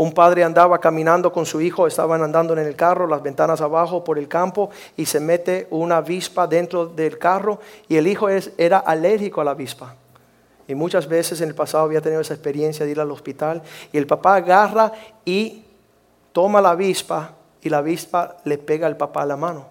Un 0.00 0.12
padre 0.14 0.44
andaba 0.44 0.78
caminando 0.78 1.30
con 1.30 1.44
su 1.44 1.60
hijo, 1.60 1.86
estaban 1.86 2.22
andando 2.22 2.54
en 2.54 2.60
el 2.60 2.74
carro, 2.74 3.06
las 3.06 3.22
ventanas 3.22 3.60
abajo 3.60 4.02
por 4.02 4.18
el 4.18 4.28
campo 4.28 4.70
y 4.96 5.04
se 5.04 5.20
mete 5.20 5.66
una 5.68 5.98
avispa 5.98 6.46
dentro 6.46 6.86
del 6.86 7.18
carro 7.18 7.60
y 7.86 7.96
el 7.96 8.06
hijo 8.06 8.26
era 8.30 8.78
alérgico 8.78 9.42
a 9.42 9.44
la 9.44 9.50
avispa. 9.50 9.94
Y 10.66 10.74
muchas 10.74 11.06
veces 11.06 11.42
en 11.42 11.50
el 11.50 11.54
pasado 11.54 11.84
había 11.84 12.00
tenido 12.00 12.22
esa 12.22 12.32
experiencia 12.32 12.86
de 12.86 12.92
ir 12.92 12.98
al 12.98 13.10
hospital 13.10 13.60
y 13.92 13.98
el 13.98 14.06
papá 14.06 14.36
agarra 14.36 14.90
y 15.26 15.66
toma 16.32 16.62
la 16.62 16.70
avispa 16.70 17.34
y 17.60 17.68
la 17.68 17.76
avispa 17.78 18.38
le 18.44 18.56
pega 18.56 18.86
al 18.86 18.96
papá 18.96 19.24
a 19.24 19.26
la 19.26 19.36
mano. 19.36 19.66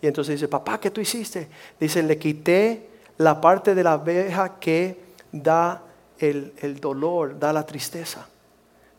Y 0.00 0.06
entonces 0.06 0.36
dice, 0.36 0.46
papá, 0.46 0.78
¿qué 0.78 0.92
tú 0.92 1.00
hiciste? 1.00 1.48
Dice, 1.80 2.04
le 2.04 2.18
quité 2.18 2.88
la 3.16 3.40
parte 3.40 3.74
de 3.74 3.82
la 3.82 3.94
abeja 3.94 4.60
que 4.60 4.96
da 5.32 5.82
el, 6.20 6.78
dolor, 6.80 7.36
da 7.36 7.52
la 7.52 7.66
tristeza. 7.66 8.28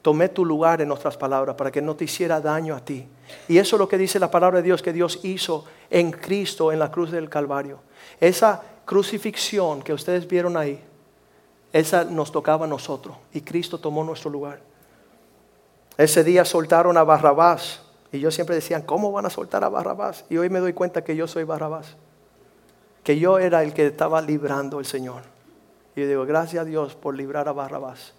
Tomé 0.01 0.29
tu 0.29 0.43
lugar 0.43 0.81
en 0.81 0.91
otras 0.91 1.15
palabras 1.15 1.55
para 1.55 1.71
que 1.71 1.81
no 1.81 1.95
te 1.95 2.05
hiciera 2.05 2.41
daño 2.41 2.75
a 2.75 2.83
ti. 2.83 3.07
Y 3.47 3.59
eso 3.59 3.75
es 3.75 3.79
lo 3.79 3.87
que 3.87 3.97
dice 3.97 4.19
la 4.19 4.31
palabra 4.31 4.57
de 4.57 4.63
Dios 4.63 4.81
que 4.81 4.93
Dios 4.93 5.19
hizo 5.23 5.65
en 5.89 6.11
Cristo 6.11 6.71
en 6.71 6.79
la 6.79 6.89
cruz 6.89 7.11
del 7.11 7.29
Calvario. 7.29 7.79
Esa 8.19 8.61
crucifixión 8.85 9.81
que 9.83 9.93
ustedes 9.93 10.27
vieron 10.27 10.57
ahí, 10.57 10.83
esa 11.71 12.03
nos 12.03 12.31
tocaba 12.31 12.65
a 12.65 12.67
nosotros 12.67 13.15
y 13.31 13.41
Cristo 13.41 13.77
tomó 13.77 14.03
nuestro 14.03 14.31
lugar. 14.31 14.59
Ese 15.97 16.23
día 16.23 16.45
soltaron 16.45 16.97
a 16.97 17.03
Barrabás 17.03 17.81
y 18.11 18.19
yo 18.19 18.31
siempre 18.31 18.55
decían, 18.55 18.81
¿cómo 18.81 19.11
van 19.11 19.27
a 19.27 19.29
soltar 19.29 19.63
a 19.63 19.69
Barrabás? 19.69 20.25
Y 20.29 20.37
hoy 20.37 20.49
me 20.49 20.59
doy 20.59 20.73
cuenta 20.73 21.03
que 21.03 21.15
yo 21.15 21.27
soy 21.27 21.43
Barrabás, 21.43 21.95
que 23.03 23.19
yo 23.19 23.39
era 23.39 23.63
el 23.63 23.73
que 23.73 23.87
estaba 23.87 24.21
librando 24.21 24.79
el 24.79 24.85
Señor. 24.85 25.21
Y 25.95 26.01
digo, 26.01 26.25
gracias 26.25 26.61
a 26.61 26.65
Dios 26.65 26.95
por 26.95 27.15
librar 27.15 27.47
a 27.47 27.53
Barrabás. 27.53 28.13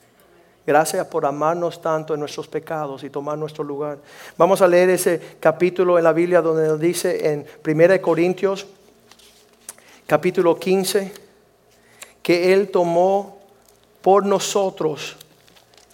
Gracias 0.64 1.04
por 1.08 1.26
amarnos 1.26 1.82
tanto 1.82 2.14
en 2.14 2.20
nuestros 2.20 2.46
pecados 2.46 3.02
y 3.02 3.10
tomar 3.10 3.36
nuestro 3.36 3.64
lugar. 3.64 3.98
Vamos 4.38 4.62
a 4.62 4.68
leer 4.68 4.90
ese 4.90 5.36
capítulo 5.40 5.98
en 5.98 6.04
la 6.04 6.12
Biblia 6.12 6.40
donde 6.40 6.68
nos 6.68 6.78
dice 6.78 7.32
en 7.32 7.46
1 7.66 8.00
Corintios, 8.00 8.66
capítulo 10.06 10.56
15, 10.56 11.12
que 12.22 12.52
Él 12.52 12.70
tomó 12.70 13.38
por 14.02 14.24
nosotros 14.24 15.16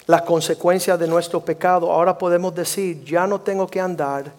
las 0.06 0.22
consecuencias 0.22 0.98
de 0.98 1.06
nuestro 1.08 1.40
pecado. 1.40 1.90
Ahora 1.90 2.18
podemos 2.18 2.54
decir, 2.54 3.02
ya 3.04 3.26
no 3.26 3.40
tengo 3.40 3.66
que 3.66 3.80
andar 3.80 4.30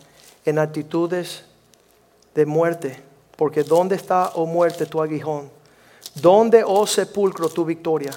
en 0.45 0.59
actitudes 0.59 1.43
de 2.35 2.45
muerte, 2.45 3.01
porque 3.35 3.63
¿dónde 3.63 3.95
está, 3.95 4.31
oh 4.35 4.45
muerte, 4.45 4.85
tu 4.85 5.01
aguijón? 5.01 5.49
¿Dónde, 6.13 6.63
oh 6.63 6.85
sepulcro, 6.85 7.49
tu 7.49 7.65
victoria? 7.65 8.11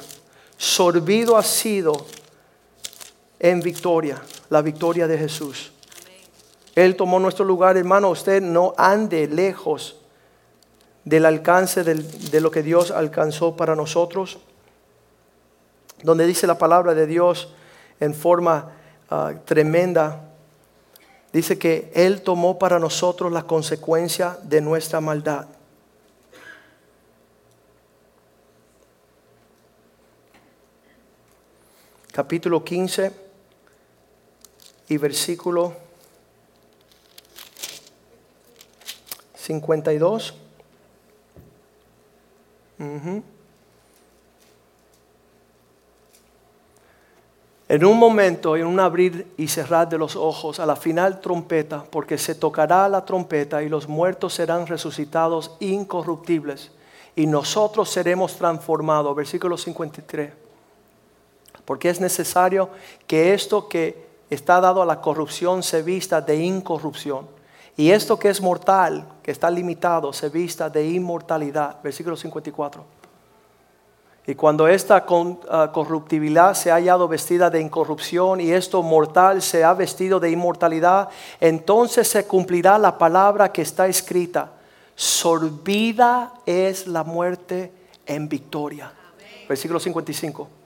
Sorbido 0.57 1.37
ha 1.37 1.43
sido 1.43 2.07
en 3.39 3.61
victoria, 3.61 4.23
la 4.51 4.63
victoria 4.63 5.07
de 5.07 5.19
Jesús. 5.19 5.73
Él 6.75 6.97
tomó 6.97 7.19
nuestro 7.19 7.45
lugar, 7.45 7.77
hermano. 7.77 8.11
Usted 8.11 8.41
no 8.41 8.75
ande 8.79 9.27
lejos 9.27 9.97
del 11.05 11.27
alcance 11.27 11.83
de 11.85 12.41
lo 12.41 12.51
que 12.51 12.63
Dios 12.63 12.91
alcanzó 12.91 13.57
para 13.57 13.75
nosotros. 13.75 14.39
Donde 16.03 16.27
dice 16.27 16.47
la 16.47 16.59
palabra 16.59 16.95
de 16.95 17.07
Dios 17.07 17.53
en 18.01 18.15
forma 18.15 18.73
ah, 19.11 19.35
tremenda, 19.45 20.31
dice 21.33 21.59
que 21.59 21.93
Él 21.95 22.23
tomó 22.23 22.59
para 22.59 22.79
nosotros 22.79 23.31
la 23.33 23.43
consecuencia 23.43 24.39
de 24.43 24.61
nuestra 24.61 25.01
maldad. 25.01 25.47
Capítulo 32.13 32.63
15 32.63 33.11
y 34.91 34.99
versículo 34.99 35.73
52. 39.35 40.35
En 47.67 47.85
un 47.87 47.99
momento, 47.99 48.59
en 48.59 48.67
un 48.67 48.79
abrir 48.79 49.33
y 49.39 49.49
cerrar 49.49 49.89
de 49.89 49.97
los 49.97 50.15
ojos, 50.15 50.61
a 50.61 50.67
la 50.67 50.77
final 50.77 51.19
trompeta, 51.19 51.83
porque 51.83 52.19
se 52.19 52.35
tocará 52.35 52.91
la 52.91 53.07
trompeta 53.07 53.63
y 53.63 53.71
los 53.71 53.89
muertos 53.89 54.35
serán 54.35 54.67
resucitados 54.67 55.57
incorruptibles 55.61 56.73
y 57.17 57.27
nosotros 57.27 57.89
seremos 57.89 58.37
transformados. 58.37 59.17
Versículo 59.17 59.57
53. 59.57 60.52
Porque 61.65 61.91
es 61.91 62.01
necesario 62.01 62.71
que 63.07 63.35
esto 63.35 63.69
que 63.69 64.07
está 64.31 64.61
dado 64.61 64.83
a 64.83 64.87
la 64.87 65.01
corrupción 65.01 65.63
se 65.63 65.83
vista 65.83 66.21
de 66.21 66.37
incorrupción 66.37 67.27
y 67.77 67.91
esto 67.91 68.19
que 68.19 68.29
es 68.29 68.41
mortal, 68.41 69.07
que 69.23 69.31
está 69.31 69.51
limitado, 69.51 70.13
se 70.13 70.29
vista 70.29 70.69
de 70.69 70.87
inmortalidad. 70.87 71.77
Versículo 71.83 72.17
54. 72.17 72.85
Y 74.27 74.35
cuando 74.35 74.69
esta 74.69 75.05
ah, 75.51 75.71
corruptibilidad 75.73 76.55
se 76.55 76.71
ha 76.71 76.75
hallado 76.75 77.09
vestida 77.09 77.51
de 77.51 77.61
incorrupción 77.61 78.41
y 78.41 78.53
esto 78.53 78.83
mortal 78.83 79.43
se 79.43 79.65
ha 79.65 79.73
vestido 79.75 80.21
de 80.21 80.31
inmortalidad, 80.31 81.09
entonces 81.41 82.07
se 82.07 82.27
cumplirá 82.27 82.79
la 82.79 82.99
palabra 82.99 83.51
que 83.51 83.63
está 83.63 83.89
escrita. 83.89 84.53
Sorbida 84.95 86.35
es 86.47 86.87
la 86.87 87.03
muerte 87.03 87.73
en 88.07 88.29
victoria. 88.29 88.93
Versículo 89.49 89.81
55. 89.81 90.62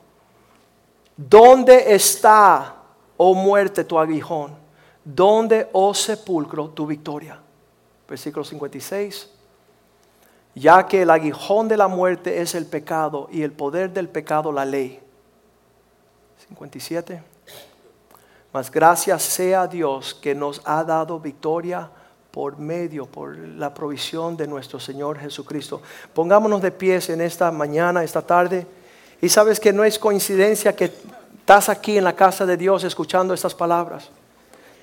¿Dónde 1.17 1.95
está, 1.95 2.77
oh 3.17 3.35
muerte, 3.35 3.85
tu 3.85 3.99
aguijón? 3.99 4.55
¿Dónde, 5.03 5.69
oh 5.73 5.95
sepulcro, 5.95 6.69
tu 6.69 6.87
victoria? 6.87 7.41
Versículo 8.09 8.45
56. 8.45 9.31
Ya 10.55 10.87
que 10.87 11.03
el 11.03 11.11
aguijón 11.11 11.69
de 11.69 11.77
la 11.77 11.89
muerte 11.89 12.41
es 12.41 12.55
el 12.55 12.67
pecado 12.67 13.29
y 13.31 13.43
el 13.43 13.53
poder 13.53 13.93
del 13.93 14.09
pecado 14.09 14.53
la 14.53 14.65
ley. 14.65 15.01
57. 16.49 17.23
Mas 18.53 18.71
gracias 18.71 19.23
sea 19.23 19.67
Dios 19.67 20.15
que 20.15 20.35
nos 20.35 20.61
ha 20.65 20.83
dado 20.85 21.21
victoria 21.21 21.91
por 22.31 22.59
medio, 22.59 23.07
por 23.07 23.37
la 23.37 23.73
provisión 23.73 24.37
de 24.37 24.47
nuestro 24.47 24.79
Señor 24.79 25.19
Jesucristo. 25.19 25.81
Pongámonos 26.15 26.61
de 26.63 26.71
pies 26.71 27.09
en 27.11 27.21
esta 27.21 27.51
mañana, 27.51 28.05
esta 28.05 28.23
tarde. 28.23 28.67
Y 29.21 29.29
sabes 29.29 29.61
que 29.61 29.73
no 29.73 29.85
es 29.85 29.99
coincidencia 29.99 30.75
que 30.75 30.93
estás 31.47 31.69
aquí 31.69 31.97
en 31.97 32.05
la 32.05 32.15
casa 32.15 32.45
de 32.45 32.57
Dios 32.57 32.85
escuchando 32.85 33.33
estas 33.33 33.55
palabras. 33.55 34.11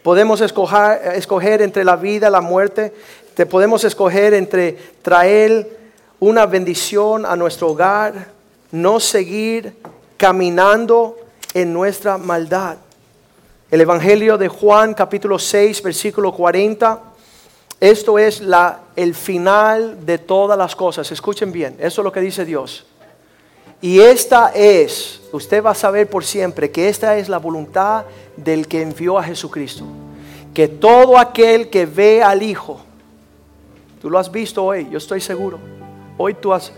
Podemos 0.01 0.41
escoger, 0.41 1.61
entre 1.61 1.85
la 1.85 1.95
vida 1.95 2.27
y 2.27 2.31
la 2.31 2.41
muerte. 2.41 2.93
Te 3.35 3.45
podemos 3.45 3.83
escoger 3.83 4.33
entre 4.33 4.77
traer 5.01 5.77
una 6.19 6.45
bendición 6.45 7.25
a 7.25 7.35
nuestro 7.35 7.69
hogar, 7.69 8.27
no 8.71 8.99
seguir 8.99 9.75
caminando 10.17 11.17
en 11.53 11.71
nuestra 11.71 12.17
maldad. 12.17 12.77
El 13.71 13.81
Evangelio 13.81 14.37
de 14.37 14.49
Juan 14.49 14.93
capítulo 14.93 15.39
6 15.39 15.81
versículo 15.83 16.33
40. 16.33 17.01
Esto 17.79 18.19
es 18.19 18.41
la, 18.41 18.79
el 18.95 19.15
final 19.15 20.05
de 20.05 20.17
todas 20.17 20.57
las 20.57 20.75
cosas. 20.75 21.11
Escuchen 21.11 21.51
bien, 21.51 21.75
eso 21.79 22.01
es 22.01 22.05
lo 22.05 22.11
que 22.11 22.21
dice 22.21 22.45
Dios. 22.45 22.85
Y 23.83 23.99
esta 23.99 24.47
es, 24.55 25.19
usted 25.33 25.61
va 25.61 25.71
a 25.71 25.75
saber 25.75 26.09
por 26.09 26.23
siempre 26.23 26.71
que 26.71 26.87
esta 26.87 27.17
es 27.17 27.27
la 27.27 27.37
voluntad 27.37 28.05
del 28.37 28.65
que 28.65 28.81
envió 28.81 29.19
a 29.19 29.23
Jesucristo. 29.23 29.83
Que 30.53 30.69
todo 30.69 31.17
aquel 31.17 31.69
que 31.69 31.85
ve 31.85 32.23
al 32.23 32.43
Hijo, 32.43 32.79
tú 34.01 34.09
lo 34.09 34.17
has 34.17 34.31
visto 34.31 34.63
hoy, 34.63 34.87
yo 34.89 34.97
estoy 34.97 35.19
seguro. 35.19 35.59
Hoy 36.17 36.33
tú 36.35 36.53
has 36.53 36.71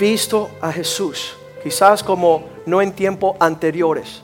visto 0.00 0.48
a 0.62 0.72
Jesús, 0.72 1.36
quizás 1.62 2.02
como 2.02 2.44
no 2.64 2.80
en 2.80 2.92
tiempos 2.92 3.36
anteriores. 3.38 4.22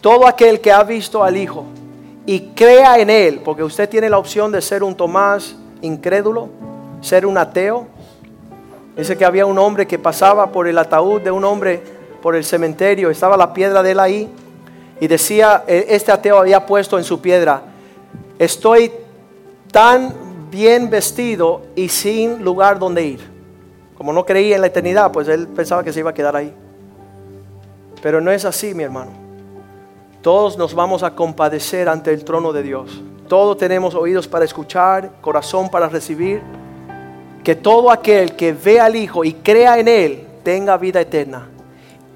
Todo 0.00 0.26
aquel 0.26 0.62
que 0.62 0.72
ha 0.72 0.82
visto 0.82 1.22
al 1.22 1.36
Hijo 1.36 1.66
y 2.24 2.40
crea 2.54 2.98
en 2.98 3.10
Él, 3.10 3.42
porque 3.44 3.64
usted 3.64 3.86
tiene 3.86 4.08
la 4.08 4.16
opción 4.16 4.50
de 4.50 4.62
ser 4.62 4.82
un 4.82 4.94
Tomás 4.94 5.56
incrédulo, 5.82 6.48
ser 7.02 7.26
un 7.26 7.36
ateo, 7.36 7.86
Dice 8.96 9.16
que 9.16 9.24
había 9.24 9.46
un 9.46 9.58
hombre 9.58 9.86
que 9.86 9.98
pasaba 9.98 10.50
por 10.50 10.66
el 10.66 10.76
ataúd 10.78 11.20
de 11.22 11.30
un 11.30 11.44
hombre 11.44 11.82
por 12.20 12.34
el 12.34 12.44
cementerio, 12.44 13.10
estaba 13.10 13.36
la 13.36 13.52
piedra 13.52 13.82
de 13.82 13.92
él 13.92 14.00
ahí 14.00 14.28
y 15.00 15.06
decía, 15.06 15.64
e, 15.66 15.86
este 15.88 16.12
ateo 16.12 16.38
había 16.38 16.66
puesto 16.66 16.98
en 16.98 17.04
su 17.04 17.20
piedra, 17.20 17.62
estoy 18.38 18.92
tan 19.70 20.12
bien 20.50 20.90
vestido 20.90 21.62
y 21.74 21.88
sin 21.88 22.44
lugar 22.44 22.78
donde 22.78 23.04
ir. 23.04 23.30
Como 23.96 24.12
no 24.12 24.24
creía 24.24 24.56
en 24.56 24.62
la 24.62 24.66
eternidad, 24.66 25.12
pues 25.12 25.28
él 25.28 25.46
pensaba 25.48 25.84
que 25.84 25.92
se 25.92 26.00
iba 26.00 26.10
a 26.10 26.14
quedar 26.14 26.34
ahí. 26.34 26.54
Pero 28.02 28.20
no 28.20 28.30
es 28.30 28.44
así, 28.44 28.74
mi 28.74 28.82
hermano. 28.82 29.12
Todos 30.22 30.58
nos 30.58 30.74
vamos 30.74 31.02
a 31.02 31.14
compadecer 31.14 31.88
ante 31.88 32.12
el 32.12 32.24
trono 32.24 32.52
de 32.52 32.62
Dios. 32.62 33.02
Todos 33.28 33.56
tenemos 33.58 33.94
oídos 33.94 34.26
para 34.26 34.44
escuchar, 34.44 35.12
corazón 35.20 35.70
para 35.70 35.88
recibir 35.88 36.42
que 37.42 37.54
todo 37.54 37.90
aquel 37.90 38.36
que 38.36 38.52
vea 38.52 38.86
al 38.86 38.96
Hijo 38.96 39.24
y 39.24 39.34
crea 39.34 39.78
en 39.78 39.88
Él 39.88 40.26
tenga 40.42 40.76
vida 40.76 41.00
eterna. 41.00 41.48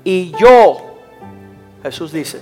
Y 0.03 0.33
yo, 0.33 0.77
Jesús 1.83 2.13
dice, 2.13 2.41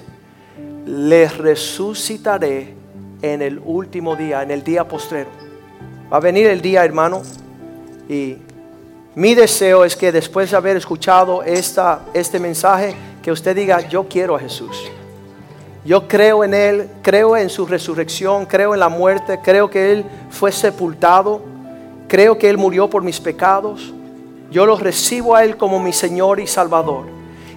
les 0.86 1.36
resucitaré 1.38 2.74
en 3.22 3.42
el 3.42 3.60
último 3.64 4.16
día, 4.16 4.42
en 4.42 4.50
el 4.50 4.64
día 4.64 4.86
postrero. 4.86 5.30
Va 6.12 6.16
a 6.16 6.20
venir 6.20 6.46
el 6.48 6.60
día, 6.60 6.84
hermano, 6.84 7.22
y 8.08 8.36
mi 9.14 9.34
deseo 9.34 9.84
es 9.84 9.94
que 9.94 10.10
después 10.10 10.50
de 10.50 10.56
haber 10.56 10.76
escuchado 10.76 11.42
esta, 11.42 12.06
este 12.14 12.40
mensaje, 12.40 12.94
que 13.22 13.30
usted 13.30 13.54
diga, 13.54 13.80
yo 13.88 14.08
quiero 14.08 14.34
a 14.34 14.40
Jesús. 14.40 14.90
Yo 15.84 16.08
creo 16.08 16.44
en 16.44 16.54
Él, 16.54 16.88
creo 17.02 17.36
en 17.36 17.48
su 17.48 17.66
resurrección, 17.66 18.46
creo 18.46 18.74
en 18.74 18.80
la 18.80 18.88
muerte, 18.88 19.38
creo 19.42 19.70
que 19.70 19.92
Él 19.92 20.04
fue 20.30 20.50
sepultado 20.50 21.51
Creo 22.12 22.36
que 22.36 22.50
Él 22.50 22.58
murió 22.58 22.90
por 22.90 23.02
mis 23.02 23.18
pecados. 23.20 23.90
Yo 24.50 24.66
lo 24.66 24.76
recibo 24.76 25.34
a 25.34 25.44
Él 25.44 25.56
como 25.56 25.80
mi 25.80 25.94
Señor 25.94 26.40
y 26.40 26.46
Salvador. 26.46 27.06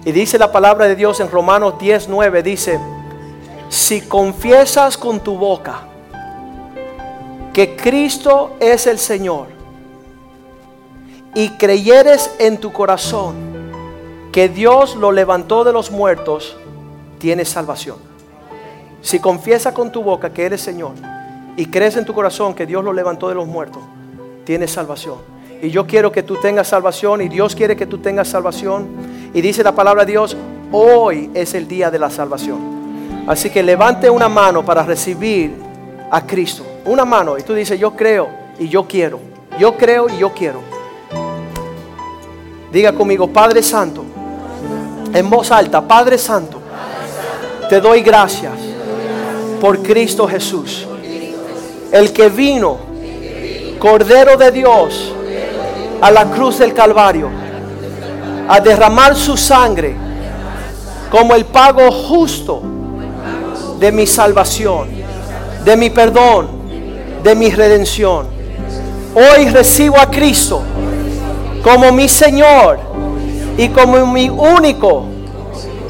Y 0.02 0.12
dice 0.12 0.38
la 0.38 0.50
palabra 0.50 0.86
de 0.86 0.96
Dios 0.96 1.20
en 1.20 1.30
Romanos 1.30 1.74
10:9, 1.74 2.42
dice, 2.42 2.80
si 3.68 4.00
confiesas 4.00 4.96
con 4.96 5.20
tu 5.20 5.36
boca 5.36 5.80
que 7.52 7.76
Cristo 7.76 8.56
es 8.58 8.86
el 8.86 8.98
Señor 8.98 9.48
y 11.34 11.50
creyeres 11.58 12.30
en 12.38 12.56
tu 12.56 12.72
corazón 12.72 13.34
que 14.32 14.48
Dios 14.48 14.96
lo 14.96 15.12
levantó 15.12 15.64
de 15.64 15.74
los 15.74 15.90
muertos, 15.90 16.56
tienes 17.18 17.50
salvación. 17.50 17.98
Si 19.02 19.18
confiesas 19.18 19.74
con 19.74 19.92
tu 19.92 20.02
boca 20.02 20.32
que 20.32 20.46
eres 20.46 20.62
Señor 20.62 20.94
y 21.58 21.66
crees 21.66 21.98
en 21.98 22.06
tu 22.06 22.14
corazón 22.14 22.54
que 22.54 22.64
Dios 22.64 22.82
lo 22.82 22.94
levantó 22.94 23.28
de 23.28 23.34
los 23.34 23.46
muertos, 23.46 23.82
tienes 24.46 24.70
salvación. 24.70 25.16
Y 25.60 25.70
yo 25.70 25.86
quiero 25.86 26.12
que 26.12 26.22
tú 26.22 26.36
tengas 26.36 26.68
salvación 26.68 27.20
y 27.20 27.28
Dios 27.28 27.54
quiere 27.54 27.76
que 27.76 27.84
tú 27.84 27.98
tengas 27.98 28.28
salvación. 28.28 28.86
Y 29.34 29.40
dice 29.42 29.62
la 29.62 29.74
palabra 29.74 30.04
de 30.04 30.12
Dios, 30.12 30.36
hoy 30.72 31.30
es 31.34 31.52
el 31.54 31.66
día 31.66 31.90
de 31.90 31.98
la 31.98 32.08
salvación. 32.08 33.26
Así 33.26 33.50
que 33.50 33.62
levante 33.62 34.08
una 34.08 34.28
mano 34.28 34.64
para 34.64 34.84
recibir 34.84 35.52
a 36.10 36.24
Cristo. 36.24 36.64
Una 36.84 37.04
mano. 37.04 37.36
Y 37.36 37.42
tú 37.42 37.52
dices, 37.52 37.78
yo 37.78 37.94
creo 37.94 38.28
y 38.58 38.68
yo 38.68 38.86
quiero. 38.86 39.18
Yo 39.58 39.76
creo 39.76 40.08
y 40.08 40.18
yo 40.18 40.32
quiero. 40.32 40.60
Diga 42.72 42.92
conmigo, 42.92 43.26
Padre 43.26 43.62
Santo. 43.62 44.04
En 45.12 45.28
voz 45.28 45.50
alta, 45.50 45.80
Padre 45.86 46.18
Santo. 46.18 46.60
Te 47.68 47.80
doy 47.80 48.02
gracias 48.02 48.52
por 49.60 49.82
Cristo 49.82 50.28
Jesús. 50.28 50.86
El 51.90 52.12
que 52.12 52.28
vino 52.28 52.85
Cordero 53.78 54.36
de 54.36 54.50
Dios, 54.50 55.12
a 56.00 56.10
la 56.10 56.24
cruz 56.30 56.58
del 56.58 56.72
Calvario, 56.72 57.28
a 58.48 58.60
derramar 58.60 59.14
su 59.14 59.36
sangre 59.36 59.94
como 61.10 61.34
el 61.34 61.44
pago 61.44 61.90
justo 61.90 62.62
de 63.78 63.92
mi 63.92 64.06
salvación, 64.06 64.88
de 65.64 65.76
mi 65.76 65.90
perdón, 65.90 66.48
de 67.22 67.34
mi 67.34 67.50
redención. 67.50 68.26
Hoy 69.14 69.48
recibo 69.48 69.98
a 69.98 70.10
Cristo 70.10 70.62
como 71.62 71.92
mi 71.92 72.08
Señor 72.08 72.78
y 73.56 73.68
como 73.68 74.06
mi 74.06 74.28
único 74.28 75.04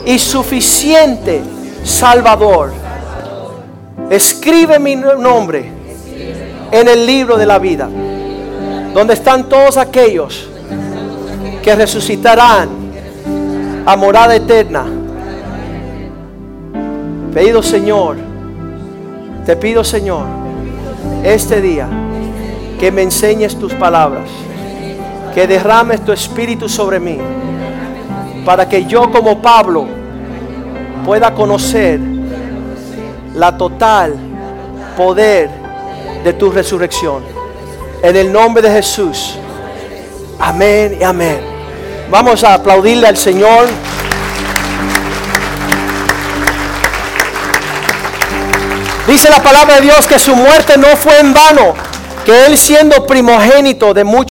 y 0.04 0.18
suficiente 0.18 1.42
Salvador. 1.84 2.72
Escribe 4.10 4.78
mi 4.78 4.96
nombre 4.96 5.75
en 6.70 6.88
el 6.88 7.06
libro 7.06 7.36
de 7.36 7.46
la 7.46 7.58
vida, 7.58 7.88
donde 8.94 9.14
están 9.14 9.48
todos 9.48 9.76
aquellos 9.76 10.48
que 11.62 11.74
resucitarán 11.74 12.68
a 13.84 13.96
morada 13.96 14.34
eterna. 14.34 14.84
Pedido 17.32 17.62
Señor, 17.62 18.16
te 19.44 19.56
pido 19.56 19.84
Señor, 19.84 20.24
este 21.22 21.60
día 21.60 21.88
que 22.80 22.90
me 22.90 23.02
enseñes 23.02 23.58
tus 23.58 23.74
palabras, 23.74 24.28
que 25.34 25.46
derrames 25.46 26.04
tu 26.04 26.12
espíritu 26.12 26.68
sobre 26.68 26.98
mí, 26.98 27.18
para 28.44 28.68
que 28.68 28.84
yo 28.86 29.10
como 29.10 29.40
Pablo 29.42 29.86
pueda 31.04 31.34
conocer 31.34 32.00
la 33.34 33.56
total 33.56 34.14
poder 34.96 35.65
de 36.26 36.32
tu 36.32 36.50
resurrección. 36.50 37.22
En 38.02 38.16
el 38.16 38.32
nombre 38.32 38.60
de 38.60 38.68
Jesús. 38.68 39.36
Amén 40.40 40.98
y 41.00 41.04
amén. 41.04 41.38
Vamos 42.10 42.42
a 42.42 42.54
aplaudirle 42.54 43.06
al 43.06 43.16
Señor. 43.16 43.68
Dice 49.06 49.30
la 49.30 49.40
palabra 49.40 49.76
de 49.76 49.82
Dios 49.82 50.04
que 50.08 50.18
su 50.18 50.34
muerte 50.34 50.76
no 50.76 50.88
fue 50.96 51.16
en 51.20 51.32
vano, 51.32 51.74
que 52.24 52.46
Él 52.46 52.58
siendo 52.58 53.06
primogénito 53.06 53.94
de 53.94 54.02
muchos 54.02 54.24